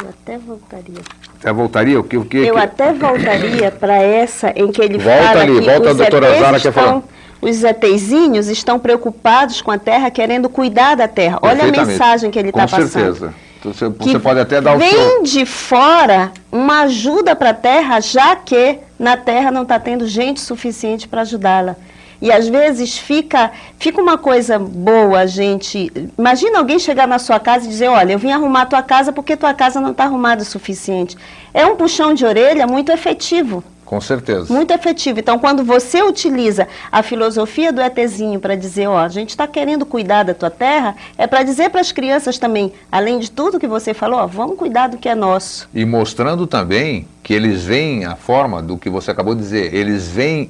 Eu 0.02 0.10
até 0.10 0.38
voltaria. 0.40 1.02
até 1.40 1.54
voltaria 1.54 2.00
o 2.00 2.04
que 2.04 2.18
o 2.18 2.26
que? 2.26 2.38
Eu 2.38 2.56
que- 2.56 2.60
até 2.60 2.92
voltaria 2.92 3.70
para 3.70 4.02
essa 4.02 4.52
em 4.56 4.72
que 4.72 4.82
ele 4.82 4.98
Volta 4.98 5.24
fala 5.28 5.42
ali, 5.42 5.60
que 5.60 5.66
volta, 5.66 5.92
os 5.92 5.98
doutora 5.98 6.30
ETs 6.30 6.40
Zara 6.40 6.60
quer 6.60 6.72
falar. 6.74 7.02
Os 7.42 7.64
ETzinhos 7.64 8.48
estão 8.48 8.80
preocupados 8.80 9.62
com 9.62 9.72
a 9.72 9.78
terra, 9.78 10.10
querendo 10.10 10.50
cuidar 10.50 10.96
da 10.96 11.08
terra. 11.08 11.40
Olha 11.42 11.64
a 11.64 11.72
mensagem 11.72 12.32
que 12.32 12.40
ele 12.40 12.50
está 12.50 12.62
Com 12.64 12.68
passando. 12.68 12.90
certeza. 12.90 13.34
Então, 13.60 13.74
Você, 13.74 13.90
você 13.90 14.20
pode 14.20 14.40
até 14.40 14.62
dar 14.62 14.76
o 14.76 14.80
vem 14.80 14.92
seu. 14.92 15.24
de 15.24 15.46
fora 15.46 16.32
uma 16.52 16.82
ajuda 16.82 17.36
para 17.36 17.50
a 17.50 17.54
terra, 17.54 18.00
já 18.00 18.36
que 18.36 18.80
na 19.00 19.18
terra 19.18 19.52
não 19.52 19.64
está 19.64 19.80
tendo 19.80 20.08
gente 20.08 20.40
suficiente 20.40 21.08
para 21.08 21.22
ajudá-la. 21.22 21.76
E 22.20 22.32
às 22.32 22.48
vezes 22.48 22.98
fica, 22.98 23.52
fica 23.78 24.02
uma 24.02 24.18
coisa 24.18 24.58
boa, 24.58 25.20
a 25.20 25.26
gente. 25.28 25.92
Imagina 26.18 26.58
alguém 26.58 26.80
chegar 26.80 27.08
na 27.08 27.20
sua 27.20 27.40
casa 27.40 27.66
e 27.66 27.70
dizer: 27.70 27.90
Olha, 27.90 28.14
eu 28.14 28.20
vim 28.20 28.32
arrumar 28.32 28.64
a 28.64 28.66
tua 28.66 28.82
casa 28.82 29.12
porque 29.12 29.38
tua 29.38 29.54
casa 29.54 29.80
não 29.80 29.92
está 29.92 30.06
arrumada 30.06 30.42
o 30.42 30.46
suficiente. 30.46 31.16
É 31.54 31.64
um 31.66 31.76
puxão 31.76 32.16
de 32.16 32.26
orelha 32.26 32.66
muito 32.66 32.92
efetivo. 32.92 33.64
Com 33.88 34.02
certeza. 34.02 34.54
Muito 34.54 34.72
efetivo. 34.72 35.22
Então, 35.22 35.40
quando 35.40 35.64
você 35.64 36.04
utiliza 36.04 36.68
a 36.92 37.02
filosofia 37.02 37.72
do 37.72 37.82
ETzinho 37.82 38.38
para 38.38 38.54
dizer, 38.54 38.86
ó, 38.86 38.98
a 38.98 39.08
gente 39.08 39.30
está 39.30 39.48
querendo 39.48 39.86
cuidar 39.86 40.24
da 40.24 40.34
tua 40.34 40.50
terra, 40.50 40.94
é 41.18 41.26
para 41.26 41.42
dizer 41.42 41.70
para 41.70 41.80
as 41.80 41.94
crianças 41.94 42.38
também, 42.38 42.74
além 42.92 43.18
de 43.18 43.32
tudo 43.32 43.58
que 43.58 43.66
você 43.66 43.94
falou, 43.94 44.20
ó, 44.20 44.28
vamos 44.28 44.58
cuidar 44.58 44.88
do 44.88 44.98
que 44.98 45.08
é 45.08 45.16
nosso. 45.16 45.70
E 45.74 45.86
mostrando 45.86 46.46
também 46.46 47.08
que 47.24 47.34
eles 47.34 47.64
veem 47.64 48.04
a 48.04 48.18
forma 48.18 48.62
do 48.62 48.78
que 48.78 48.90
você 48.90 49.12
acabou 49.12 49.34
de 49.34 49.40
dizer, 49.40 49.74
eles 49.74 50.10
veem 50.10 50.50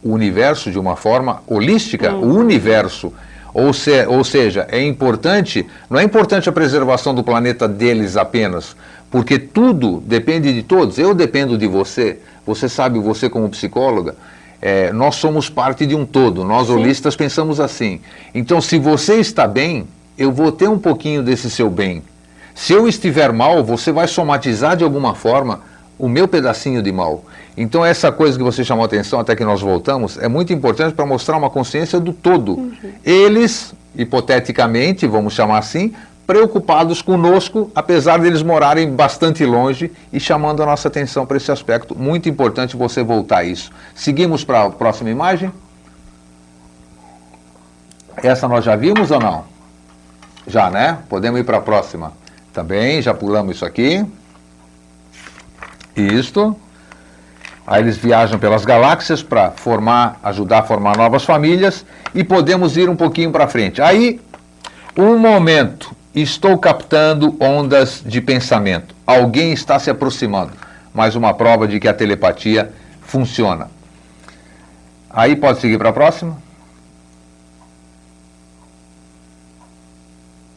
o 0.00 0.12
universo 0.12 0.70
de 0.70 0.78
uma 0.78 0.94
forma 0.94 1.42
holística, 1.44 2.14
o 2.14 2.36
universo. 2.36 3.12
Ou, 3.58 3.72
se, 3.72 4.04
ou 4.06 4.22
seja, 4.22 4.68
é 4.70 4.82
importante, 4.82 5.66
não 5.88 5.98
é 5.98 6.02
importante 6.02 6.46
a 6.46 6.52
preservação 6.52 7.14
do 7.14 7.24
planeta 7.24 7.66
deles 7.66 8.14
apenas, 8.14 8.76
porque 9.10 9.38
tudo 9.38 10.02
depende 10.04 10.52
de 10.52 10.62
todos. 10.62 10.98
Eu 10.98 11.14
dependo 11.14 11.56
de 11.56 11.66
você, 11.66 12.18
você 12.44 12.68
sabe, 12.68 12.98
você 12.98 13.30
como 13.30 13.48
psicóloga, 13.48 14.14
é, 14.60 14.92
nós 14.92 15.14
somos 15.14 15.48
parte 15.48 15.86
de 15.86 15.94
um 15.94 16.04
todo, 16.04 16.44
nós 16.44 16.66
Sim. 16.66 16.74
holistas 16.74 17.16
pensamos 17.16 17.58
assim. 17.58 18.02
Então, 18.34 18.60
se 18.60 18.78
você 18.78 19.14
está 19.14 19.48
bem, 19.48 19.86
eu 20.18 20.30
vou 20.30 20.52
ter 20.52 20.68
um 20.68 20.78
pouquinho 20.78 21.22
desse 21.22 21.48
seu 21.48 21.70
bem. 21.70 22.02
Se 22.54 22.74
eu 22.74 22.86
estiver 22.86 23.32
mal, 23.32 23.64
você 23.64 23.90
vai 23.90 24.06
somatizar 24.06 24.76
de 24.76 24.84
alguma 24.84 25.14
forma 25.14 25.60
o 25.98 26.08
meu 26.08 26.28
pedacinho 26.28 26.82
de 26.82 26.92
mal. 26.92 27.24
Então, 27.56 27.84
essa 27.84 28.12
coisa 28.12 28.36
que 28.36 28.44
você 28.44 28.62
chamou 28.62 28.82
a 28.82 28.86
atenção, 28.86 29.18
até 29.18 29.34
que 29.34 29.44
nós 29.44 29.60
voltamos, 29.60 30.18
é 30.18 30.28
muito 30.28 30.52
importante 30.52 30.94
para 30.94 31.06
mostrar 31.06 31.36
uma 31.36 31.48
consciência 31.48 31.98
do 31.98 32.12
todo. 32.12 32.72
Eles, 33.04 33.74
hipoteticamente, 33.96 35.06
vamos 35.06 35.32
chamar 35.32 35.58
assim, 35.58 35.94
preocupados 36.26 37.00
conosco, 37.00 37.70
apesar 37.74 38.18
deles 38.18 38.42
morarem 38.42 38.90
bastante 38.90 39.44
longe 39.46 39.90
e 40.12 40.18
chamando 40.18 40.62
a 40.62 40.66
nossa 40.66 40.88
atenção 40.88 41.24
para 41.24 41.36
esse 41.36 41.50
aspecto. 41.50 41.96
Muito 41.96 42.28
importante 42.28 42.76
você 42.76 43.02
voltar 43.02 43.38
a 43.38 43.44
isso. 43.44 43.70
Seguimos 43.94 44.44
para 44.44 44.64
a 44.64 44.70
próxima 44.70 45.08
imagem. 45.08 45.52
Essa 48.16 48.48
nós 48.48 48.64
já 48.64 48.74
vimos 48.74 49.10
ou 49.10 49.20
não? 49.20 49.44
Já, 50.46 50.70
né? 50.70 50.98
Podemos 51.08 51.40
ir 51.40 51.44
para 51.44 51.58
a 51.58 51.60
próxima. 51.60 52.12
Também, 52.52 53.00
já 53.00 53.14
pulamos 53.14 53.56
isso 53.56 53.64
aqui. 53.64 54.04
Isto. 55.96 56.56
Aí 57.66 57.82
eles 57.82 57.96
viajam 57.96 58.38
pelas 58.38 58.64
galáxias 58.64 59.22
para 59.22 59.50
formar, 59.50 60.20
ajudar 60.22 60.60
a 60.60 60.62
formar 60.62 60.96
novas 60.96 61.24
famílias 61.24 61.84
e 62.14 62.22
podemos 62.22 62.76
ir 62.76 62.88
um 62.88 62.94
pouquinho 62.94 63.32
para 63.32 63.48
frente. 63.48 63.82
Aí, 63.82 64.20
um 64.96 65.18
momento, 65.18 65.90
estou 66.14 66.56
captando 66.58 67.36
ondas 67.40 68.02
de 68.06 68.20
pensamento. 68.20 68.94
Alguém 69.04 69.52
está 69.52 69.78
se 69.78 69.90
aproximando. 69.90 70.52
Mais 70.94 71.16
uma 71.16 71.34
prova 71.34 71.66
de 71.66 71.80
que 71.80 71.88
a 71.88 71.94
telepatia 71.94 72.72
funciona. 73.00 73.68
Aí 75.10 75.34
pode 75.34 75.60
seguir 75.60 75.78
para 75.78 75.88
a 75.88 75.92
próxima. 75.92 76.45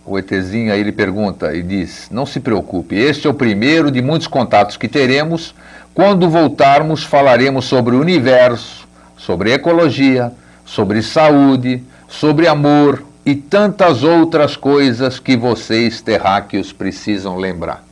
O 0.10 0.18
ETzinho 0.18 0.74
aí 0.74 0.80
ele 0.80 0.92
pergunta 0.92 1.54
e 1.54 1.62
diz: 1.62 2.08
Não 2.10 2.26
se 2.26 2.40
preocupe, 2.40 2.96
este 2.96 3.28
é 3.28 3.30
o 3.30 3.34
primeiro 3.34 3.92
de 3.92 4.02
muitos 4.02 4.26
contatos 4.26 4.76
que 4.76 4.88
teremos. 4.88 5.54
Quando 5.94 6.28
voltarmos, 6.28 7.04
falaremos 7.04 7.66
sobre 7.66 7.96
o 7.96 8.02
universo, 8.02 8.88
sobre 9.16 9.54
ecologia, 9.54 10.32
sobre 10.66 11.04
saúde, 11.04 11.84
sobre 12.08 12.48
amor 12.48 13.04
e 13.24 13.36
tantas 13.36 14.04
outras 14.04 14.56
coisas 14.56 15.20
que 15.20 15.38
vocês 15.38 16.02
terráqueos 16.02 16.74
precisam 16.74 17.38
lembrar. 17.38 17.84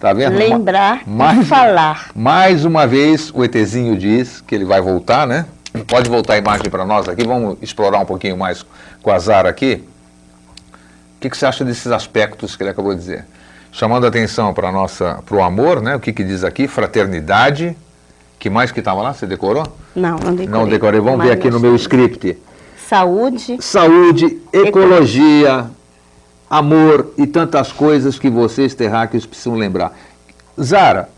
Tá 0.00 0.14
vendo? 0.14 0.34
Lembrar 0.38 1.02
Ma- 1.06 1.34
e 1.34 1.44
falar. 1.44 2.08
Mais 2.14 2.64
uma 2.64 2.86
vez, 2.86 3.30
o 3.34 3.44
ETzinho 3.44 3.94
diz 3.94 4.40
que 4.40 4.54
ele 4.54 4.64
vai 4.64 4.80
voltar, 4.80 5.26
né? 5.26 5.44
Pode 5.86 6.08
voltar 6.08 6.34
a 6.34 6.38
imagem 6.38 6.70
para 6.70 6.86
nós 6.86 7.06
aqui, 7.10 7.26
vamos 7.26 7.58
explorar 7.60 7.98
um 7.98 8.06
pouquinho 8.06 8.38
mais 8.38 8.64
com 9.02 9.10
a 9.10 9.18
Zara 9.18 9.50
aqui. 9.50 9.84
O 11.22 11.24
que, 11.24 11.30
que 11.30 11.38
você 11.38 11.46
acha 11.46 11.64
desses 11.64 11.86
aspectos 11.86 12.56
que 12.56 12.64
ele 12.64 12.70
acabou 12.70 12.92
de 12.92 12.98
dizer? 12.98 13.24
Chamando 13.70 14.06
a 14.06 14.08
atenção 14.08 14.52
para 14.52 14.72
nossa, 14.72 15.22
para 15.24 15.36
o 15.36 15.40
amor, 15.40 15.80
né? 15.80 15.94
O 15.94 16.00
que, 16.00 16.12
que 16.12 16.24
diz 16.24 16.42
aqui? 16.42 16.66
Fraternidade. 16.66 17.76
Que 18.40 18.50
mais 18.50 18.72
que 18.72 18.80
estava 18.80 19.00
lá? 19.02 19.14
Você 19.14 19.24
decorou? 19.24 19.64
Não, 19.94 20.16
não 20.16 20.34
decorei. 20.34 20.46
Não 20.48 20.68
decorei. 20.68 21.00
Vamos 21.00 21.18
Mas 21.18 21.28
ver 21.28 21.34
aqui 21.34 21.48
no 21.48 21.60
meu 21.60 21.76
script. 21.76 22.36
Saúde, 22.88 23.58
Saúde, 23.60 24.42
ecologia, 24.52 25.70
amor 26.50 27.14
e 27.16 27.24
tantas 27.24 27.70
coisas 27.70 28.18
que 28.18 28.28
vocês 28.28 28.74
terráqueos 28.74 29.24
precisam 29.24 29.54
lembrar. 29.54 29.96
Zara, 30.60 31.08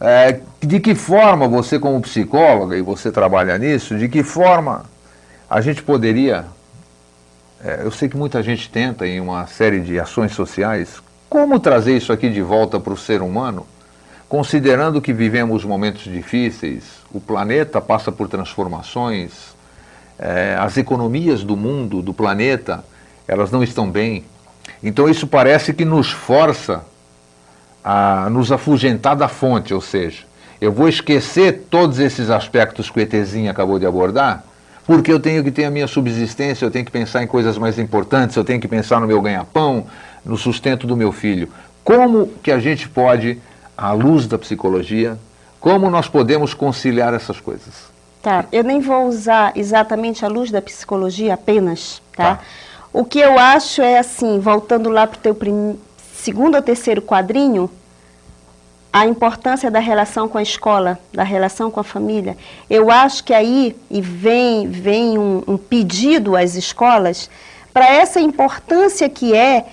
é, 0.00 0.40
de 0.60 0.80
que 0.80 0.96
forma 0.96 1.46
você 1.46 1.78
como 1.78 2.00
psicóloga, 2.00 2.76
e 2.76 2.82
você 2.82 3.12
trabalha 3.12 3.56
nisso, 3.56 3.96
de 3.96 4.08
que 4.08 4.24
forma 4.24 4.84
a 5.48 5.60
gente 5.60 5.80
poderia, 5.80 6.44
eu 7.84 7.90
sei 7.90 8.08
que 8.08 8.16
muita 8.16 8.42
gente 8.42 8.68
tenta 8.68 9.06
em 9.06 9.20
uma 9.20 9.46
série 9.46 9.80
de 9.80 9.98
ações 9.98 10.32
sociais, 10.32 11.00
como 11.28 11.60
trazer 11.60 11.96
isso 11.96 12.12
aqui 12.12 12.28
de 12.28 12.42
volta 12.42 12.80
para 12.80 12.92
o 12.92 12.96
ser 12.96 13.22
humano, 13.22 13.66
considerando 14.28 15.00
que 15.00 15.12
vivemos 15.12 15.64
momentos 15.64 16.02
difíceis, 16.04 16.84
o 17.12 17.20
planeta 17.20 17.80
passa 17.80 18.10
por 18.10 18.28
transformações, 18.28 19.54
é, 20.18 20.56
as 20.58 20.76
economias 20.76 21.44
do 21.44 21.56
mundo, 21.56 22.02
do 22.02 22.12
planeta, 22.12 22.84
elas 23.28 23.50
não 23.50 23.62
estão 23.62 23.90
bem. 23.90 24.24
Então 24.82 25.08
isso 25.08 25.26
parece 25.26 25.72
que 25.72 25.84
nos 25.84 26.10
força 26.10 26.84
a 27.84 28.28
nos 28.30 28.50
afugentar 28.50 29.16
da 29.16 29.28
fonte, 29.28 29.74
ou 29.74 29.80
seja, 29.80 30.24
eu 30.60 30.70
vou 30.70 30.88
esquecer 30.88 31.66
todos 31.68 31.98
esses 31.98 32.30
aspectos 32.30 32.88
que 32.88 32.98
o 32.98 33.02
ETzinho 33.02 33.50
acabou 33.50 33.78
de 33.78 33.86
abordar, 33.86 34.44
porque 34.86 35.12
eu 35.12 35.20
tenho 35.20 35.42
que 35.44 35.50
ter 35.50 35.64
a 35.64 35.70
minha 35.70 35.86
subsistência, 35.86 36.64
eu 36.64 36.70
tenho 36.70 36.84
que 36.84 36.90
pensar 36.90 37.22
em 37.22 37.26
coisas 37.26 37.56
mais 37.56 37.78
importantes, 37.78 38.36
eu 38.36 38.44
tenho 38.44 38.60
que 38.60 38.68
pensar 38.68 39.00
no 39.00 39.06
meu 39.06 39.20
ganha-pão, 39.20 39.86
no 40.24 40.36
sustento 40.36 40.86
do 40.86 40.96
meu 40.96 41.12
filho. 41.12 41.48
Como 41.84 42.28
que 42.42 42.50
a 42.50 42.58
gente 42.58 42.88
pode, 42.88 43.40
à 43.76 43.92
luz 43.92 44.26
da 44.26 44.38
psicologia, 44.38 45.18
como 45.60 45.90
nós 45.90 46.08
podemos 46.08 46.54
conciliar 46.54 47.14
essas 47.14 47.38
coisas? 47.40 47.92
Tá, 48.20 48.44
eu 48.52 48.62
nem 48.62 48.80
vou 48.80 49.08
usar 49.08 49.52
exatamente 49.56 50.24
a 50.24 50.28
luz 50.28 50.50
da 50.50 50.62
psicologia 50.62 51.34
apenas, 51.34 52.00
tá? 52.16 52.36
Tá. 52.36 52.40
O 52.92 53.04
que 53.04 53.18
eu 53.18 53.38
acho 53.38 53.80
é 53.80 53.98
assim, 53.98 54.38
voltando 54.38 54.90
lá 54.90 55.06
para 55.06 55.16
o 55.16 55.20
teu 55.20 55.34
prim... 55.34 55.78
segundo 56.14 56.54
ou 56.54 56.62
terceiro 56.62 57.00
quadrinho, 57.00 57.70
a 58.92 59.06
importância 59.06 59.70
da 59.70 59.78
relação 59.78 60.28
com 60.28 60.36
a 60.36 60.42
escola, 60.42 60.98
da 61.12 61.22
relação 61.22 61.70
com 61.70 61.80
a 61.80 61.84
família. 61.84 62.36
Eu 62.68 62.90
acho 62.90 63.24
que 63.24 63.32
aí 63.32 63.74
e 63.90 64.02
vem, 64.02 64.68
vem 64.68 65.18
um, 65.18 65.42
um 65.46 65.56
pedido 65.56 66.36
às 66.36 66.54
escolas 66.54 67.30
para 67.72 67.86
essa 67.86 68.20
importância 68.20 69.08
que 69.08 69.34
é 69.34 69.64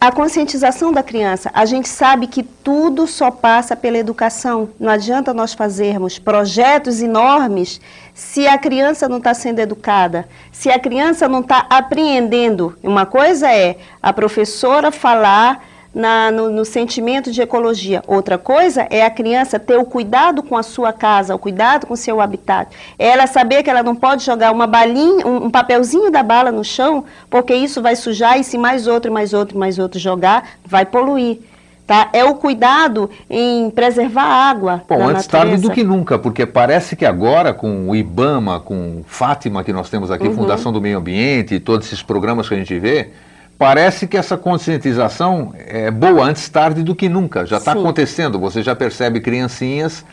a 0.00 0.12
conscientização 0.12 0.92
da 0.92 1.02
criança. 1.02 1.50
A 1.52 1.66
gente 1.66 1.88
sabe 1.88 2.28
que 2.28 2.42
tudo 2.42 3.06
só 3.06 3.30
passa 3.30 3.74
pela 3.74 3.98
educação. 3.98 4.70
Não 4.78 4.90
adianta 4.90 5.34
nós 5.34 5.54
fazermos 5.54 6.18
projetos 6.18 7.02
enormes 7.02 7.80
se 8.14 8.46
a 8.46 8.56
criança 8.56 9.08
não 9.08 9.18
está 9.18 9.34
sendo 9.34 9.58
educada, 9.58 10.28
se 10.52 10.70
a 10.70 10.78
criança 10.78 11.28
não 11.28 11.40
está 11.40 11.66
apreendendo. 11.68 12.78
Uma 12.82 13.04
coisa 13.04 13.52
é 13.52 13.76
a 14.00 14.12
professora 14.12 14.92
falar 14.92 15.64
na- 15.94 16.30
no, 16.30 16.50
no 16.50 16.64
sentimento 16.64 17.30
de 17.30 17.40
ecologia. 17.40 18.02
Outra 18.06 18.38
coisa 18.38 18.86
é 18.90 19.04
a 19.04 19.10
criança 19.10 19.58
ter 19.58 19.76
o 19.76 19.84
cuidado 19.84 20.42
com 20.42 20.56
a 20.56 20.62
sua 20.62 20.92
casa, 20.92 21.34
o 21.34 21.38
cuidado 21.38 21.86
com 21.86 21.94
o 21.94 21.96
seu 21.96 22.20
habitat. 22.20 22.74
É 22.98 23.08
ela 23.08 23.26
saber 23.26 23.62
que 23.62 23.70
ela 23.70 23.82
não 23.82 23.94
pode 23.94 24.24
jogar 24.24 24.52
uma 24.52 24.66
balinha, 24.66 25.26
um, 25.26 25.46
um 25.46 25.50
papelzinho 25.50 26.10
da 26.10 26.22
bala 26.22 26.52
no 26.52 26.64
chão, 26.64 27.04
porque 27.28 27.54
isso 27.54 27.82
vai 27.82 27.96
sujar 27.96 28.38
e 28.38 28.44
se 28.44 28.58
mais 28.58 28.86
outro, 28.86 29.12
mais 29.12 29.32
outro, 29.32 29.58
mais 29.58 29.78
outro 29.78 29.98
jogar, 29.98 30.50
vai 30.64 30.84
poluir. 30.84 31.40
Tá? 31.86 32.10
É 32.12 32.22
o 32.22 32.34
cuidado 32.34 33.08
em 33.30 33.70
preservar 33.70 34.24
a 34.24 34.50
água. 34.50 34.82
Bom, 34.86 34.96
antes 34.96 35.26
natureza. 35.26 35.30
tarde 35.30 35.56
do 35.62 35.70
que 35.70 35.82
nunca, 35.82 36.18
porque 36.18 36.44
parece 36.44 36.94
que 36.94 37.06
agora 37.06 37.54
com 37.54 37.88
o 37.88 37.96
IBAMA, 37.96 38.60
com 38.60 39.02
Fátima 39.06 39.64
que 39.64 39.72
nós 39.72 39.88
temos 39.88 40.10
aqui, 40.10 40.28
uhum. 40.28 40.34
Fundação 40.34 40.70
do 40.70 40.82
Meio 40.82 40.98
Ambiente 40.98 41.54
e 41.54 41.60
todos 41.60 41.86
esses 41.86 42.02
programas 42.02 42.46
que 42.46 42.54
a 42.54 42.58
gente 42.58 42.78
vê, 42.78 43.08
parece 43.58 44.06
que 44.06 44.16
essa 44.16 44.36
conscientização 44.36 45.52
é 45.56 45.90
boa 45.90 46.24
antes 46.24 46.48
tarde 46.48 46.82
do 46.82 46.94
que 46.94 47.08
nunca. 47.08 47.44
Já 47.44 47.58
está 47.58 47.72
acontecendo, 47.72 48.38
você 48.38 48.62
já 48.62 48.74
percebe 48.74 49.20
criancinhas 49.20 50.04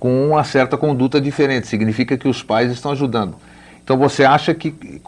com 0.00 0.28
uma 0.28 0.42
certa 0.44 0.76
conduta 0.76 1.20
diferente, 1.20 1.66
significa 1.66 2.16
que 2.16 2.28
os 2.28 2.42
pais 2.42 2.72
estão 2.72 2.92
ajudando. 2.92 3.36
Então 3.84 3.96
você 3.96 4.24
acha 4.24 4.54
que 4.54 5.00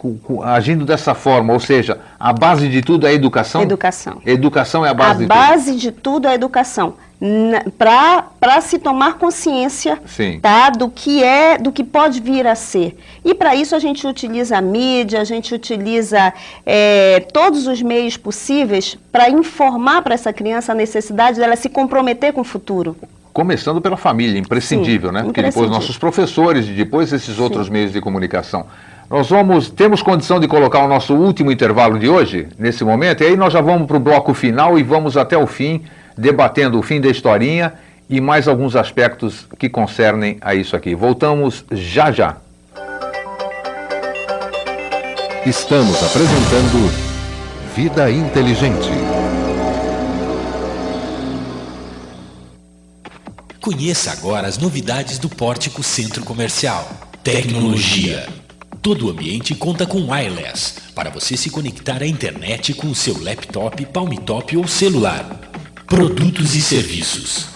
agindo 0.42 0.84
dessa 0.84 1.14
forma, 1.14 1.52
ou 1.52 1.60
seja, 1.60 2.00
a 2.18 2.32
base 2.32 2.68
de 2.68 2.82
tudo 2.82 3.06
é 3.06 3.10
a 3.10 3.12
educação? 3.12 3.62
Educação. 3.62 4.22
Educação 4.24 4.84
é 4.84 4.88
a 4.88 4.94
base 4.94 5.10
a 5.10 5.14
de 5.14 5.28
tudo? 5.28 5.32
A 5.32 5.46
base 5.46 5.76
de 5.76 5.92
tudo 5.92 6.26
é 6.26 6.30
a 6.30 6.34
educação. 6.34 6.94
Para 7.76 8.60
se 8.62 8.78
tomar 8.78 9.18
consciência 9.18 10.00
tá, 10.40 10.70
do 10.70 10.88
que 10.88 11.22
é, 11.22 11.58
do 11.58 11.70
que 11.70 11.84
pode 11.84 12.18
vir 12.20 12.46
a 12.46 12.54
ser. 12.54 12.96
E 13.22 13.34
para 13.34 13.54
isso 13.54 13.76
a 13.76 13.78
gente 13.78 14.06
utiliza 14.06 14.56
a 14.56 14.62
mídia, 14.62 15.20
a 15.20 15.24
gente 15.24 15.54
utiliza 15.54 16.32
é, 16.64 17.20
todos 17.32 17.66
os 17.66 17.82
meios 17.82 18.16
possíveis 18.16 18.96
para 19.12 19.28
informar 19.28 20.00
para 20.00 20.14
essa 20.14 20.32
criança 20.32 20.72
a 20.72 20.74
necessidade 20.74 21.38
dela 21.38 21.56
se 21.56 21.68
comprometer 21.68 22.32
com 22.32 22.40
o 22.40 22.44
futuro. 22.44 22.96
Começando 23.34 23.80
pela 23.80 23.98
família, 23.98 24.38
imprescindível, 24.38 25.10
Sim, 25.10 25.14
né? 25.16 25.22
Porque 25.22 25.42
depois 25.42 25.70
nossos 25.70 25.98
professores 25.98 26.66
e 26.66 26.72
depois 26.72 27.12
esses 27.12 27.38
outros 27.38 27.66
Sim. 27.66 27.72
meios 27.72 27.92
de 27.92 28.00
comunicação. 28.00 28.66
Nós 29.10 29.28
vamos, 29.28 29.68
temos 29.68 30.02
condição 30.02 30.40
de 30.40 30.48
colocar 30.48 30.84
o 30.84 30.88
nosso 30.88 31.14
último 31.14 31.50
intervalo 31.50 31.98
de 31.98 32.08
hoje, 32.08 32.48
nesse 32.58 32.84
momento, 32.84 33.22
e 33.22 33.26
aí 33.26 33.36
nós 33.36 33.52
já 33.52 33.60
vamos 33.60 33.86
para 33.86 33.96
o 33.96 34.00
bloco 34.00 34.32
final 34.32 34.78
e 34.78 34.82
vamos 34.82 35.16
até 35.16 35.36
o 35.36 35.46
fim, 35.46 35.82
debatendo 36.20 36.78
o 36.78 36.82
fim 36.82 37.00
da 37.00 37.08
historinha 37.08 37.72
e 38.08 38.20
mais 38.20 38.46
alguns 38.46 38.76
aspectos 38.76 39.46
que 39.58 39.68
concernem 39.68 40.36
a 40.40 40.54
isso 40.54 40.76
aqui. 40.76 40.94
Voltamos 40.94 41.64
já 41.72 42.12
já. 42.12 42.36
Estamos 45.46 45.96
apresentando 46.02 46.92
Vida 47.74 48.10
Inteligente. 48.10 48.90
Conheça 53.60 54.12
agora 54.12 54.46
as 54.48 54.58
novidades 54.58 55.18
do 55.18 55.28
Pórtico 55.28 55.82
Centro 55.82 56.24
Comercial. 56.24 56.90
Tecnologia. 57.22 58.28
Todo 58.82 59.06
o 59.06 59.10
ambiente 59.10 59.54
conta 59.54 59.86
com 59.86 60.10
wireless 60.10 60.74
para 60.94 61.10
você 61.10 61.36
se 61.36 61.48
conectar 61.48 62.02
à 62.02 62.06
internet 62.06 62.74
com 62.74 62.88
o 62.88 62.94
seu 62.94 63.22
laptop, 63.22 63.84
palmitop 63.86 64.56
ou 64.56 64.66
celular. 64.66 65.49
Produtos 65.91 66.55
e 66.55 66.62
serviços. 66.62 67.47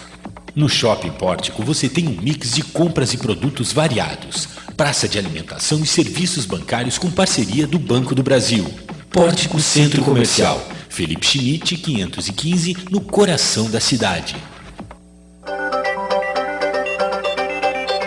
No 0.57 0.68
Shopping 0.68 1.12
Pórtico 1.12 1.62
você 1.62 1.89
tem 1.89 2.09
um 2.09 2.20
mix 2.20 2.53
de 2.53 2.64
compras 2.64 3.14
e 3.14 3.16
produtos 3.16 3.72
variados, 3.72 4.49
praça 4.76 5.09
de 5.09 5.16
alimentação 5.16 5.78
e 5.78 5.87
serviços 5.87 6.45
bancários 6.45 6.99
com 6.99 7.09
parceria 7.12 7.64
do 7.64 7.78
Banco 7.78 8.12
do 8.12 8.24
Brasil. 8.24 8.68
Pórtico 9.09 9.61
Centro 9.61 10.03
Comercial, 10.03 10.61
Felipe 10.89 11.24
Schmidt 11.24 11.76
515, 11.76 12.76
no 12.91 13.01
coração 13.01 13.70
da 13.70 13.78
cidade. 13.78 14.35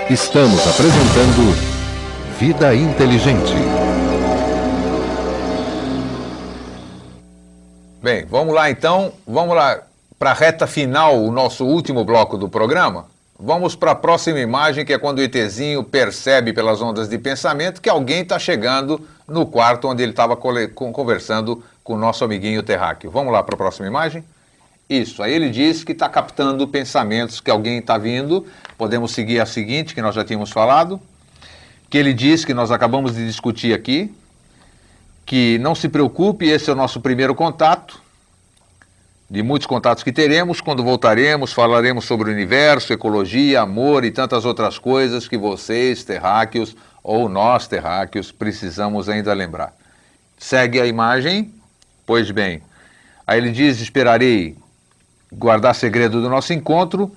Estamos 0.09 0.59
apresentando 0.67 1.55
Vida 2.37 2.75
Inteligente. 2.75 3.53
Bem, 8.03 8.25
vamos 8.25 8.53
lá 8.53 8.69
então, 8.69 9.13
vamos 9.25 9.55
lá 9.55 9.86
para 10.19 10.31
a 10.31 10.33
reta 10.33 10.65
final, 10.65 11.23
o 11.23 11.31
nosso 11.31 11.65
último 11.65 12.03
bloco 12.03 12.37
do 12.37 12.49
programa. 12.49 13.05
Vamos 13.39 13.75
para 13.75 13.91
a 13.91 13.95
próxima 13.95 14.39
imagem, 14.39 14.83
que 14.83 14.91
é 14.91 14.97
quando 14.97 15.19
o 15.19 15.21
ETzinho 15.21 15.83
percebe 15.83 16.53
pelas 16.53 16.81
ondas 16.81 17.07
de 17.07 17.19
pensamento 17.19 17.79
que 17.79 17.89
alguém 17.89 18.23
está 18.23 18.39
chegando 18.39 18.99
no 19.27 19.45
quarto 19.45 19.87
onde 19.87 20.01
ele 20.01 20.11
estava 20.11 20.35
conversando 20.35 21.63
com 21.83 21.93
o 21.93 21.97
nosso 21.97 22.23
amiguinho 22.23 22.63
terráqueo. 22.63 23.11
Vamos 23.11 23.31
lá 23.31 23.43
para 23.43 23.53
a 23.53 23.57
próxima 23.57 23.85
imagem? 23.85 24.23
Isso, 24.89 25.21
aí 25.21 25.33
ele 25.33 25.51
diz 25.51 25.83
que 25.83 25.91
está 25.91 26.09
captando 26.09 26.67
pensamentos 26.67 27.39
que 27.39 27.51
alguém 27.51 27.77
está 27.77 27.97
vindo. 27.97 28.47
Podemos 28.75 29.11
seguir 29.11 29.39
a 29.39 29.45
seguinte, 29.45 29.93
que 29.93 30.01
nós 30.01 30.15
já 30.15 30.23
tínhamos 30.23 30.49
falado, 30.49 30.99
que 31.91 31.97
ele 31.97 32.13
diz 32.13 32.43
que 32.43 32.55
nós 32.55 32.71
acabamos 32.71 33.13
de 33.13 33.23
discutir 33.23 33.71
aqui, 33.71 34.11
que 35.25 35.59
não 35.59 35.75
se 35.75 35.89
preocupe, 35.89 36.47
esse 36.47 36.69
é 36.71 36.73
o 36.73 36.75
nosso 36.75 37.01
primeiro 37.01 37.35
contato, 37.35 38.01
de 39.29 39.43
muitos 39.43 39.67
contatos 39.67 40.03
que 40.03 40.11
teremos. 40.11 40.61
Quando 40.61 40.83
voltaremos, 40.83 41.53
falaremos 41.53 42.05
sobre 42.05 42.29
o 42.29 42.33
universo, 42.33 42.93
ecologia, 42.93 43.61
amor 43.61 44.05
e 44.05 44.11
tantas 44.11 44.45
outras 44.45 44.77
coisas 44.79 45.27
que 45.27 45.37
vocês, 45.37 46.03
terráqueos, 46.03 46.75
ou 47.03 47.29
nós, 47.29 47.67
terráqueos, 47.67 48.31
precisamos 48.31 49.09
ainda 49.09 49.33
lembrar. 49.33 49.73
Segue 50.37 50.79
a 50.79 50.85
imagem? 50.85 51.51
Pois 52.05 52.31
bem. 52.31 52.61
Aí 53.25 53.39
ele 53.39 53.51
diz: 53.51 53.81
Esperarei 53.81 54.55
guardar 55.31 55.75
segredo 55.75 56.21
do 56.21 56.29
nosso 56.29 56.53
encontro. 56.53 57.11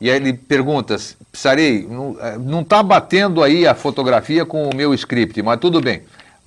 E 0.00 0.10
aí 0.10 0.16
ele 0.16 0.32
pergunta, 0.32 0.96
Sarei, 1.32 1.86
não 1.86 2.60
está 2.62 2.80
eh, 2.80 2.82
batendo 2.82 3.40
aí 3.40 3.68
a 3.68 3.72
fotografia 3.72 4.44
com 4.44 4.68
o 4.68 4.74
meu 4.74 4.92
script, 4.94 5.40
mas 5.42 5.60
tudo 5.60 5.80
bem. 5.80 6.02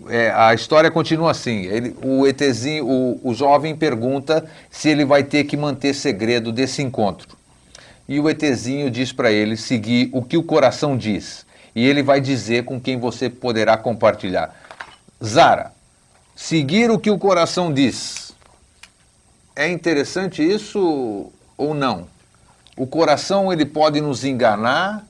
É, 0.07 0.31
a 0.31 0.53
história 0.53 0.91
continua 0.91 1.31
assim. 1.31 1.63
Ele, 1.65 1.95
o 2.03 2.27
ETzinho, 2.27 2.85
o, 2.85 3.29
o 3.29 3.33
jovem 3.33 3.75
pergunta 3.75 4.45
se 4.69 4.89
ele 4.89 5.05
vai 5.05 5.23
ter 5.23 5.45
que 5.45 5.55
manter 5.55 5.93
segredo 5.93 6.51
desse 6.51 6.81
encontro. 6.81 7.37
E 8.07 8.19
o 8.19 8.29
ETzinho 8.29 8.91
diz 8.91 9.11
para 9.11 9.31
ele 9.31 9.57
seguir 9.57 10.09
o 10.13 10.21
que 10.21 10.37
o 10.37 10.43
coração 10.43 10.97
diz. 10.97 11.45
E 11.73 11.85
ele 11.85 12.03
vai 12.03 12.21
dizer 12.21 12.65
com 12.65 12.79
quem 12.79 12.99
você 12.99 13.29
poderá 13.29 13.77
compartilhar. 13.77 14.55
Zara, 15.23 15.71
seguir 16.35 16.91
o 16.91 16.99
que 16.99 17.09
o 17.09 17.17
coração 17.17 17.73
diz 17.73 18.25
é 19.55 19.69
interessante 19.69 20.43
isso 20.43 21.31
ou 21.57 21.73
não? 21.73 22.07
O 22.75 22.85
coração 22.85 23.53
ele 23.53 23.65
pode 23.65 24.01
nos 24.01 24.25
enganar. 24.25 25.05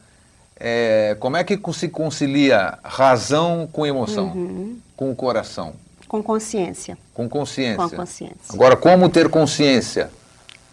É, 0.60 1.18
como 1.20 1.36
é 1.38 1.44
que 1.44 1.60
se 1.74 1.90
concilia 1.90 2.78
razão 2.84 3.68
com 3.72 3.86
emoção? 3.86 4.28
Uhum. 4.28 4.78
Com 4.96 5.12
o 5.12 5.16
coração? 5.16 5.74
Com 6.08 6.24
consciência. 6.24 6.98
Com 7.14 7.28
consciência. 7.28 7.78
Com 7.78 7.90
consciência. 7.90 8.54
Agora, 8.54 8.76
como 8.76 9.10
ter 9.10 9.28
consciência? 9.28 10.10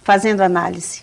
Fazendo 0.04 0.40
análise. 0.40 1.02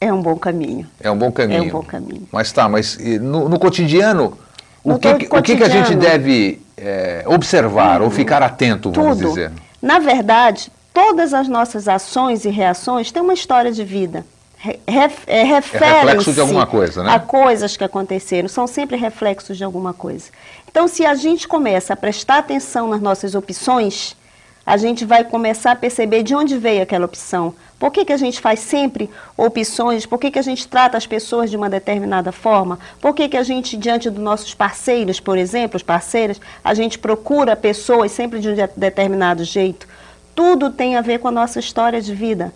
É 0.00 0.12
um 0.12 0.20
bom 0.20 0.36
caminho. 0.36 0.86
É 1.00 1.10
um 1.10 1.16
bom 1.16 1.32
caminho. 1.32 1.64
É 1.64 1.66
um 1.66 1.70
bom 1.70 1.82
caminho. 1.82 2.28
Mas 2.30 2.52
tá, 2.52 2.68
mas 2.68 2.98
no, 2.98 3.48
no 3.48 3.58
cotidiano, 3.58 4.36
no 4.84 4.94
o, 4.94 4.98
que, 4.98 5.08
cotidiano, 5.08 5.38
o 5.38 5.42
que, 5.42 5.56
que 5.56 5.62
a 5.64 5.68
gente 5.68 5.94
deve 5.96 6.60
é, 6.76 7.24
observar 7.26 8.00
uhum. 8.00 8.06
ou 8.06 8.10
ficar 8.10 8.42
atento, 8.42 8.90
vamos 8.90 9.18
Tudo. 9.18 9.28
dizer? 9.28 9.52
Na 9.80 9.98
verdade, 9.98 10.70
todas 10.92 11.32
as 11.32 11.48
nossas 11.48 11.88
ações 11.88 12.44
e 12.44 12.50
reações 12.50 13.10
têm 13.10 13.22
uma 13.22 13.32
história 13.32 13.72
de 13.72 13.84
vida. 13.84 14.24
Ref, 14.86 15.24
é, 15.26 15.42
reflexo 15.42 16.30
é 16.30 16.32
de 16.34 16.40
alguma 16.40 16.64
coisa, 16.64 17.02
né? 17.02 17.12
A 17.12 17.18
coisas 17.18 17.76
que 17.76 17.82
aconteceram, 17.82 18.48
são 18.48 18.68
sempre 18.68 18.96
reflexos 18.96 19.56
de 19.58 19.64
alguma 19.64 19.92
coisa. 19.92 20.30
Então, 20.70 20.86
se 20.86 21.04
a 21.04 21.16
gente 21.16 21.48
começa 21.48 21.94
a 21.94 21.96
prestar 21.96 22.38
atenção 22.38 22.88
nas 22.88 23.00
nossas 23.00 23.34
opções, 23.34 24.16
a 24.64 24.76
gente 24.76 25.04
vai 25.04 25.24
começar 25.24 25.72
a 25.72 25.76
perceber 25.76 26.22
de 26.22 26.32
onde 26.36 26.56
veio 26.56 26.80
aquela 26.80 27.06
opção. 27.06 27.52
Por 27.76 27.90
que, 27.90 28.04
que 28.04 28.12
a 28.12 28.16
gente 28.16 28.40
faz 28.40 28.60
sempre 28.60 29.10
opções? 29.36 30.06
Por 30.06 30.20
que, 30.20 30.30
que 30.30 30.38
a 30.38 30.42
gente 30.42 30.68
trata 30.68 30.96
as 30.96 31.08
pessoas 31.08 31.50
de 31.50 31.56
uma 31.56 31.68
determinada 31.68 32.30
forma? 32.30 32.78
Por 33.00 33.16
que, 33.16 33.28
que 33.28 33.36
a 33.36 33.42
gente, 33.42 33.76
diante 33.76 34.08
dos 34.08 34.22
nossos 34.22 34.54
parceiros, 34.54 35.18
por 35.18 35.36
exemplo, 35.36 35.76
os 35.76 35.82
parceiros, 35.82 36.40
a 36.62 36.72
gente 36.72 37.00
procura 37.00 37.56
pessoas 37.56 38.12
sempre 38.12 38.38
de 38.38 38.48
um 38.48 38.54
determinado 38.76 39.42
jeito? 39.42 39.88
tudo 40.34 40.70
tem 40.70 40.96
a 40.96 41.00
ver 41.00 41.18
com 41.18 41.28
a 41.28 41.32
nossa 41.32 41.58
história 41.58 42.00
de 42.00 42.14
vida. 42.14 42.52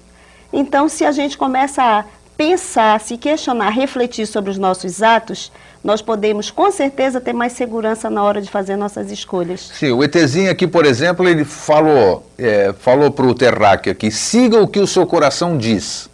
Então, 0.52 0.88
se 0.88 1.04
a 1.04 1.12
gente 1.12 1.36
começa 1.36 1.82
a 1.82 2.04
pensar, 2.36 3.00
se 3.00 3.16
questionar, 3.16 3.70
refletir 3.70 4.26
sobre 4.26 4.50
os 4.50 4.58
nossos 4.58 5.02
atos, 5.02 5.50
nós 5.82 6.02
podemos 6.02 6.50
com 6.50 6.70
certeza 6.70 7.20
ter 7.20 7.32
mais 7.32 7.52
segurança 7.52 8.10
na 8.10 8.22
hora 8.22 8.42
de 8.42 8.50
fazer 8.50 8.76
nossas 8.76 9.10
escolhas. 9.10 9.70
Sim, 9.74 9.92
o 9.92 10.02
ETzinho 10.02 10.50
aqui, 10.50 10.66
por 10.66 10.84
exemplo, 10.84 11.28
ele 11.28 11.44
falou, 11.44 12.28
é, 12.36 12.74
falou 12.78 13.10
para 13.10 13.26
o 13.26 13.34
Terráqueo 13.34 13.92
aqui, 13.92 14.10
siga 14.10 14.60
o 14.60 14.68
que 14.68 14.80
o 14.80 14.86
seu 14.86 15.06
coração 15.06 15.56
diz. 15.56 16.10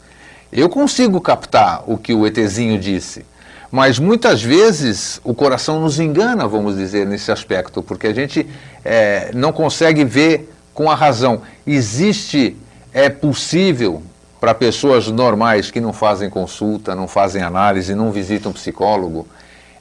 Eu 0.53 0.69
consigo 0.69 1.21
captar 1.21 1.83
o 1.87 1.97
que 1.97 2.13
o 2.13 2.27
ETzinho 2.27 2.79
disse, 2.79 3.25
mas 3.71 3.99
muitas 3.99 4.43
vezes 4.43 5.19
o 5.25 5.35
coração 5.35 5.81
nos 5.81 5.99
engana, 5.99 6.47
vamos 6.47 6.77
dizer, 6.77 7.07
nesse 7.07 7.33
aspecto, 7.33 7.83
porque 7.83 8.07
a 8.07 8.15
gente 8.15 8.47
é, 8.85 9.31
não 9.35 9.51
consegue 9.51 10.05
ver 10.05 10.53
com 10.75 10.91
a 10.91 10.95
razão. 10.95 11.41
Existe, 11.67 12.55
é 12.93 13.09
possível 13.09 14.03
para 14.43 14.55
pessoas 14.55 15.07
normais 15.07 15.71
que 15.71 15.81
não 15.81 15.93
fazem 15.93 16.29
consulta, 16.29 16.97
não 16.97 17.07
fazem 17.07 17.43
análise, 17.43 17.95
não 17.95 18.11
visitam 18.11 18.53
psicólogo, 18.53 19.25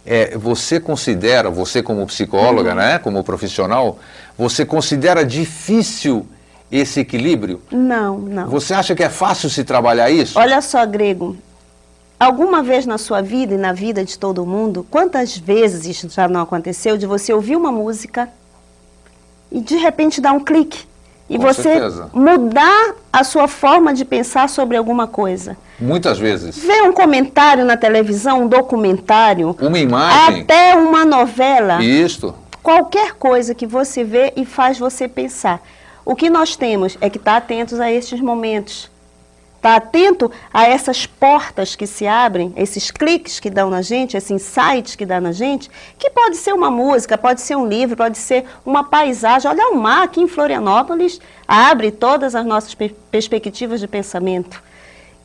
é, 0.06 0.38
você 0.38 0.80
considera, 0.80 1.50
você 1.50 1.82
como 1.82 2.06
psicóloga, 2.06 2.70
uhum. 2.70 2.76
né, 2.76 3.00
como 3.00 3.24
profissional, 3.24 3.98
você 4.38 4.64
considera 4.64 5.26
difícil 5.26 6.28
esse 6.72 7.00
equilíbrio? 7.00 7.60
Não, 7.72 8.20
não. 8.20 8.48
Você 8.50 8.76
acha 8.76 8.94
que 8.94 9.02
é 9.02 9.10
fácil 9.10 9.50
se 9.50 9.64
trabalhar 9.64 10.12
isso? 10.12 10.38
Olha 10.38 10.62
só, 10.62 10.86
Grego. 10.86 11.36
Alguma 12.20 12.62
vez 12.62 12.86
na 12.86 13.00
sua 13.00 13.20
vida 13.20 13.56
e 13.56 13.58
na 13.58 13.74
vida 13.74 14.06
de 14.06 14.16
todo 14.16 14.46
mundo, 14.46 14.86
quantas 14.92 15.36
vezes 15.36 15.88
isso 15.88 16.08
já 16.08 16.28
não 16.28 16.40
aconteceu 16.40 17.00
de 17.00 17.08
você 17.08 17.34
ouvir 17.34 17.56
uma 17.56 17.72
música 17.72 18.30
e 19.52 19.60
de 19.60 19.76
repente 19.78 20.22
dar 20.22 20.34
um 20.34 20.40
clique 20.40 20.86
e 21.32 21.38
Com 21.38 21.44
você 21.44 21.64
certeza. 21.64 22.10
mudar 22.14 22.94
a 23.12 23.24
sua 23.24 23.48
forma 23.48 23.94
de 23.94 24.04
pensar 24.04 24.50
sobre 24.50 24.76
alguma 24.76 25.08
coisa? 25.08 25.56
Muitas 25.80 26.20
vezes. 26.20 26.58
Ver 26.58 26.84
um 26.84 26.92
comentário 26.92 27.64
na 27.64 27.78
televisão, 27.78 28.42
um 28.42 28.48
documentário, 28.50 29.56
Uma 29.62 29.80
imagem. 29.80 30.42
até 30.42 30.76
uma 30.76 31.06
novela, 31.06 31.82
Isto. 31.82 32.36
qualquer 32.62 33.14
coisa 33.14 33.56
que 33.56 33.66
você 33.66 34.04
vê 34.04 34.34
e 34.36 34.44
faz 34.44 34.78
você 34.78 35.08
pensar. 35.08 35.62
O 36.04 36.18
que 36.18 36.30
nós 36.30 36.58
temos 36.58 36.98
é 37.00 37.10
que 37.10 37.18
estar 37.18 37.38
atentos 37.38 37.80
a 37.80 37.90
estes 37.90 38.20
momentos. 38.20 38.91
Estar 39.62 39.76
atento 39.76 40.32
a 40.52 40.68
essas 40.68 41.06
portas 41.06 41.76
que 41.76 41.86
se 41.86 42.08
abrem, 42.08 42.52
esses 42.56 42.90
cliques 42.90 43.40
que 43.40 43.48
dão 43.48 43.70
na 43.70 43.84
gente, 43.84 44.18
esses 44.18 44.32
insights 44.32 44.96
que 44.96 45.06
dá 45.06 45.22
na 45.22 45.32
gente, 45.32 45.70
que 46.00 46.10
pode 46.10 46.38
ser 46.38 46.52
uma 46.52 46.72
música, 46.72 47.16
pode 47.16 47.42
ser 47.42 47.56
um 47.56 47.68
livro, 47.68 47.96
pode 47.96 48.18
ser 48.18 48.44
uma 48.66 48.84
paisagem. 48.84 49.52
Olha 49.52 49.68
o 49.68 49.76
mar 49.76 50.02
aqui 50.02 50.20
em 50.20 50.28
Florianópolis, 50.28 51.22
abre 51.48 51.92
todas 51.92 52.34
as 52.34 52.44
nossas 52.44 52.74
per- 52.74 52.96
perspectivas 53.12 53.80
de 53.80 53.88
pensamento. 53.88 54.64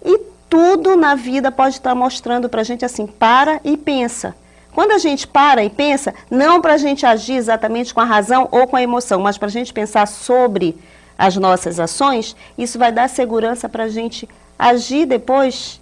E 0.05 0.19
tudo 0.51 0.99
na 0.99 1.15
vida 1.15 1.51
pode 1.51 1.77
estar 1.77 1.95
mostrando 1.95 2.47
para 2.47 2.61
a 2.61 2.65
gente 2.65 2.85
assim, 2.85 3.07
para 3.07 3.59
e 3.65 3.75
pensa. 3.75 4.37
Quando 4.71 4.93
a 4.93 4.99
gente 4.99 5.27
para 5.27 5.65
e 5.65 5.71
pensa, 5.71 6.13
não 6.31 6.61
para 6.61 6.75
a 6.75 6.77
gente 6.77 7.07
agir 7.07 7.37
exatamente 7.37 7.95
com 7.95 8.03
a 8.03 8.05
razão 8.05 8.49
ou 8.53 8.67
com 8.67 8.77
a 8.77 8.83
emoção, 8.83 9.19
mas 9.19 9.39
para 9.39 9.49
a 9.49 9.51
gente 9.51 9.73
pensar 9.73 10.07
sobre 10.07 10.77
as 11.19 11.37
nossas 11.37 11.81
ações, 11.81 12.37
isso 12.57 12.79
vai 12.79 12.93
dar 12.93 13.09
segurança 13.09 13.69
para 13.69 13.85
a 13.85 13.89
gente 13.89 14.29
agir 14.59 15.07
depois 15.07 15.81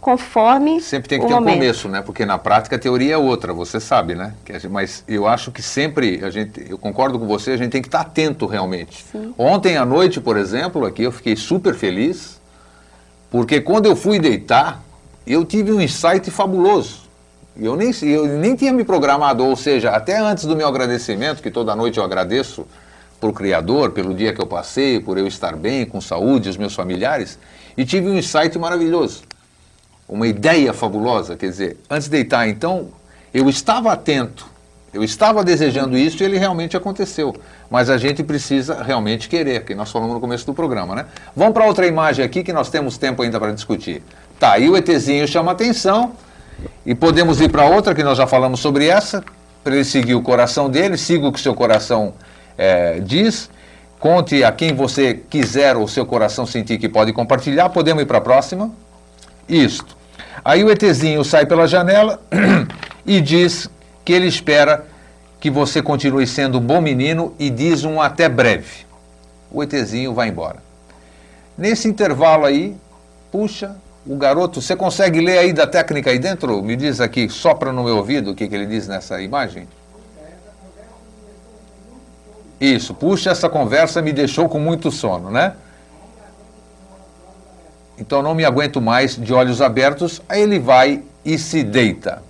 conforme 0.00 0.80
Sempre 0.80 1.10
tem 1.10 1.20
que 1.20 1.26
ter 1.26 1.32
um 1.32 1.36
momento. 1.36 1.54
começo, 1.54 1.88
né? 1.88 2.00
Porque 2.00 2.24
na 2.24 2.38
prática 2.38 2.76
a 2.76 2.78
teoria 2.78 3.14
é 3.14 3.18
outra, 3.18 3.52
você 3.52 3.78
sabe, 3.78 4.14
né? 4.14 4.32
Mas 4.70 5.04
eu 5.06 5.28
acho 5.28 5.52
que 5.52 5.62
sempre, 5.62 6.24
a 6.24 6.30
gente, 6.30 6.66
eu 6.68 6.78
concordo 6.78 7.18
com 7.18 7.26
você, 7.26 7.50
a 7.50 7.56
gente 7.56 7.70
tem 7.70 7.82
que 7.82 7.88
estar 7.88 8.00
atento 8.00 8.46
realmente. 8.46 9.04
Ontem 9.36 9.76
à 9.76 9.84
noite, 9.84 10.20
por 10.20 10.38
exemplo, 10.38 10.86
aqui 10.86 11.02
eu 11.02 11.12
fiquei 11.12 11.36
super 11.36 11.74
feliz, 11.74 12.40
porque 13.30 13.60
quando 13.60 13.86
eu 13.86 13.94
fui 13.94 14.18
deitar, 14.18 14.82
eu 15.26 15.44
tive 15.44 15.70
um 15.70 15.80
insight 15.80 16.30
fabuloso. 16.30 17.10
Eu 17.56 17.76
nem, 17.76 17.92
eu 18.02 18.26
nem 18.26 18.56
tinha 18.56 18.72
me 18.72 18.84
programado, 18.84 19.44
ou 19.44 19.54
seja, 19.54 19.90
até 19.90 20.18
antes 20.18 20.44
do 20.44 20.56
meu 20.56 20.66
agradecimento, 20.66 21.42
que 21.42 21.50
toda 21.50 21.76
noite 21.76 21.98
eu 21.98 22.04
agradeço 22.04 22.66
o 23.28 23.32
Criador, 23.32 23.90
pelo 23.90 24.14
dia 24.14 24.32
que 24.32 24.40
eu 24.40 24.46
passei, 24.46 24.98
por 24.98 25.18
eu 25.18 25.26
estar 25.26 25.54
bem, 25.56 25.84
com 25.84 26.00
saúde, 26.00 26.48
os 26.48 26.56
meus 26.56 26.74
familiares, 26.74 27.38
e 27.76 27.84
tive 27.84 28.08
um 28.08 28.16
insight 28.16 28.58
maravilhoso 28.58 29.22
uma 30.10 30.26
ideia 30.26 30.72
fabulosa, 30.72 31.36
quer 31.36 31.46
dizer, 31.46 31.76
antes 31.88 32.06
de 32.06 32.10
deitar, 32.10 32.48
então, 32.48 32.88
eu 33.32 33.48
estava 33.48 33.92
atento, 33.92 34.44
eu 34.92 35.04
estava 35.04 35.44
desejando 35.44 35.96
isso 35.96 36.20
e 36.20 36.26
ele 36.26 36.36
realmente 36.36 36.76
aconteceu. 36.76 37.32
Mas 37.70 37.88
a 37.88 37.96
gente 37.96 38.24
precisa 38.24 38.82
realmente 38.82 39.28
querer, 39.28 39.64
que 39.64 39.72
nós 39.72 39.92
falamos 39.92 40.14
no 40.14 40.20
começo 40.20 40.44
do 40.44 40.52
programa, 40.52 40.96
né? 40.96 41.06
Vamos 41.36 41.54
para 41.54 41.64
outra 41.64 41.86
imagem 41.86 42.24
aqui 42.24 42.42
que 42.42 42.52
nós 42.52 42.68
temos 42.68 42.98
tempo 42.98 43.22
ainda 43.22 43.38
para 43.38 43.52
discutir. 43.52 44.02
Tá, 44.36 44.54
aí 44.54 44.68
o 44.68 44.76
ETzinho 44.76 45.28
chama 45.28 45.52
atenção 45.52 46.12
e 46.84 46.92
podemos 46.92 47.40
ir 47.40 47.48
para 47.48 47.64
outra 47.66 47.94
que 47.94 48.02
nós 48.02 48.18
já 48.18 48.26
falamos 48.26 48.58
sobre 48.58 48.88
essa, 48.88 49.22
para 49.62 49.76
ele 49.76 49.84
seguir 49.84 50.16
o 50.16 50.22
coração 50.22 50.68
dele, 50.68 50.96
siga 50.96 51.28
o 51.28 51.32
que 51.32 51.40
seu 51.40 51.54
coração 51.54 52.14
eh, 52.62 53.00
diz, 53.02 53.48
conte 53.98 54.44
a 54.44 54.52
quem 54.52 54.74
você 54.74 55.14
quiser 55.14 55.78
ou 55.78 55.88
seu 55.88 56.04
coração 56.04 56.44
sentir 56.44 56.76
que 56.76 56.90
pode 56.90 57.10
compartilhar. 57.10 57.70
Podemos 57.70 58.02
ir 58.02 58.06
para 58.06 58.18
a 58.18 58.20
próxima? 58.20 58.70
Isto. 59.48 59.96
Aí 60.44 60.62
o 60.62 60.70
ETzinho 60.70 61.24
sai 61.24 61.46
pela 61.46 61.66
janela 61.66 62.20
e 63.06 63.18
diz 63.22 63.70
que 64.04 64.12
ele 64.12 64.26
espera 64.26 64.84
que 65.40 65.50
você 65.50 65.80
continue 65.80 66.26
sendo 66.26 66.58
um 66.58 66.60
bom 66.60 66.82
menino 66.82 67.34
e 67.38 67.48
diz 67.48 67.82
um 67.82 67.98
até 67.98 68.28
breve. 68.28 68.84
O 69.50 69.62
ETzinho 69.62 70.12
vai 70.12 70.28
embora. 70.28 70.56
Nesse 71.56 71.88
intervalo 71.88 72.44
aí, 72.44 72.76
puxa, 73.32 73.74
o 74.06 74.16
garoto, 74.16 74.60
você 74.60 74.76
consegue 74.76 75.18
ler 75.18 75.38
aí 75.38 75.52
da 75.54 75.66
técnica 75.66 76.10
aí 76.10 76.18
dentro? 76.18 76.62
Me 76.62 76.76
diz 76.76 77.00
aqui, 77.00 77.26
sopra 77.30 77.72
no 77.72 77.84
meu 77.84 77.96
ouvido 77.96 78.32
o 78.32 78.34
que, 78.34 78.46
que 78.46 78.54
ele 78.54 78.66
diz 78.66 78.86
nessa 78.86 79.22
imagem. 79.22 79.66
Isso, 82.60 82.92
puxa, 82.92 83.30
essa 83.30 83.48
conversa 83.48 84.02
me 84.02 84.12
deixou 84.12 84.48
com 84.48 84.58
muito 84.58 84.90
sono, 84.90 85.30
né? 85.30 85.54
Então 87.96 88.22
não 88.22 88.34
me 88.34 88.44
aguento 88.44 88.80
mais 88.80 89.16
de 89.16 89.32
olhos 89.32 89.62
abertos. 89.62 90.20
Aí 90.28 90.42
ele 90.42 90.58
vai 90.58 91.02
e 91.24 91.38
se 91.38 91.62
deita. 91.62 92.22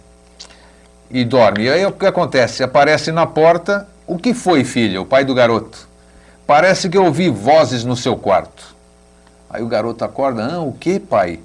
E 1.10 1.24
dorme. 1.24 1.64
E 1.64 1.70
aí 1.70 1.86
o 1.86 1.92
que 1.92 2.06
acontece? 2.06 2.62
Aparece 2.62 3.10
na 3.10 3.26
porta. 3.26 3.88
O 4.06 4.18
que 4.18 4.34
foi, 4.34 4.64
filha? 4.64 5.00
O 5.00 5.06
pai 5.06 5.24
do 5.24 5.34
garoto. 5.34 5.88
Parece 6.46 6.88
que 6.88 6.98
eu 6.98 7.04
ouvi 7.04 7.28
vozes 7.28 7.84
no 7.84 7.96
seu 7.96 8.16
quarto. 8.16 8.74
Aí 9.48 9.62
o 9.62 9.68
garoto 9.68 10.04
acorda. 10.04 10.44
Ah, 10.54 10.60
o 10.60 10.72
que, 10.72 10.98
pai? 10.98 11.40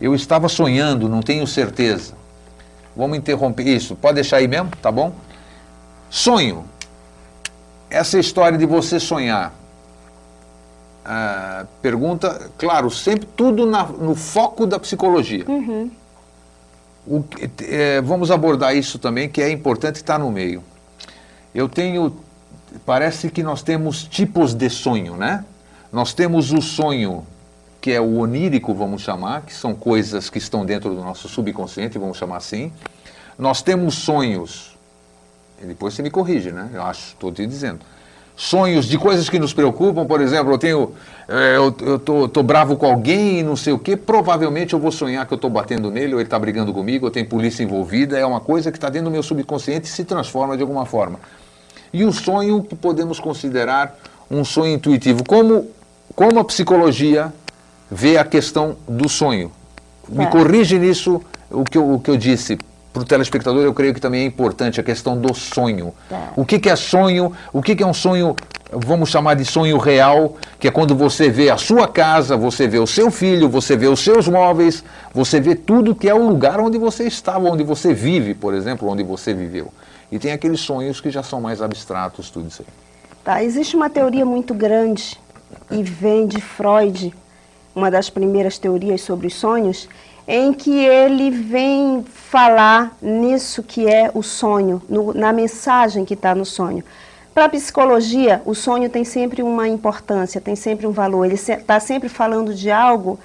Eu 0.00 0.14
estava 0.14 0.48
sonhando, 0.48 1.08
não 1.08 1.22
tenho 1.22 1.46
certeza. 1.46 2.14
Vamos 2.96 3.16
interromper 3.16 3.66
isso. 3.66 3.96
Pode 3.96 4.16
deixar 4.16 4.38
aí 4.38 4.48
mesmo, 4.48 4.70
tá 4.82 4.92
bom? 4.92 5.12
Sonho. 6.10 6.64
Essa 7.94 8.18
história 8.18 8.58
de 8.58 8.66
você 8.66 8.98
sonhar. 8.98 9.52
Ah, 11.04 11.66
pergunta, 11.82 12.50
claro, 12.58 12.90
sempre 12.90 13.26
tudo 13.36 13.66
na- 13.66 13.84
no 13.84 14.14
foco 14.14 14.66
da 14.66 14.78
psicologia. 14.78 15.44
O 17.06 17.22
que- 17.22 17.50
eh, 17.62 18.00
vamos 18.00 18.30
abordar 18.30 18.74
isso 18.74 18.98
também, 18.98 19.28
que 19.28 19.40
é 19.42 19.50
importante 19.50 19.96
estar 19.96 20.18
no 20.18 20.30
meio. 20.30 20.62
Eu 21.54 21.68
tenho, 21.68 22.16
parece 22.86 23.30
que 23.30 23.42
nós 23.42 23.62
temos 23.62 24.02
tipos 24.04 24.54
de 24.54 24.68
sonho, 24.70 25.14
né? 25.16 25.44
Nós 25.92 26.14
temos 26.14 26.50
o 26.52 26.60
sonho 26.62 27.24
que 27.80 27.92
é 27.92 28.00
o 28.00 28.16
onírico, 28.20 28.72
vamos 28.74 29.02
chamar, 29.02 29.42
que 29.42 29.52
são 29.52 29.74
coisas 29.74 30.30
que 30.30 30.38
estão 30.38 30.64
dentro 30.64 30.88
do 30.94 31.02
nosso 31.02 31.28
subconsciente, 31.28 31.98
vamos 31.98 32.16
chamar 32.16 32.38
assim. 32.38 32.72
Nós 33.38 33.60
temos 33.60 33.94
sonhos, 33.96 34.73
e 35.62 35.66
depois 35.66 35.94
você 35.94 36.02
me 36.02 36.10
corrige, 36.10 36.50
né? 36.52 36.70
Eu 36.72 36.82
acho, 36.82 37.08
estou 37.08 37.32
te 37.32 37.46
dizendo. 37.46 37.80
Sonhos 38.36 38.86
de 38.86 38.98
coisas 38.98 39.28
que 39.28 39.38
nos 39.38 39.52
preocupam, 39.54 40.04
por 40.06 40.20
exemplo, 40.20 40.52
eu 40.52 40.58
tenho, 40.58 40.92
eh, 41.28 41.54
eu, 41.56 41.74
eu 41.82 41.98
tô, 42.00 42.28
tô 42.28 42.42
bravo 42.42 42.76
com 42.76 42.84
alguém 42.84 43.38
e 43.38 43.42
não 43.44 43.54
sei 43.54 43.72
o 43.72 43.78
quê, 43.78 43.96
provavelmente 43.96 44.72
eu 44.74 44.80
vou 44.80 44.90
sonhar 44.90 45.24
que 45.24 45.32
eu 45.32 45.36
estou 45.36 45.48
batendo 45.48 45.88
nele, 45.88 46.14
ou 46.14 46.20
ele 46.20 46.26
está 46.26 46.36
brigando 46.36 46.72
comigo, 46.72 47.06
ou 47.06 47.12
tem 47.12 47.24
polícia 47.24 47.62
envolvida, 47.62 48.18
é 48.18 48.26
uma 48.26 48.40
coisa 48.40 48.72
que 48.72 48.76
está 48.76 48.88
dentro 48.88 49.04
do 49.04 49.12
meu 49.12 49.22
subconsciente 49.22 49.86
e 49.86 49.90
se 49.90 50.04
transforma 50.04 50.56
de 50.56 50.62
alguma 50.62 50.84
forma. 50.84 51.20
E 51.92 52.04
o 52.04 52.12
sonho 52.12 52.60
que 52.64 52.74
podemos 52.74 53.20
considerar 53.20 53.96
um 54.28 54.44
sonho 54.44 54.74
intuitivo, 54.74 55.22
como, 55.24 55.68
como 56.16 56.40
a 56.40 56.44
psicologia 56.44 57.32
vê 57.88 58.18
a 58.18 58.24
questão 58.24 58.76
do 58.88 59.08
sonho. 59.08 59.52
Me 60.08 60.24
Tá. 60.24 60.32
corrige 60.32 60.76
nisso 60.76 61.22
o 61.48 61.62
que 61.62 61.78
eu, 61.78 61.88
o 61.94 62.00
que 62.00 62.10
eu 62.10 62.16
disse. 62.16 62.58
Para 62.94 63.02
o 63.02 63.04
telespectador, 63.04 63.64
eu 63.64 63.74
creio 63.74 63.92
que 63.92 64.00
também 64.00 64.22
é 64.22 64.24
importante 64.24 64.78
a 64.78 64.82
questão 64.84 65.20
do 65.20 65.34
sonho. 65.34 65.92
Tá. 66.08 66.32
O 66.36 66.46
que, 66.46 66.60
que 66.60 66.70
é 66.70 66.76
sonho? 66.76 67.32
O 67.52 67.60
que, 67.60 67.74
que 67.74 67.82
é 67.82 67.86
um 67.86 67.92
sonho, 67.92 68.36
vamos 68.70 69.08
chamar 69.08 69.34
de 69.34 69.44
sonho 69.44 69.76
real, 69.78 70.36
que 70.60 70.68
é 70.68 70.70
quando 70.70 70.94
você 70.94 71.28
vê 71.28 71.50
a 71.50 71.56
sua 71.56 71.88
casa, 71.88 72.36
você 72.36 72.68
vê 72.68 72.78
o 72.78 72.86
seu 72.86 73.10
filho, 73.10 73.48
você 73.48 73.76
vê 73.76 73.88
os 73.88 73.98
seus 73.98 74.28
móveis, 74.28 74.84
você 75.12 75.40
vê 75.40 75.56
tudo 75.56 75.92
que 75.92 76.08
é 76.08 76.14
o 76.14 76.24
lugar 76.24 76.60
onde 76.60 76.78
você 76.78 77.02
estava, 77.02 77.50
onde 77.50 77.64
você 77.64 77.92
vive, 77.92 78.32
por 78.32 78.54
exemplo, 78.54 78.88
onde 78.88 79.02
você 79.02 79.34
viveu. 79.34 79.72
E 80.12 80.20
tem 80.20 80.30
aqueles 80.30 80.60
sonhos 80.60 81.00
que 81.00 81.10
já 81.10 81.24
são 81.24 81.40
mais 81.40 81.60
abstratos, 81.60 82.30
tudo 82.30 82.46
isso 82.46 82.62
aí. 82.62 82.72
Tá, 83.24 83.42
existe 83.42 83.74
uma 83.74 83.90
teoria 83.90 84.24
muito 84.24 84.54
grande 84.54 85.18
e 85.68 85.82
vem 85.82 86.28
de 86.28 86.40
Freud, 86.40 87.12
uma 87.74 87.90
das 87.90 88.08
primeiras 88.08 88.56
teorias 88.56 89.00
sobre 89.00 89.26
os 89.26 89.34
sonhos, 89.34 89.88
em 90.26 90.52
que 90.52 90.70
ele 90.84 91.30
vem 91.30 92.04
falar 92.12 92.96
nisso 93.00 93.62
que 93.62 93.86
é 93.86 94.10
o 94.14 94.22
sonho, 94.22 94.82
no- 94.88 95.12
na 95.12 95.32
mensagem 95.32 96.04
que 96.04 96.14
está 96.14 96.34
no 96.34 96.44
sonho. 96.44 96.82
Para 97.34 97.46
a 97.46 97.48
psicologia, 97.48 98.40
o 98.44 98.54
sonho 98.54 98.88
tem 98.88 99.04
sempre 99.04 99.42
uma 99.42 99.68
importância, 99.68 100.40
tem 100.40 100.54
sempre 100.56 100.86
um 100.86 100.92
valor. 100.92 101.24
Ele 101.24 101.34
está 101.34 101.80
sempre 101.80 102.08
falando 102.08 102.54
de 102.54 102.70
algo 102.70 103.18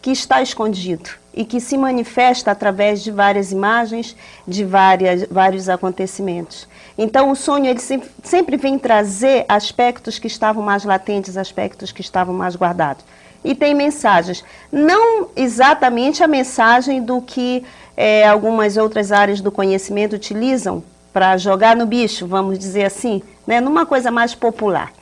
que 0.00 0.10
está 0.10 0.40
escondido 0.40 1.10
e 1.32 1.44
que 1.44 1.60
se 1.60 1.76
manifesta 1.76 2.50
através 2.50 3.02
de 3.02 3.10
várias 3.10 3.52
imagens, 3.52 4.16
de 4.48 4.64
várias, 4.64 5.24
vários 5.30 5.68
acontecimentos. 5.68 6.66
Então, 6.96 7.30
o 7.30 7.36
sonho 7.36 7.66
ele 7.66 7.80
sempre 8.24 8.56
vem 8.56 8.78
trazer 8.78 9.44
aspectos 9.46 10.18
que 10.18 10.26
estavam 10.26 10.62
mais 10.62 10.84
latentes, 10.84 11.36
aspectos 11.36 11.92
que 11.92 12.00
estavam 12.00 12.34
mais 12.34 12.56
guardados. 12.56 13.04
E 13.44 13.54
tem 13.54 13.74
mensagens. 13.74 14.44
Não 14.70 15.28
exatamente 15.34 16.22
a 16.22 16.28
mensagem 16.28 17.02
do 17.02 17.20
que 17.22 17.64
eh, 17.96 18.26
algumas 18.26 18.76
outras 18.76 19.12
áreas 19.12 19.40
do 19.40 19.50
conhecimento 19.50 20.14
utilizam 20.16 20.82
para 21.12 21.36
jogar 21.36 21.74
no 21.76 21.86
bicho, 21.86 22.26
vamos 22.26 22.58
dizer 22.58 22.84
assim, 22.84 23.22
né, 23.46 23.60
numa 23.60 23.84
coisa 23.84 24.10
mais 24.10 24.34
popular. 24.34 24.92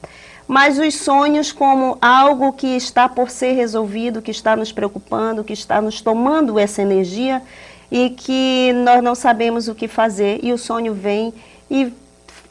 mas 0.48 0.78
os 0.78 0.94
sonhos 0.94 1.52
como 1.52 1.98
algo 2.00 2.54
que 2.54 2.68
está 2.68 3.06
por 3.06 3.28
ser 3.28 3.52
resolvido, 3.52 4.22
que 4.22 4.30
está 4.30 4.56
nos 4.56 4.72
preocupando, 4.72 5.44
que 5.44 5.52
está 5.52 5.78
nos 5.82 6.00
tomando 6.00 6.58
essa 6.58 6.80
energia 6.80 7.42
e 7.90 8.10
que 8.10 8.72
nós 8.82 9.02
não 9.02 9.14
sabemos 9.14 9.68
o 9.68 9.74
que 9.74 9.86
fazer 9.86 10.40
e 10.42 10.50
o 10.50 10.56
sonho 10.56 10.94
vem 10.94 11.34
e, 11.70 11.92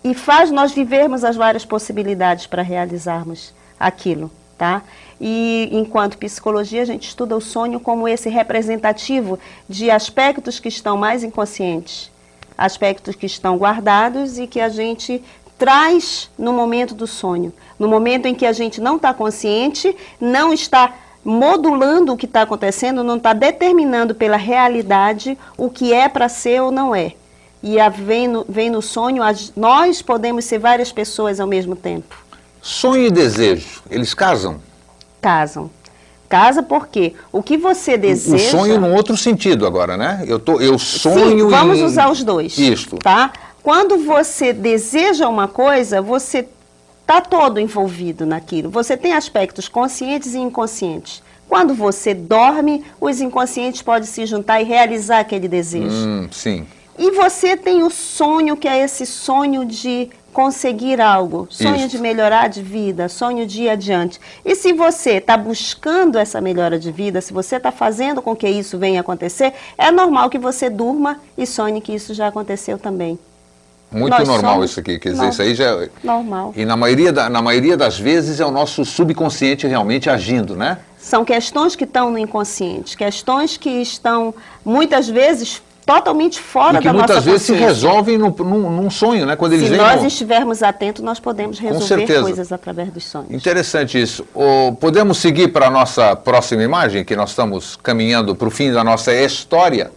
e 0.03 0.13
faz 0.13 0.51
nós 0.51 0.71
vivermos 0.71 1.23
as 1.23 1.35
várias 1.35 1.65
possibilidades 1.65 2.45
para 2.45 2.61
realizarmos 2.61 3.51
aquilo, 3.79 4.29
tá? 4.57 4.81
E 5.19 5.69
enquanto 5.71 6.17
psicologia 6.17 6.81
a 6.81 6.85
gente 6.85 7.07
estuda 7.07 7.35
o 7.35 7.41
sonho 7.41 7.79
como 7.79 8.07
esse 8.07 8.29
representativo 8.29 9.39
de 9.67 9.89
aspectos 9.91 10.59
que 10.59 10.67
estão 10.67 10.97
mais 10.97 11.23
inconscientes, 11.23 12.11
aspectos 12.57 13.15
que 13.15 13.25
estão 13.25 13.57
guardados 13.57 14.37
e 14.37 14.47
que 14.47 14.59
a 14.59 14.69
gente 14.69 15.23
traz 15.57 16.29
no 16.37 16.53
momento 16.53 16.93
do 16.93 17.07
sonho, 17.07 17.53
no 17.79 17.87
momento 17.87 18.27
em 18.27 18.35
que 18.35 18.45
a 18.45 18.51
gente 18.51 18.79
não 18.79 18.95
está 18.97 19.13
consciente, 19.13 19.95
não 20.19 20.53
está 20.53 20.93
modulando 21.25 22.13
o 22.13 22.17
que 22.17 22.25
está 22.25 22.43
acontecendo, 22.43 23.03
não 23.03 23.17
está 23.17 23.33
determinando 23.33 24.15
pela 24.15 24.37
realidade 24.37 25.37
o 25.57 25.69
que 25.69 25.93
é 25.93 26.07
para 26.07 26.29
ser 26.29 26.61
ou 26.61 26.71
não 26.71 26.95
é. 26.95 27.13
E 27.61 27.79
a, 27.79 27.89
vem, 27.89 28.27
no, 28.27 28.45
vem 28.47 28.69
no 28.69 28.81
sonho, 28.81 29.23
nós 29.55 30.01
podemos 30.01 30.45
ser 30.45 30.59
várias 30.59 30.91
pessoas 30.91 31.39
ao 31.39 31.47
mesmo 31.47 31.75
tempo. 31.75 32.26
Sonho 32.67 33.05
e 33.05 33.09
desejo, 33.09 33.81
eles 33.89 34.13
casam? 34.13 34.59
Casam. 35.21 35.71
Casa 36.27 36.61
porque 36.61 37.13
o 37.31 37.41
que 37.41 37.55
você 37.55 37.97
deseja... 37.97 38.57
O 38.57 38.59
sonho 38.59 38.81
num 38.81 38.93
outro 38.93 39.15
sentido 39.15 39.65
agora, 39.65 39.95
né? 39.95 40.25
Eu, 40.27 40.37
tô, 40.37 40.59
eu 40.59 40.77
sonho 40.77 41.45
Sim, 41.45 41.49
vamos 41.49 41.79
em... 41.79 41.85
usar 41.85 42.11
os 42.11 42.25
dois. 42.25 42.57
Isto. 42.57 42.97
Tá? 42.97 43.31
Quando 43.63 43.99
você 43.99 44.51
deseja 44.51 45.29
uma 45.29 45.47
coisa, 45.47 46.01
você 46.01 46.45
está 47.01 47.21
todo 47.21 47.57
envolvido 47.57 48.25
naquilo. 48.25 48.69
Você 48.69 48.97
tem 48.97 49.13
aspectos 49.13 49.69
conscientes 49.69 50.33
e 50.33 50.37
inconscientes. 50.37 51.23
Quando 51.47 51.73
você 51.73 52.13
dorme, 52.13 52.83
os 52.99 53.21
inconscientes 53.21 53.81
podem 53.81 54.09
se 54.09 54.25
juntar 54.25 54.61
e 54.61 54.65
realizar 54.65 55.19
aquele 55.19 55.47
desejo. 55.47 56.05
Hum, 56.05 56.27
sim. 56.29 56.67
E 56.99 57.11
você 57.11 57.55
tem 57.55 57.81
o 57.83 57.89
sonho, 57.89 58.57
que 58.57 58.67
é 58.67 58.83
esse 58.83 59.05
sonho 59.05 59.63
de 59.63 60.09
conseguir 60.37 61.01
algo, 61.01 61.47
sonho 61.49 61.77
Isso. 61.77 61.87
de 61.87 61.97
melhorar 61.97 62.47
de 62.47 62.61
vida, 62.61 63.09
sonho 63.09 63.47
de 63.47 63.63
ir 63.63 63.69
adiante. 63.69 64.21
E 64.45 64.53
se 64.53 64.71
você 64.71 65.13
está 65.13 65.35
buscando 65.35 66.15
essa 66.15 66.39
melhora 66.39 66.77
de 66.77 66.91
vida, 66.91 67.19
se 67.21 67.33
você 67.33 67.55
está 67.55 67.71
fazendo 67.71 68.21
com 68.21 68.35
que 68.35 68.47
isso 68.47 68.77
venha 68.77 69.01
acontecer, 69.01 69.51
é 69.75 69.89
normal 69.89 70.29
que 70.29 70.37
você 70.37 70.69
durma 70.69 71.19
e 71.35 71.47
sonhe 71.47 71.81
que 71.81 71.91
isso 71.91 72.13
já 72.13 72.27
aconteceu 72.27 72.77
também. 72.77 73.17
Muito 73.91 74.15
Nós 74.15 74.27
normal 74.27 74.63
isso 74.63 74.79
aqui, 74.79 74.99
quer 74.99 75.13
dizer, 75.13 75.29
isso 75.29 75.41
aí 75.41 75.55
já... 75.55 75.71
É- 75.83 75.89
normal. 76.03 76.53
E 76.55 76.65
na 76.65 76.77
maioria, 76.77 77.11
da, 77.11 77.31
na 77.31 77.41
maioria 77.41 77.75
das 77.75 77.97
vezes 77.97 78.39
é 78.39 78.45
o 78.45 78.51
nosso 78.51 78.85
subconsciente 78.85 79.65
realmente 79.65 80.07
agindo, 80.07 80.55
né? 80.55 80.77
São 80.99 81.25
questões 81.25 81.75
que 81.75 81.83
estão 81.83 82.11
no 82.11 82.19
inconsciente, 82.19 82.95
questões 82.95 83.57
que 83.57 83.69
estão, 83.81 84.35
muitas 84.63 85.09
vezes, 85.09 85.63
totalmente 85.87 86.41
fora 86.41 86.79
e 86.79 86.81
que 86.81 86.87
da 86.87 86.93
muitas 86.93 87.23
vezes 87.23 87.43
se 87.43 87.53
resolvem 87.53 88.17
num, 88.17 88.29
num, 88.29 88.69
num, 88.69 88.89
sonho, 88.89 89.25
né? 89.25 89.37
Quando 89.37 89.53
eles 89.53 89.69
se 89.69 89.75
nós 89.77 90.01
no... 90.01 90.07
estivermos 90.07 90.61
atentos, 90.61 91.01
nós 91.01 91.17
podemos 91.17 91.57
resolver 91.57 92.21
coisas 92.21 92.51
através 92.51 92.91
dos 92.91 93.05
sonhos. 93.05 93.31
Interessante 93.31 93.99
isso. 93.99 94.27
Podemos 94.81 95.17
seguir 95.17 95.47
para 95.47 95.67
a 95.67 95.69
nossa 95.69 96.13
próxima 96.13 96.61
imagem, 96.61 97.05
que 97.05 97.15
nós 97.15 97.29
estamos 97.29 97.77
caminhando 97.77 98.35
para 98.35 98.49
o 98.49 98.51
fim 98.51 98.69
da 98.73 98.83
nossa 98.83 99.13
história. 99.13 99.89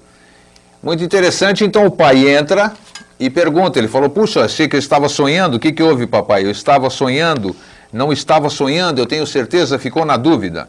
Muito 0.81 1.03
interessante, 1.03 1.65
então 1.65 1.85
o 1.85 1.91
pai 1.91 2.29
entra 2.29 2.73
e 3.19 3.29
pergunta, 3.29 3.77
ele 3.77 3.89
falou, 3.89 4.09
puxa, 4.09 4.45
achei 4.45 4.69
que 4.69 4.77
eu 4.77 4.81
estava 4.81 5.09
sonhando, 5.09 5.57
o 5.57 5.61
que, 5.61 5.73
que 5.73 5.83
houve, 5.83 6.07
papai? 6.07 6.45
Eu 6.45 6.53
estava 6.53 6.89
sonhando, 6.89 7.55
não 7.93 8.13
estava 8.13 8.49
sonhando, 8.49 9.01
eu 9.01 9.07
tenho 9.07 9.27
certeza, 9.27 9.77
ficou 9.77 10.05
na 10.05 10.17
dúvida. 10.17 10.69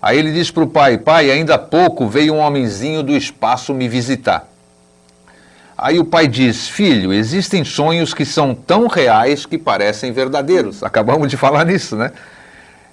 Aí 0.00 0.18
ele 0.18 0.32
diz 0.32 0.50
para 0.50 0.62
o 0.62 0.66
pai, 0.66 0.98
pai, 0.98 1.30
ainda 1.30 1.54
há 1.54 1.58
pouco 1.58 2.06
veio 2.06 2.34
um 2.34 2.38
homenzinho 2.38 3.02
do 3.02 3.12
espaço 3.12 3.74
me 3.74 3.88
visitar. 3.88 4.48
Aí 5.76 5.98
o 5.98 6.04
pai 6.04 6.26
diz, 6.26 6.68
filho, 6.68 7.12
existem 7.12 7.64
sonhos 7.64 8.14
que 8.14 8.24
são 8.24 8.54
tão 8.54 8.86
reais 8.86 9.44
que 9.44 9.58
parecem 9.58 10.12
verdadeiros. 10.12 10.82
Acabamos 10.82 11.28
de 11.28 11.36
falar 11.36 11.66
nisso, 11.66 11.96
né? 11.96 12.12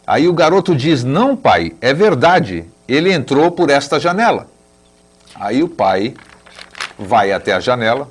Aí 0.06 0.28
o 0.28 0.34
garoto 0.34 0.76
diz, 0.76 1.02
não 1.02 1.36
pai, 1.36 1.74
é 1.80 1.94
verdade, 1.94 2.66
ele 2.88 3.12
entrou 3.12 3.50
por 3.52 3.70
esta 3.70 4.00
janela. 4.00 4.48
Aí 5.34 5.64
o 5.64 5.70
pai 5.70 6.14
vai 7.00 7.32
até 7.32 7.54
a 7.54 7.60
janela, 7.62 8.10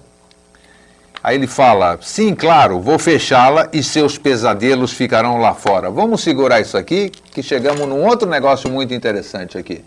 Aí 1.23 1.37
ele 1.37 1.47
fala: 1.47 1.99
sim, 2.03 2.35
claro, 2.35 2.81
vou 2.81 2.99
fechá-la 2.99 3.69
e 3.73 3.83
seus 3.83 4.19
pesadelos 4.19 4.93
ficarão 4.93 5.39
lá 5.39 5.55
fora. 5.55 5.91
Vamos 5.91 6.23
segurar 6.23 6.61
isso 6.61 6.77
aqui, 6.77 7.11
que 7.11 7.43
chegamos 7.43 7.87
num 7.89 8.05
outro 8.05 8.29
negócio 8.29 8.71
muito 8.71 8.93
interessante 8.93 9.57
aqui. 9.57 9.85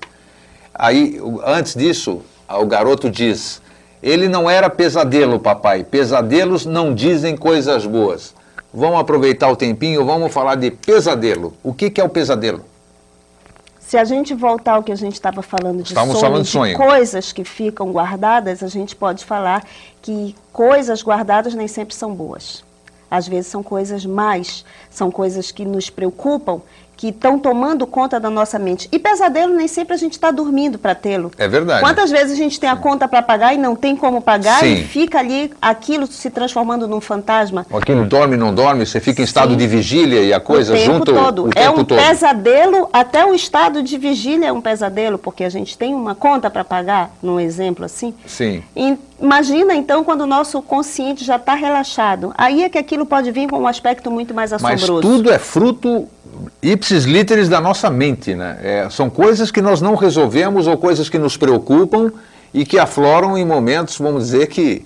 Aí, 0.73 1.19
antes 1.45 1.75
disso, 1.75 2.21
o 2.47 2.65
garoto 2.65 3.09
diz: 3.09 3.61
ele 4.01 4.29
não 4.29 4.49
era 4.49 4.69
pesadelo, 4.69 5.39
papai. 5.39 5.83
Pesadelos 5.83 6.65
não 6.65 6.93
dizem 6.93 7.36
coisas 7.36 7.86
boas. 7.86 8.33
Vamos 8.73 8.99
aproveitar 8.99 9.49
o 9.49 9.55
tempinho, 9.55 10.05
vamos 10.05 10.33
falar 10.33 10.55
de 10.55 10.69
pesadelo. 10.69 11.53
O 11.63 11.73
que, 11.73 11.89
que 11.89 11.99
é 11.99 12.03
o 12.03 12.09
pesadelo? 12.09 12.63
Se 13.88 13.97
a 13.97 14.03
gente 14.03 14.33
voltar 14.33 14.73
ao 14.73 14.83
que 14.83 14.91
a 14.91 14.95
gente 14.95 15.13
estava 15.13 15.43
falando 15.43 15.83
de 15.83 15.93
sonho, 15.93 16.19
falando 16.19 16.43
de 16.43 16.49
sonho, 16.49 16.71
de 16.71 16.83
coisas 16.83 17.31
que 17.31 17.43
ficam 17.43 17.91
guardadas, 17.91 18.63
a 18.63 18.67
gente 18.67 18.95
pode 18.95 19.23
falar 19.23 19.63
que 20.01 20.36
coisas 20.51 21.03
guardadas 21.03 21.53
nem 21.53 21.67
sempre 21.67 21.93
são 21.93 22.13
boas. 22.13 22.63
Às 23.11 23.27
vezes 23.27 23.45
são 23.45 23.61
coisas 23.61 24.03
mais, 24.03 24.65
são 24.89 25.11
coisas 25.11 25.51
que 25.51 25.63
nos 25.63 25.91
preocupam 25.91 26.61
que 26.97 27.09
estão 27.09 27.37
tomando 27.37 27.85
conta 27.85 28.19
da 28.19 28.29
nossa 28.29 28.57
mente. 28.57 28.87
E 28.91 28.99
pesadelo 28.99 29.53
nem 29.53 29.67
sempre 29.67 29.93
a 29.93 29.97
gente 29.97 30.13
está 30.13 30.31
dormindo 30.31 30.77
para 30.77 30.95
tê-lo. 30.95 31.31
É 31.37 31.47
verdade. 31.47 31.81
Quantas 31.81 32.11
vezes 32.11 32.33
a 32.33 32.35
gente 32.35 32.59
tem 32.59 32.69
a 32.69 32.75
conta 32.75 33.07
para 33.07 33.21
pagar 33.21 33.53
e 33.53 33.57
não 33.57 33.75
tem 33.75 33.95
como 33.95 34.21
pagar 34.21 34.59
Sim. 34.59 34.73
e 34.73 34.83
fica 34.83 35.19
ali 35.19 35.51
aquilo 35.61 36.07
se 36.07 36.29
transformando 36.29 36.87
num 36.87 37.01
fantasma? 37.01 37.65
Aquilo 37.71 38.05
dorme, 38.05 38.37
não 38.37 38.53
dorme, 38.53 38.85
você 38.85 38.99
fica 38.99 39.21
em 39.21 39.25
estado 39.25 39.51
Sim. 39.51 39.57
de 39.57 39.67
vigília 39.67 40.21
e 40.21 40.33
a 40.33 40.39
coisa 40.39 40.73
o 40.73 40.77
tempo 40.77 40.93
junto 40.93 41.13
todo. 41.13 41.45
o 41.45 41.49
é 41.49 41.51
tempo 41.51 41.81
um 41.81 41.85
todo. 41.85 41.99
pesadelo, 41.99 42.89
até 42.91 43.25
o 43.25 43.33
estado 43.33 43.83
de 43.83 43.97
vigília 43.97 44.47
é 44.47 44.51
um 44.51 44.61
pesadelo, 44.61 45.17
porque 45.17 45.43
a 45.43 45.49
gente 45.49 45.77
tem 45.77 45.93
uma 45.93 46.15
conta 46.15 46.49
para 46.49 46.63
pagar, 46.63 47.11
num 47.21 47.39
exemplo 47.39 47.85
assim. 47.85 48.13
Sim. 48.25 48.63
E 48.75 48.97
imagina 49.22 49.76
então 49.76 50.03
quando 50.03 50.22
o 50.22 50.28
nosso 50.28 50.61
consciente 50.61 51.24
já 51.24 51.36
está 51.36 51.53
relaxado. 51.53 52.34
Aí 52.38 52.63
é 52.63 52.70
que 52.70 52.78
aquilo 52.78 53.05
pode 53.05 53.32
vir 53.32 53.49
com 53.49 53.59
um 53.59 53.68
aspecto 53.68 54.11
muito 54.11 54.34
mais 54.34 54.51
assombroso. 54.53 54.93
Mas 54.93 55.01
tudo 55.01 55.32
é 55.32 55.39
fruto 55.39 56.07
ipsis 56.61 57.05
literis 57.05 57.49
da 57.49 57.61
nossa 57.61 57.89
mente, 57.89 58.36
né? 58.36 58.57
É, 58.61 58.88
são 58.89 59.09
coisas 59.09 59.51
que 59.51 59.61
nós 59.61 59.82
não 59.82 59.95
resolvemos 59.95 60.68
ou 60.68 60.78
coisas 60.78 61.09
que 61.09 61.18
nos 61.18 61.38
preocupam 61.38 62.11
e 62.53 62.66
que 62.66 62.80
afloram 62.80 63.38
em 63.38 63.45
momentos, 63.45 63.97
vamos 63.97 64.26
dizer, 64.26 64.47
que, 64.47 64.86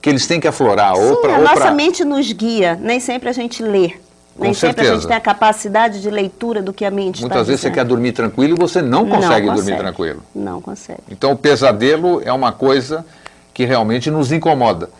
que 0.00 0.08
eles 0.08 0.26
têm 0.26 0.40
que 0.40 0.48
aflorar. 0.48 0.96
Sim, 0.96 1.02
ou 1.02 1.16
pra, 1.18 1.34
a 1.34 1.38
ou 1.38 1.44
nossa 1.44 1.60
pra... 1.60 1.70
mente 1.72 2.04
nos 2.04 2.30
guia, 2.32 2.78
nem 2.80 3.00
sempre 3.00 3.28
a 3.28 3.32
gente 3.32 3.62
lê. 3.62 3.92
Nem 4.34 4.48
Com 4.48 4.54
sempre 4.54 4.76
certeza. 4.76 4.92
a 4.92 4.94
gente 4.94 5.08
tem 5.08 5.16
a 5.16 5.20
capacidade 5.20 6.00
de 6.00 6.08
leitura 6.08 6.62
do 6.62 6.72
que 6.72 6.86
a 6.86 6.90
mente 6.90 7.20
Muitas 7.20 7.36
tá 7.36 7.42
vezes 7.42 7.60
dizendo. 7.60 7.74
você 7.74 7.80
quer 7.80 7.84
dormir 7.84 8.12
tranquilo 8.12 8.54
e 8.54 8.58
você 8.58 8.80
não 8.80 9.06
consegue, 9.06 9.20
não 9.20 9.28
consegue 9.28 9.50
dormir 9.50 9.76
tranquilo. 9.76 10.22
Não 10.34 10.62
consegue. 10.62 11.02
Então 11.10 11.32
o 11.32 11.36
pesadelo 11.36 12.22
é 12.24 12.32
uma 12.32 12.50
coisa 12.50 13.04
que 13.52 13.64
realmente 13.64 14.10
nos 14.10 14.32
incomoda. 14.32 14.90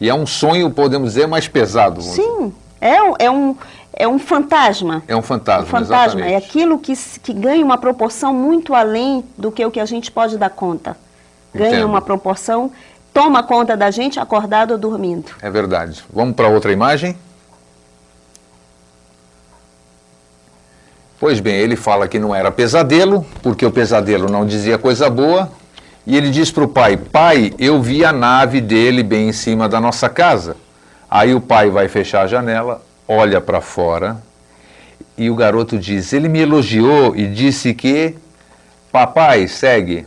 E 0.00 0.08
é 0.08 0.14
um 0.14 0.26
sonho, 0.26 0.70
podemos 0.70 1.12
dizer, 1.12 1.26
mais 1.26 1.46
pesado. 1.46 2.02
Sim, 2.02 2.52
é, 2.80 2.96
é, 3.24 3.30
um, 3.30 3.56
é 3.92 4.08
um 4.08 4.18
fantasma. 4.18 5.02
É 5.06 5.14
um 5.14 5.22
fantasma, 5.22 5.62
um 5.62 5.66
fantasma. 5.66 6.20
Exatamente. 6.20 6.32
É 6.32 6.36
aquilo 6.36 6.78
que, 6.78 6.92
que 7.22 7.32
ganha 7.32 7.64
uma 7.64 7.78
proporção 7.78 8.34
muito 8.34 8.74
além 8.74 9.24
do 9.38 9.52
que 9.52 9.64
o 9.64 9.70
que 9.70 9.78
a 9.78 9.86
gente 9.86 10.10
pode 10.10 10.36
dar 10.36 10.50
conta. 10.50 10.96
Ganha 11.54 11.70
Entendo. 11.70 11.86
uma 11.86 12.00
proporção, 12.00 12.72
toma 13.12 13.42
conta 13.42 13.76
da 13.76 13.90
gente 13.90 14.18
acordado 14.18 14.72
ou 14.72 14.78
dormindo. 14.78 15.30
É 15.40 15.50
verdade. 15.50 16.02
Vamos 16.12 16.34
para 16.34 16.48
outra 16.48 16.72
imagem? 16.72 17.16
Pois 21.20 21.38
bem, 21.38 21.54
ele 21.54 21.76
fala 21.76 22.08
que 22.08 22.18
não 22.18 22.34
era 22.34 22.50
pesadelo, 22.50 23.24
porque 23.40 23.64
o 23.64 23.70
pesadelo 23.70 24.28
não 24.28 24.44
dizia 24.44 24.76
coisa 24.76 25.08
boa, 25.08 25.48
e 26.06 26.16
ele 26.16 26.30
diz 26.30 26.50
para 26.50 26.64
o 26.64 26.68
pai: 26.68 26.96
Pai, 26.96 27.52
eu 27.58 27.80
vi 27.80 28.04
a 28.04 28.12
nave 28.12 28.60
dele 28.60 29.02
bem 29.02 29.28
em 29.28 29.32
cima 29.32 29.68
da 29.68 29.80
nossa 29.80 30.08
casa. 30.08 30.56
Aí 31.10 31.34
o 31.34 31.40
pai 31.40 31.70
vai 31.70 31.88
fechar 31.88 32.22
a 32.22 32.26
janela, 32.26 32.82
olha 33.06 33.40
para 33.40 33.60
fora 33.60 34.20
e 35.16 35.30
o 35.30 35.34
garoto 35.34 35.78
diz: 35.78 36.12
Ele 36.12 36.28
me 36.28 36.40
elogiou 36.40 37.14
e 37.16 37.26
disse 37.26 37.74
que, 37.74 38.14
papai, 38.90 39.46
segue. 39.48 40.06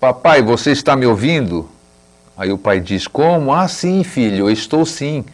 Papai, 0.00 0.42
você 0.42 0.72
está 0.72 0.96
me 0.96 1.06
ouvindo? 1.06 1.68
Aí 2.36 2.52
o 2.52 2.58
pai 2.58 2.80
diz: 2.80 3.06
Como? 3.06 3.52
Ah, 3.52 3.68
sim, 3.68 4.02
filho, 4.02 4.46
eu 4.46 4.50
estou 4.50 4.84
sim. 4.84 5.24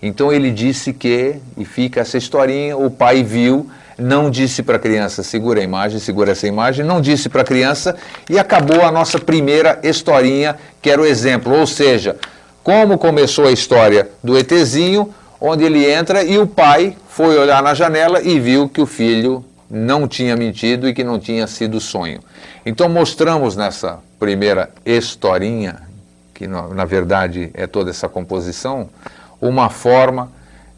Então 0.00 0.32
ele 0.32 0.50
disse 0.50 0.92
que, 0.92 1.36
e 1.56 1.64
fica 1.64 2.00
essa 2.00 2.16
historinha, 2.16 2.76
o 2.76 2.88
pai 2.88 3.24
viu, 3.24 3.68
não 3.98 4.30
disse 4.30 4.62
para 4.62 4.76
a 4.76 4.78
criança, 4.78 5.24
segura 5.24 5.60
a 5.60 5.64
imagem, 5.64 5.98
segura 5.98 6.30
essa 6.30 6.46
imagem, 6.46 6.84
não 6.84 7.00
disse 7.00 7.28
para 7.28 7.42
a 7.42 7.44
criança, 7.44 7.96
e 8.30 8.38
acabou 8.38 8.82
a 8.82 8.92
nossa 8.92 9.18
primeira 9.18 9.80
historinha, 9.82 10.56
que 10.80 10.88
era 10.88 11.02
o 11.02 11.06
exemplo. 11.06 11.52
Ou 11.52 11.66
seja, 11.66 12.16
como 12.62 12.96
começou 12.96 13.46
a 13.46 13.50
história 13.50 14.08
do 14.22 14.38
ETzinho, 14.38 15.12
onde 15.40 15.64
ele 15.64 15.90
entra 15.90 16.22
e 16.22 16.38
o 16.38 16.46
pai 16.46 16.96
foi 17.08 17.36
olhar 17.36 17.62
na 17.62 17.74
janela 17.74 18.22
e 18.22 18.38
viu 18.38 18.68
que 18.68 18.80
o 18.80 18.86
filho 18.86 19.44
não 19.68 20.06
tinha 20.06 20.36
mentido 20.36 20.88
e 20.88 20.94
que 20.94 21.02
não 21.02 21.18
tinha 21.18 21.46
sido 21.46 21.80
sonho. 21.80 22.20
Então 22.64 22.88
mostramos 22.88 23.56
nessa 23.56 23.98
primeira 24.18 24.70
historinha, 24.84 25.82
que 26.32 26.46
na 26.46 26.84
verdade 26.84 27.50
é 27.54 27.66
toda 27.66 27.90
essa 27.90 28.08
composição, 28.08 28.88
uma 29.40 29.68
forma 29.68 30.30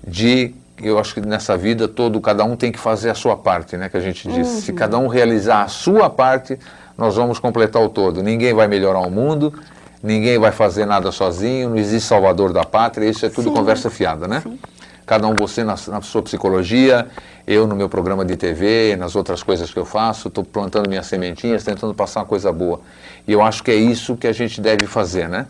de 0.07 0.55
eu 0.83 0.99
acho 0.99 1.14
que 1.14 1.20
nessa 1.20 1.57
vida 1.57 1.87
todo 1.87 2.20
cada 2.20 2.45
um 2.45 2.57
tem 2.57 2.72
que 2.72 2.78
fazer 2.78 3.11
a 3.11 3.14
sua 3.14 3.37
parte, 3.37 3.76
né? 3.76 3.89
Que 3.89 3.97
a 3.97 4.01
gente 4.01 4.28
diz. 4.28 4.49
Uhum. 4.49 4.61
Se 4.61 4.72
cada 4.72 4.99
um 4.99 5.07
realizar 5.07 5.62
a 5.62 5.68
sua 5.68 6.09
parte, 6.09 6.59
nós 6.97 7.16
vamos 7.16 7.39
completar 7.39 7.83
o 7.83 7.89
todo. 7.89 8.22
Ninguém 8.22 8.53
vai 8.55 8.68
melhorar 8.68 9.01
o 9.01 9.11
mundo, 9.11 9.53
ninguém 10.03 10.39
vai 10.39 10.53
fazer 10.53 10.85
nada 10.87 11.11
sozinho, 11.12 11.70
não 11.70 11.76
existe 11.76 12.09
salvador 12.09 12.53
da 12.53 12.64
pátria, 12.64 13.09
isso 13.09 13.24
é 13.24 13.28
tudo 13.28 13.49
Sim. 13.49 13.55
conversa 13.55 13.91
fiada, 13.91 14.26
né? 14.26 14.41
Sim. 14.41 14.59
Cada 15.07 15.26
um 15.26 15.35
você 15.35 15.64
na, 15.64 15.74
na, 15.89 16.01
sua 16.03 16.22
psicologia, 16.22 17.09
eu 17.45 17.66
no 17.66 17.74
meu 17.74 17.89
programa 17.89 18.24
de 18.24 18.37
TV, 18.37 18.95
nas 18.97 19.16
outras 19.16 19.43
coisas 19.43 19.68
que 19.72 19.76
eu 19.76 19.85
faço, 19.85 20.28
estou 20.28 20.45
plantando 20.45 20.89
minhas 20.89 21.07
sementinhas, 21.07 21.64
tentando 21.64 21.93
passar 21.93 22.20
uma 22.20 22.26
coisa 22.26 22.53
boa. 22.53 22.81
E 23.26 23.33
eu 23.33 23.43
acho 23.43 23.64
que 23.64 23.72
é 23.72 23.74
isso 23.74 24.16
que 24.16 24.28
a 24.28 24.33
gente 24.33 24.61
deve 24.61 24.87
fazer, 24.87 25.28
né? 25.28 25.47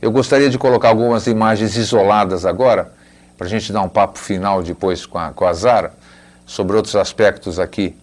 Eu 0.00 0.12
gostaria 0.12 0.48
de 0.48 0.56
colocar 0.56 0.88
algumas 0.88 1.26
imagens 1.26 1.76
isoladas 1.76 2.46
agora, 2.46 2.92
para 3.36 3.46
a 3.46 3.50
gente 3.50 3.72
dar 3.72 3.82
um 3.82 3.88
papo 3.88 4.18
final 4.18 4.62
depois 4.62 5.06
com 5.06 5.18
a, 5.18 5.30
com 5.30 5.44
a 5.44 5.52
Zara, 5.52 5.92
sobre 6.46 6.76
outros 6.76 6.96
aspectos 6.96 7.58
aqui 7.58 7.96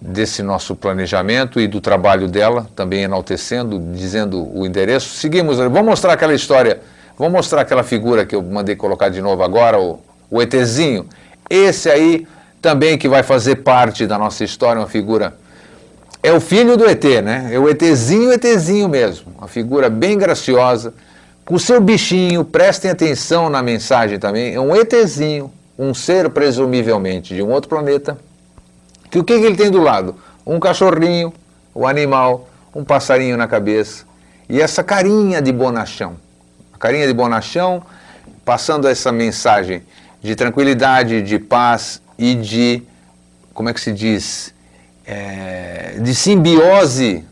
desse 0.00 0.42
nosso 0.42 0.76
planejamento 0.76 1.60
e 1.60 1.66
do 1.66 1.80
trabalho 1.80 2.28
dela, 2.28 2.68
também 2.76 3.02
enaltecendo, 3.02 3.78
dizendo 3.92 4.46
o 4.56 4.64
endereço. 4.64 5.16
Seguimos, 5.16 5.58
vamos 5.58 5.84
mostrar 5.84 6.12
aquela 6.12 6.34
história, 6.34 6.80
vamos 7.16 7.32
mostrar 7.32 7.62
aquela 7.62 7.82
figura 7.82 8.24
que 8.24 8.34
eu 8.34 8.42
mandei 8.42 8.76
colocar 8.76 9.08
de 9.08 9.20
novo 9.20 9.42
agora, 9.42 9.80
o, 9.80 10.00
o 10.30 10.40
ETzinho. 10.40 11.08
Esse 11.50 11.90
aí 11.90 12.26
também 12.60 12.98
que 12.98 13.08
vai 13.08 13.22
fazer 13.22 13.56
parte 13.56 14.06
da 14.06 14.18
nossa 14.18 14.44
história, 14.44 14.80
uma 14.80 14.88
figura. 14.88 15.34
É 16.22 16.32
o 16.32 16.40
filho 16.40 16.76
do 16.76 16.84
ET, 16.88 17.04
né? 17.22 17.50
É 17.52 17.58
o 17.58 17.68
ETzinho, 17.68 18.32
ETzinho 18.32 18.88
mesmo. 18.88 19.32
Uma 19.38 19.48
figura 19.48 19.88
bem 19.88 20.18
graciosa, 20.18 20.92
com 21.48 21.54
o 21.54 21.58
seu 21.58 21.80
bichinho, 21.80 22.44
prestem 22.44 22.90
atenção 22.90 23.48
na 23.48 23.62
mensagem 23.62 24.18
também. 24.18 24.52
É 24.52 24.60
um 24.60 24.76
ETzinho, 24.76 25.50
um 25.78 25.94
ser 25.94 26.28
presumivelmente 26.28 27.34
de 27.34 27.42
um 27.42 27.48
outro 27.48 27.70
planeta 27.70 28.18
que 29.10 29.18
o 29.18 29.24
que, 29.24 29.38
que 29.38 29.46
ele 29.46 29.56
tem 29.56 29.70
do 29.70 29.80
lado? 29.80 30.14
Um 30.46 30.60
cachorrinho, 30.60 31.32
o 31.72 31.80
um 31.80 31.86
animal, 31.86 32.50
um 32.74 32.84
passarinho 32.84 33.34
na 33.38 33.48
cabeça. 33.48 34.04
E 34.46 34.60
essa 34.60 34.84
carinha 34.84 35.40
de 35.40 35.50
bonachão. 35.50 36.16
A 36.70 36.76
carinha 36.76 37.06
de 37.06 37.14
bonachão 37.14 37.82
passando 38.44 38.86
essa 38.86 39.10
mensagem 39.10 39.82
de 40.20 40.36
tranquilidade, 40.36 41.22
de 41.22 41.38
paz 41.38 42.02
e 42.18 42.34
de, 42.34 42.82
como 43.54 43.70
é 43.70 43.72
que 43.72 43.80
se 43.80 43.90
diz, 43.90 44.52
é, 45.06 45.96
de 45.98 46.14
simbiose 46.14 47.24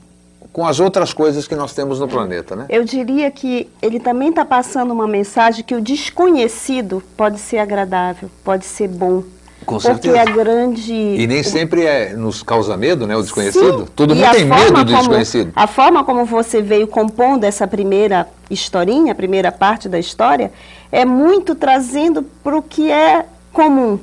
com 0.57 0.67
as 0.67 0.81
outras 0.81 1.13
coisas 1.13 1.47
que 1.47 1.55
nós 1.55 1.75
temos 1.75 2.01
no 2.01 2.09
planeta, 2.09 2.57
né? 2.57 2.65
Eu 2.71 2.83
diria 2.83 3.31
que 3.31 3.69
ele 3.83 4.01
também 4.01 4.31
está 4.31 4.43
passando 4.43 4.91
uma 4.91 5.07
mensagem 5.07 5.63
que 5.63 5.75
o 5.75 5.83
desconhecido 5.83 7.03
pode 7.15 7.39
ser 7.39 7.59
agradável, 7.59 8.31
pode 8.43 8.65
ser 8.65 8.89
bom, 8.89 9.23
com 9.67 9.79
certeza. 9.79 10.17
Porque 10.17 10.31
a 10.31 10.35
grande. 10.35 10.95
E 10.95 11.27
nem 11.27 11.43
sempre 11.43 11.85
é, 11.85 12.15
nos 12.15 12.43
causa 12.43 12.75
medo, 12.75 13.07
né? 13.07 13.15
O 13.15 13.21
desconhecido. 13.21 13.81
Sim. 13.81 13.89
Todo 13.95 14.15
mundo 14.15 14.31
tem 14.31 14.47
medo 14.47 14.73
do 14.73 14.73
como, 14.73 14.85
desconhecido. 14.85 15.53
A 15.55 15.67
forma 15.67 16.03
como 16.05 16.25
você 16.25 16.63
veio 16.63 16.87
compondo 16.87 17.45
essa 17.45 17.67
primeira 17.67 18.27
historinha, 18.49 19.13
a 19.13 19.15
primeira 19.15 19.53
parte 19.53 19.91
da 19.91 19.99
história, 19.99 20.51
é 20.91 21.05
muito 21.05 21.55
trazendo 21.55 22.23
para 22.23 22.57
o 22.57 22.63
que 22.63 22.91
é 22.91 23.27
comum. 23.53 23.99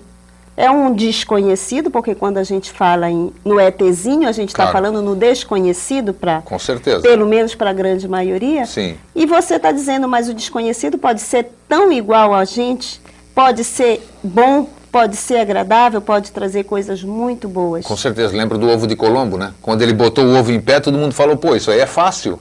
É 0.55 0.69
um 0.69 0.93
desconhecido, 0.93 1.89
porque 1.89 2.13
quando 2.13 2.37
a 2.37 2.43
gente 2.43 2.71
fala 2.71 3.09
em, 3.09 3.33
no 3.43 3.59
ETzinho, 3.59 4.27
a 4.27 4.31
gente 4.31 4.49
está 4.49 4.63
claro. 4.63 4.77
falando 4.77 5.01
no 5.01 5.15
desconhecido 5.15 6.13
para. 6.13 6.41
Com 6.41 6.59
certeza. 6.59 7.01
Pelo 7.01 7.25
menos 7.25 7.55
para 7.55 7.71
a 7.71 7.73
grande 7.73 8.07
maioria. 8.07 8.65
Sim. 8.65 8.95
E 9.15 9.25
você 9.25 9.55
está 9.55 9.71
dizendo, 9.71 10.07
mas 10.07 10.29
o 10.29 10.33
desconhecido 10.33 10.97
pode 10.97 11.21
ser 11.21 11.49
tão 11.67 11.91
igual 11.91 12.33
a 12.33 12.45
gente, 12.45 13.01
pode 13.33 13.63
ser 13.63 14.07
bom 14.23 14.67
pode 14.93 15.15
ser 15.15 15.37
agradável, 15.37 15.99
pode 15.99 16.31
trazer 16.31 16.65
coisas 16.65 17.03
muito 17.03 17.49
boas. 17.49 17.83
Com 17.83 17.97
certeza, 17.97 18.37
lembro 18.37 18.59
do 18.59 18.69
ovo 18.69 18.85
de 18.85 18.95
Colombo, 18.95 19.39
né? 19.39 19.51
Quando 19.59 19.81
ele 19.81 19.91
botou 19.91 20.23
o 20.23 20.37
ovo 20.37 20.51
em 20.51 20.61
pé, 20.61 20.79
todo 20.79 20.95
mundo 20.95 21.15
falou, 21.15 21.35
pô, 21.35 21.55
isso 21.55 21.71
aí 21.71 21.79
é 21.79 21.87
fácil. 21.87 22.39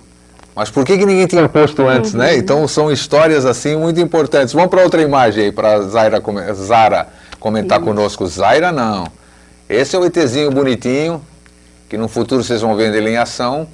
Mas 0.54 0.68
por 0.68 0.84
que, 0.84 0.98
que 0.98 1.06
ninguém 1.06 1.26
tinha 1.26 1.48
posto 1.48 1.88
antes, 1.88 2.12
né? 2.12 2.26
uhum. 2.26 2.32
né? 2.32 2.36
Então 2.36 2.68
são 2.68 2.92
histórias 2.92 3.46
assim 3.46 3.74
muito 3.74 3.98
importantes. 4.00 4.52
Vamos 4.52 4.68
para 4.68 4.82
outra 4.82 5.00
imagem 5.00 5.44
aí, 5.44 5.52
para 5.52 5.80
Zaira, 5.80 6.22
Zara 6.52 7.08
comentar 7.42 7.78
isso. 7.78 7.86
conosco. 7.86 8.26
Zaira 8.26 8.70
não. 8.70 9.08
Esse 9.68 9.96
é 9.96 9.98
o 9.98 10.04
ETzinho 10.04 10.50
bonitinho, 10.50 11.20
que 11.88 11.98
no 11.98 12.06
futuro 12.06 12.42
vocês 12.42 12.60
vão 12.60 12.76
ver 12.76 12.94
ele 12.94 13.10
em 13.10 13.16
ação. 13.16 13.66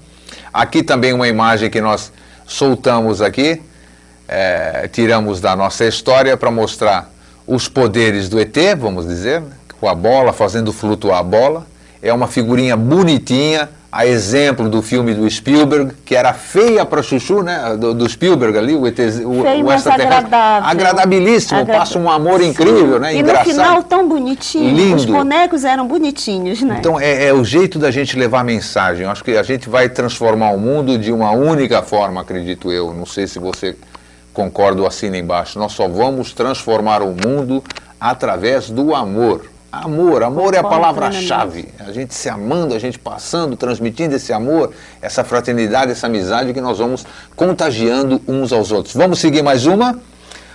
Aqui 0.53 0.83
também 0.83 1.13
uma 1.13 1.29
imagem 1.29 1.69
que 1.69 1.81
nós 1.81 2.11
soltamos 2.47 3.21
aqui, 3.21 3.61
é, 4.27 4.89
tiramos 4.91 5.41
da 5.41 5.55
nossa 5.55 5.85
história 5.85 6.37
para 6.37 6.51
mostrar 6.51 7.13
os 7.47 7.69
poderes 7.69 8.29
do 8.29 8.41
ET, 8.41 8.57
vamos 8.79 9.07
dizer, 9.07 9.43
né? 9.43 9.53
com 9.79 9.89
a 9.89 9.95
bola, 9.95 10.33
fazendo 10.33 10.73
flutuar 10.73 11.19
a 11.19 11.23
bola. 11.23 11.67
É 12.03 12.13
uma 12.13 12.27
figurinha 12.27 12.77
bonitinha, 12.77 13.69
a 13.91 14.07
exemplo 14.07 14.69
do 14.69 14.83
filme 14.83 15.15
do 15.15 15.29
Spielberg, 15.29 15.95
que 16.05 16.15
era 16.15 16.35
feia 16.35 16.85
para 16.85 17.03
chuchu, 17.03 17.43
né? 17.43 17.75
Do, 17.79 17.95
do, 17.95 18.07
Spielberg 18.07 18.59
ali, 18.59 18.75
o 18.75 18.87
ET, 18.87 18.99
o, 18.99 19.43
Feio, 19.43 19.65
o 19.65 19.71
agradável. 19.71 20.69
Agradabilíssimo, 20.69 21.61
Agra... 21.61 21.79
passa 21.79 21.99
um 21.99 22.11
amor 22.11 22.43
incrível, 22.43 23.01
né? 23.01 23.15
E 23.15 23.21
Engraçado. 23.21 23.47
no 23.47 23.53
final 23.53 23.83
tão 23.83 24.07
bonitinho. 24.07 24.77
Lindo. 24.77 24.97
Os 24.97 25.05
bonecos 25.07 25.65
eram 25.65 25.87
bonitinhos, 25.89 26.61
né? 26.61 26.77
Então 26.79 27.01
é, 27.01 27.29
é 27.29 27.33
o 27.33 27.43
jeito 27.43 27.79
da 27.79 27.91
gente 27.91 28.19
levar 28.19 28.41
a 28.41 28.45
mensagem. 28.45 29.05
Eu 29.05 29.11
acho 29.11 29.25
que 29.25 29.35
a 29.37 29.43
gente 29.43 29.71
vai 29.71 29.89
transformar 29.89 30.51
o 30.51 30.59
mundo 30.59 30.99
de 30.99 31.11
uma 31.11 31.31
única 31.31 31.81
forma, 31.81 32.21
acredito 32.21 32.71
eu. 32.71 32.93
Não 32.93 33.07
sei 33.07 33.27
se 33.27 33.39
você 33.39 33.75
concordo 34.35 34.87
assina 34.87 35.17
embaixo. 35.17 35.59
Nós 35.59 35.73
só 35.73 35.89
vamos 35.89 36.33
transformar 36.33 37.01
o 37.01 37.17
mundo 37.27 37.65
através 37.99 38.69
do 38.69 38.95
amor. 38.95 39.47
Amor, 39.71 40.23
amor 40.23 40.55
é 40.55 40.59
a 40.59 40.65
palavra-chave. 40.65 41.69
A 41.79 41.93
gente 41.93 42.15
se 42.15 42.27
amando, 42.29 42.75
a 42.75 42.79
gente 42.79 42.99
passando, 42.99 43.55
transmitindo 43.55 44.17
esse 44.17 44.33
amor, 44.33 44.73
essa 45.03 45.23
fraternidade, 45.23 45.93
essa 45.93 46.07
amizade 46.07 46.55
que 46.55 46.61
nós 46.61 46.79
vamos 46.79 47.05
contagiando 47.37 48.21
uns 48.27 48.51
aos 48.51 48.73
outros. 48.73 48.95
Vamos 48.95 49.19
seguir 49.19 49.43
mais 49.43 49.67
uma? 49.67 49.99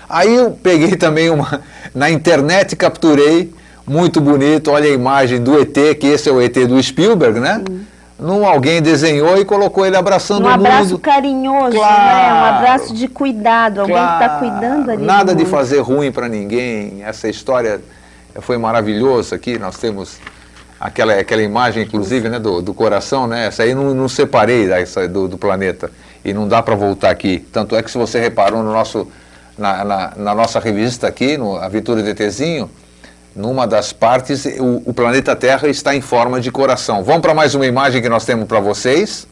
Aí 0.09 0.33
eu 0.33 0.51
peguei 0.51 0.95
também 0.95 1.29
uma, 1.29 1.61
na 1.93 2.09
internet 2.09 2.75
capturei, 2.75 3.53
muito 3.85 4.19
bonito, 4.19 4.71
olha 4.71 4.89
a 4.89 4.93
imagem 4.93 5.39
do 5.41 5.59
ET, 5.59 5.75
que 5.99 6.07
esse 6.07 6.27
é 6.27 6.31
o 6.31 6.41
ET 6.41 6.55
do 6.65 6.81
Spielberg, 6.81 7.39
né? 7.39 7.61
Não 8.19 8.47
alguém 8.47 8.81
desenhou 8.81 9.37
e 9.37 9.45
colocou 9.45 9.85
ele 9.85 9.97
abraçando 9.97 10.45
um 10.45 10.47
o 10.47 10.51
mundo. 10.51 10.63
Um 10.63 10.65
abraço 10.65 10.97
carinhoso, 10.97 11.77
claro, 11.77 12.03
né? 12.03 12.33
Um 12.33 12.45
abraço 12.45 12.93
de 12.95 13.07
cuidado, 13.07 13.81
alguém 13.81 13.95
claro, 13.95 14.17
que 14.17 14.23
está 14.23 14.39
cuidando 14.39 14.91
ali. 14.91 15.05
Nada 15.05 15.35
de 15.35 15.45
fazer 15.45 15.81
ruim 15.81 16.11
para 16.11 16.27
ninguém. 16.27 17.03
Essa 17.03 17.27
história 17.27 17.81
foi 18.41 18.57
maravilhosa 18.57 19.35
aqui. 19.35 19.57
Nós 19.57 19.77
temos 19.77 20.17
aquela, 20.79 21.13
aquela 21.13 21.41
imagem, 21.41 21.83
inclusive, 21.83 22.29
né, 22.29 22.39
do, 22.39 22.61
do 22.61 22.73
coração, 22.73 23.27
né? 23.27 23.47
Essa 23.47 23.63
aí 23.63 23.73
não, 23.73 23.93
não 23.93 24.09
separei 24.09 24.71
essa, 24.71 25.07
do, 25.07 25.27
do 25.27 25.37
planeta. 25.37 25.91
E 26.25 26.33
não 26.33 26.47
dá 26.47 26.61
para 26.61 26.75
voltar 26.75 27.09
aqui. 27.09 27.39
Tanto 27.51 27.75
é 27.75 27.83
que 27.83 27.91
se 27.91 27.97
você 27.97 28.19
reparou 28.19 28.63
no 28.63 28.71
nosso, 28.71 29.07
na, 29.57 29.83
na, 29.83 30.13
na 30.15 30.35
nossa 30.35 30.59
revista 30.59 31.07
aqui, 31.07 31.37
no 31.37 31.57
Aventura 31.57 32.01
de 32.01 32.13
Tezinho, 32.13 32.69
numa 33.35 33.65
das 33.65 33.91
partes, 33.91 34.45
o, 34.45 34.83
o, 34.85 34.93
planeta 34.93 35.35
Terra 35.35 35.67
está 35.67 35.95
em 35.95 36.01
forma 36.01 36.39
de 36.39 36.51
coração. 36.51 37.03
Vamos 37.03 37.21
para 37.21 37.33
mais 37.33 37.55
uma 37.55 37.65
imagem 37.65 38.01
que 38.01 38.09
nós 38.09 38.25
temos 38.25 38.47
para 38.47 38.59
vocês. 38.59 39.27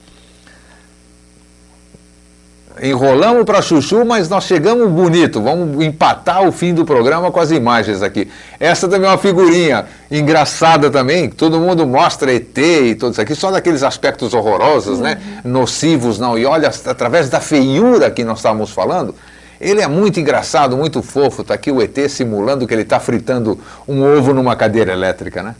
Enrolamos 2.81 3.43
para 3.45 3.61
chuchu, 3.61 4.03
mas 4.03 4.27
nós 4.27 4.45
chegamos 4.45 4.89
bonito. 4.89 5.39
Vamos 5.39 5.85
empatar 5.85 6.41
o 6.47 6.51
fim 6.51 6.73
do 6.73 6.83
programa 6.83 7.31
com 7.31 7.39
as 7.39 7.51
imagens 7.51 8.01
aqui. 8.01 8.27
Essa 8.59 8.87
também 8.87 9.07
é 9.07 9.11
uma 9.11 9.19
figurinha 9.19 9.85
engraçada 10.09 10.89
também. 10.89 11.29
Todo 11.29 11.59
mundo 11.59 11.85
mostra 11.85 12.33
ET 12.33 12.57
e 12.57 12.95
tudo 12.95 13.11
isso 13.11 13.21
aqui, 13.21 13.35
só 13.35 13.51
daqueles 13.51 13.83
aspectos 13.83 14.33
horrorosos, 14.33 14.97
uhum. 14.97 15.03
né? 15.03 15.21
Nocivos, 15.43 16.17
não. 16.17 16.35
E 16.39 16.45
olha, 16.45 16.71
através 16.87 17.29
da 17.29 17.39
feiura 17.39 18.09
que 18.09 18.23
nós 18.23 18.39
estávamos 18.39 18.71
falando, 18.71 19.13
ele 19.59 19.79
é 19.79 19.87
muito 19.87 20.19
engraçado, 20.19 20.75
muito 20.75 21.03
fofo. 21.03 21.43
Está 21.43 21.53
aqui 21.53 21.71
o 21.71 21.79
ET 21.83 21.95
simulando 22.09 22.65
que 22.65 22.73
ele 22.73 22.81
está 22.81 22.99
fritando 22.99 23.59
um 23.87 24.01
ovo 24.01 24.33
numa 24.33 24.55
cadeira 24.55 24.91
elétrica, 24.91 25.43
né? 25.43 25.53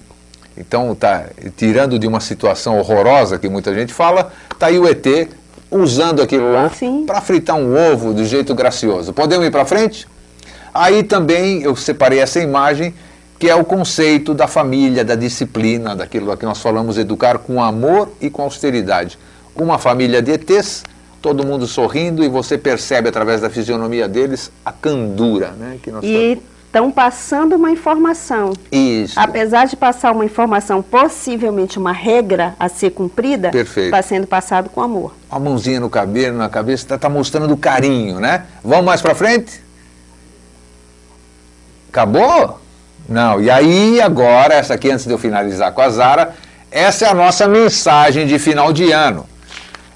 Então, 0.57 0.93
tá 0.95 1.25
tirando 1.55 1.99
de 1.99 2.07
uma 2.07 2.19
situação 2.19 2.79
horrorosa 2.79 3.37
que 3.37 3.47
muita 3.47 3.73
gente 3.73 3.93
fala, 3.93 4.31
tá 4.57 4.67
aí 4.67 4.79
o 4.79 4.87
ET 4.87 5.05
usando 5.71 6.21
aquilo 6.21 6.51
lá 6.51 6.69
para 7.07 7.21
fritar 7.21 7.55
um 7.55 7.73
ovo 7.91 8.13
do 8.13 8.25
jeito 8.25 8.53
gracioso. 8.53 9.13
Podemos 9.13 9.47
ir 9.47 9.51
para 9.51 9.65
frente? 9.65 10.05
Aí 10.73 11.01
também 11.01 11.63
eu 11.63 11.75
separei 11.75 12.19
essa 12.19 12.39
imagem, 12.39 12.93
que 13.39 13.49
é 13.49 13.55
o 13.55 13.63
conceito 13.63 14.33
da 14.33 14.47
família, 14.47 15.03
da 15.03 15.15
disciplina, 15.15 15.95
daquilo 15.95 16.35
que 16.37 16.45
nós 16.45 16.61
falamos, 16.61 16.97
educar 16.97 17.37
com 17.37 17.63
amor 17.63 18.11
e 18.19 18.29
com 18.29 18.43
austeridade. 18.43 19.17
Uma 19.55 19.79
família 19.79 20.21
de 20.21 20.31
ETs 20.31 20.83
todo 21.21 21.45
mundo 21.45 21.67
sorrindo 21.67 22.23
e 22.23 22.27
você 22.27 22.57
percebe 22.57 23.07
através 23.07 23.41
da 23.41 23.49
fisionomia 23.49 24.07
deles 24.07 24.51
a 24.65 24.71
candura, 24.71 25.51
né? 25.51 25.77
Que 25.81 25.91
nós 25.91 26.03
e 26.03 26.41
estão 26.71 26.89
passando 26.89 27.57
uma 27.57 27.69
informação. 27.69 28.53
Isso. 28.71 29.19
Apesar 29.19 29.65
de 29.65 29.75
passar 29.75 30.13
uma 30.13 30.23
informação, 30.23 30.81
possivelmente 30.81 31.77
uma 31.77 31.91
regra 31.91 32.55
a 32.57 32.69
ser 32.69 32.91
cumprida, 32.91 33.51
está 33.53 34.01
sendo 34.01 34.25
passado 34.25 34.69
com 34.69 34.81
amor. 34.81 35.13
A 35.29 35.37
mãozinha 35.37 35.81
no 35.81 35.89
cabelo, 35.89 36.37
na 36.37 36.47
cabeça, 36.47 36.83
está 36.83 36.97
tá 36.97 37.09
mostrando 37.09 37.57
carinho, 37.57 38.21
né? 38.21 38.45
Vamos 38.63 38.85
mais 38.85 39.01
para 39.01 39.13
frente? 39.13 39.61
Acabou? 41.89 42.61
Não. 43.07 43.41
E 43.41 43.49
aí, 43.49 43.99
agora, 43.99 44.53
essa 44.53 44.75
aqui, 44.75 44.89
antes 44.89 45.05
de 45.05 45.11
eu 45.11 45.17
finalizar 45.17 45.73
com 45.73 45.81
a 45.81 45.89
Zara, 45.89 46.33
essa 46.71 47.05
é 47.05 47.09
a 47.09 47.13
nossa 47.13 47.49
mensagem 47.49 48.25
de 48.25 48.39
final 48.39 48.71
de 48.71 48.93
ano. 48.93 49.25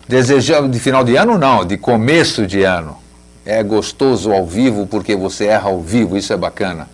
Desejamos, 0.09 0.69
de 0.69 0.79
final 0.79 1.05
de 1.05 1.15
ano 1.15 1.37
não, 1.37 1.63
de 1.63 1.77
começo 1.77 2.45
de 2.45 2.63
ano. 2.63 3.04
É 3.45 3.61
gostoso 3.61 4.31
ao 4.31 4.43
vivo 4.43 4.87
porque 4.87 5.15
você 5.15 5.45
erra 5.45 5.69
ao 5.69 5.79
vivo, 5.79 6.17
isso 6.17 6.33
é 6.33 6.37
bacana. 6.37 6.89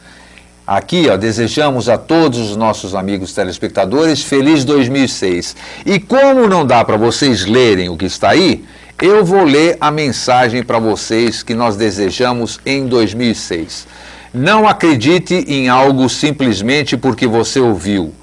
Aqui, 0.67 1.07
ó, 1.09 1.15
desejamos 1.15 1.87
a 1.87 1.97
todos 1.97 2.39
os 2.39 2.57
nossos 2.57 2.93
amigos 2.93 3.33
telespectadores 3.33 4.21
feliz 4.21 4.65
2006. 4.65 5.55
E 5.85 5.97
como 5.97 6.49
não 6.49 6.65
dá 6.65 6.83
para 6.83 6.97
vocês 6.97 7.45
lerem 7.45 7.87
o 7.87 7.95
que 7.95 8.05
está 8.05 8.31
aí, 8.31 8.65
eu 9.01 9.23
vou 9.23 9.45
ler 9.45 9.77
a 9.79 9.89
mensagem 9.89 10.61
para 10.61 10.77
vocês 10.77 11.41
que 11.41 11.53
nós 11.53 11.77
desejamos 11.77 12.59
em 12.65 12.85
2006. 12.85 13.87
Não 14.33 14.67
acredite 14.67 15.33
em 15.47 15.69
algo 15.69 16.09
simplesmente 16.09 16.97
porque 16.97 17.25
você 17.25 17.61
ouviu. 17.61 18.13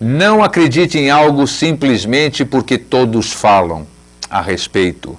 Não 0.00 0.42
acredite 0.42 0.98
em 0.98 1.10
algo 1.10 1.46
simplesmente 1.46 2.44
porque 2.44 2.76
todos 2.76 3.32
falam 3.32 3.91
a 4.32 4.40
respeito. 4.40 5.16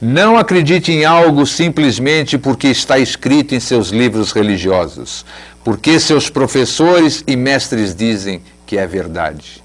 Não 0.00 0.38
acredite 0.38 0.92
em 0.92 1.04
algo 1.04 1.44
simplesmente 1.44 2.38
porque 2.38 2.68
está 2.68 2.96
escrito 2.96 3.56
em 3.56 3.60
seus 3.60 3.88
livros 3.88 4.30
religiosos, 4.30 5.26
porque 5.64 5.98
seus 5.98 6.30
professores 6.30 7.24
e 7.26 7.34
mestres 7.34 7.94
dizem 7.94 8.40
que 8.64 8.78
é 8.78 8.86
verdade. 8.86 9.62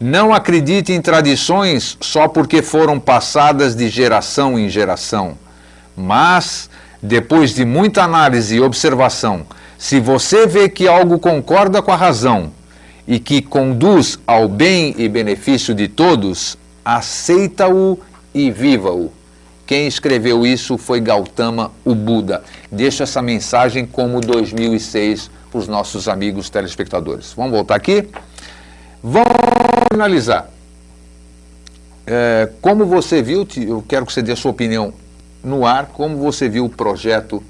Não 0.00 0.32
acredite 0.32 0.92
em 0.92 1.02
tradições 1.02 1.98
só 2.00 2.26
porque 2.26 2.62
foram 2.62 2.98
passadas 2.98 3.76
de 3.76 3.88
geração 3.88 4.58
em 4.58 4.68
geração, 4.68 5.36
mas, 5.94 6.70
depois 7.02 7.54
de 7.54 7.64
muita 7.64 8.02
análise 8.04 8.56
e 8.56 8.60
observação, 8.60 9.44
se 9.76 10.00
você 10.00 10.46
vê 10.46 10.68
que 10.68 10.88
algo 10.88 11.18
concorda 11.18 11.82
com 11.82 11.92
a 11.92 11.96
razão 11.96 12.52
e 13.06 13.18
que 13.18 13.42
conduz 13.42 14.18
ao 14.26 14.48
bem 14.48 14.94
e 14.96 15.08
benefício 15.08 15.74
de 15.74 15.88
todos, 15.88 16.56
aceita-o 16.84 17.98
e 18.38 18.52
viva-o. 18.52 19.12
Quem 19.66 19.88
escreveu 19.88 20.46
isso 20.46 20.78
foi 20.78 21.00
Gautama, 21.00 21.72
o 21.84 21.92
Buda. 21.92 22.44
Deixo 22.70 23.02
essa 23.02 23.20
mensagem 23.20 23.84
como 23.84 24.20
2006 24.20 25.28
para 25.50 25.58
os 25.58 25.66
nossos 25.66 26.06
amigos 26.08 26.48
telespectadores. 26.48 27.32
Vamos 27.36 27.50
voltar 27.50 27.74
aqui? 27.74 28.08
Vamos 29.02 29.26
finalizar. 29.92 30.48
É, 32.06 32.48
como 32.62 32.86
você 32.86 33.20
viu, 33.20 33.46
eu 33.56 33.84
quero 33.86 34.06
que 34.06 34.12
você 34.12 34.22
dê 34.22 34.32
a 34.32 34.36
sua 34.36 34.52
opinião 34.52 34.94
no 35.42 35.66
ar, 35.66 35.86
como 35.86 36.16
você 36.16 36.48
viu 36.48 36.64
o 36.64 36.70
projeto 36.70 37.42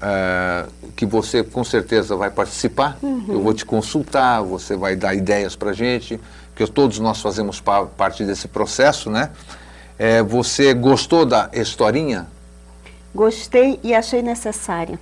é, 0.00 0.64
que 0.94 1.04
você 1.04 1.42
com 1.42 1.64
certeza 1.64 2.14
vai 2.14 2.30
participar. 2.30 2.96
Uhum. 3.02 3.24
Eu 3.28 3.42
vou 3.42 3.52
te 3.52 3.64
consultar, 3.64 4.42
você 4.42 4.76
vai 4.76 4.94
dar 4.94 5.12
ideias 5.12 5.56
para 5.56 5.70
a 5.70 5.74
gente, 5.74 6.20
porque 6.54 6.70
todos 6.72 7.00
nós 7.00 7.20
fazemos 7.20 7.60
pa 7.60 7.84
parte 7.84 8.24
desse 8.24 8.46
processo, 8.46 9.10
né? 9.10 9.30
É, 9.98 10.22
você 10.22 10.74
gostou 10.74 11.24
da 11.24 11.50
historinha? 11.52 12.26
Gostei 13.14 13.78
e 13.82 13.94
achei 13.94 14.22
necessária. 14.22 14.98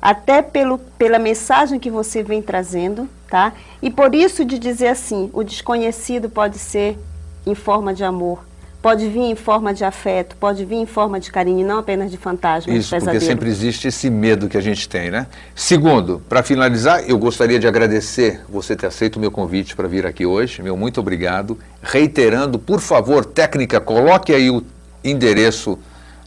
Até 0.00 0.42
pelo, 0.42 0.78
pela 0.78 1.18
mensagem 1.18 1.78
que 1.78 1.90
você 1.90 2.22
vem 2.22 2.42
trazendo, 2.42 3.08
tá? 3.28 3.52
E 3.82 3.90
por 3.90 4.14
isso 4.14 4.44
de 4.44 4.58
dizer 4.58 4.88
assim, 4.88 5.30
o 5.32 5.42
desconhecido 5.42 6.28
pode 6.28 6.58
ser 6.58 6.98
em 7.46 7.54
forma 7.54 7.94
de 7.94 8.04
amor, 8.04 8.44
pode 8.82 9.08
vir 9.08 9.20
em 9.20 9.34
forma 9.34 9.74
de 9.74 9.84
afeto, 9.84 10.36
pode 10.36 10.64
vir 10.64 10.76
em 10.76 10.86
forma 10.86 11.20
de 11.20 11.30
carinho, 11.30 11.66
não 11.66 11.78
apenas 11.78 12.10
de 12.10 12.16
fantasma, 12.16 12.72
Isso, 12.72 12.88
de 12.88 12.94
pesadelo. 12.94 13.18
porque 13.18 13.32
sempre 13.32 13.48
existe 13.48 13.88
esse 13.88 14.08
medo 14.08 14.48
que 14.48 14.56
a 14.56 14.60
gente 14.60 14.88
tem, 14.88 15.10
né? 15.10 15.26
Segundo, 15.54 16.22
para 16.28 16.42
finalizar, 16.42 17.08
eu 17.08 17.18
gostaria 17.18 17.58
de 17.58 17.68
agradecer 17.68 18.40
você 18.48 18.74
ter 18.74 18.86
aceito 18.86 19.16
o 19.16 19.20
meu 19.20 19.30
convite 19.30 19.76
para 19.76 19.86
vir 19.86 20.06
aqui 20.06 20.24
hoje, 20.24 20.62
meu 20.62 20.76
muito 20.76 21.00
obrigado. 21.00 21.58
Reiterando, 21.82 22.58
por 22.58 22.80
favor, 22.80 23.24
técnica, 23.24 23.80
coloque 23.80 24.32
aí 24.32 24.50
o 24.50 24.64
endereço 25.04 25.78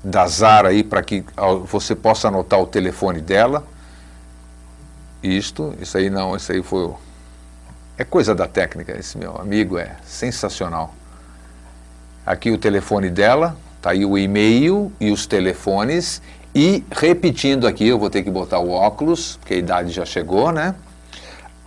da 0.03 0.27
Zara 0.27 0.69
aí 0.69 0.83
para 0.83 1.01
que 1.01 1.23
você 1.65 1.95
possa 1.95 2.27
anotar 2.27 2.59
o 2.59 2.67
telefone 2.67 3.21
dela. 3.21 3.63
Isto, 5.23 5.73
isso 5.79 5.97
aí 5.97 6.09
não, 6.09 6.35
isso 6.35 6.51
aí 6.51 6.61
foi... 6.61 6.91
É 7.97 8.03
coisa 8.03 8.35
da 8.35 8.47
técnica, 8.47 8.97
esse 8.99 9.17
meu 9.17 9.37
amigo 9.37 9.77
é 9.77 9.95
sensacional. 10.03 10.93
Aqui 12.25 12.51
o 12.51 12.57
telefone 12.57 13.09
dela, 13.09 13.57
tá 13.81 13.91
aí 13.91 14.05
o 14.05 14.17
e-mail 14.17 14.91
e 14.99 15.11
os 15.11 15.25
telefones. 15.25 16.21
E 16.55 16.83
repetindo 16.91 17.67
aqui, 17.67 17.87
eu 17.87 17.99
vou 17.99 18.09
ter 18.09 18.23
que 18.23 18.29
botar 18.29 18.59
o 18.59 18.69
óculos, 18.69 19.37
porque 19.37 19.55
a 19.55 19.57
idade 19.57 19.91
já 19.91 20.05
chegou, 20.05 20.51
né? 20.51 20.75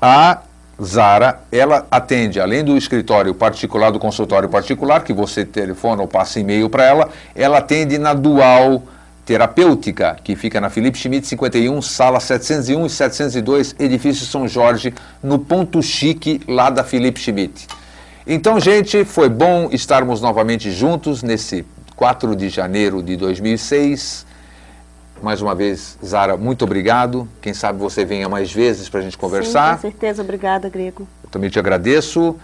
A 0.00 0.40
Zara, 0.82 1.40
ela 1.50 1.86
atende, 1.90 2.38
além 2.38 2.62
do 2.62 2.76
escritório 2.76 3.34
particular, 3.34 3.90
do 3.90 3.98
consultório 3.98 4.48
particular, 4.48 5.02
que 5.02 5.12
você 5.12 5.44
telefona 5.44 6.02
ou 6.02 6.09
passa 6.09 6.38
e-mail 6.38 6.68
para 6.68 6.84
ela, 6.84 7.09
ela 7.34 7.59
atende 7.59 7.98
na 7.98 8.14
Dual 8.14 8.82
Terapêutica, 9.24 10.16
que 10.22 10.36
fica 10.36 10.61
na 10.61 10.70
Felipe 10.70 10.96
Schmidt 10.96 11.26
51, 11.26 11.82
sala 11.82 12.20
701 12.20 12.86
e 12.86 12.90
702, 12.90 13.74
edifício 13.78 14.24
São 14.24 14.46
Jorge, 14.46 14.94
no 15.22 15.38
ponto 15.38 15.82
chique 15.82 16.40
lá 16.46 16.70
da 16.70 16.84
Felipe 16.84 17.18
Schmidt. 17.18 17.66
Então, 18.27 18.59
gente, 18.59 19.05
foi 19.05 19.29
bom 19.29 19.68
estarmos 19.70 20.20
novamente 20.20 20.72
juntos 20.72 21.22
nesse 21.22 21.64
4 21.95 22.35
de 22.35 22.49
janeiro 22.49 23.01
de 23.01 23.16
2006. 23.16 24.27
Mais 25.22 25.41
uma 25.41 25.55
vez, 25.55 25.97
Zara, 26.05 26.37
muito 26.37 26.64
obrigado. 26.64 27.29
Quem 27.41 27.55
sabe 27.55 27.79
você 27.79 28.05
venha 28.05 28.29
mais 28.29 28.53
vezes 28.53 28.89
para 28.89 28.99
a 28.99 29.03
gente 29.05 29.16
conversar. 29.16 29.77
Sim, 29.77 29.83
com 29.83 29.91
certeza. 29.93 30.22
Obrigada, 30.22 30.68
Grego. 30.68 31.07
Eu 31.22 31.31
também 31.31 31.49
te 31.49 31.59
agradeço. 31.59 32.37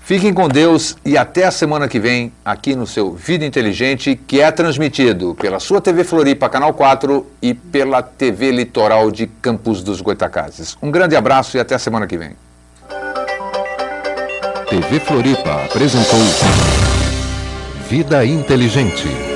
Fiquem 0.00 0.32
com 0.32 0.48
Deus 0.48 0.96
e 1.04 1.18
até 1.18 1.44
a 1.44 1.50
semana 1.50 1.88
que 1.88 1.98
vem 1.98 2.32
aqui 2.44 2.76
no 2.76 2.86
seu 2.86 3.12
Vida 3.12 3.44
Inteligente, 3.44 4.14
que 4.14 4.40
é 4.40 4.50
transmitido 4.50 5.34
pela 5.34 5.58
sua 5.58 5.80
TV 5.80 6.04
Floripa, 6.04 6.48
Canal 6.48 6.72
4 6.72 7.26
e 7.42 7.52
pela 7.52 8.02
TV 8.02 8.52
Litoral 8.52 9.10
de 9.10 9.26
Campos 9.26 9.82
dos 9.82 10.00
Goitacazes. 10.00 10.78
Um 10.80 10.90
grande 10.90 11.16
abraço 11.16 11.56
e 11.56 11.60
até 11.60 11.74
a 11.74 11.78
semana 11.78 12.06
que 12.06 12.16
vem. 12.16 12.47
TV 14.68 15.00
Floripa 15.00 15.64
apresentou 15.64 16.20
Vida 17.88 18.22
Inteligente. 18.26 19.27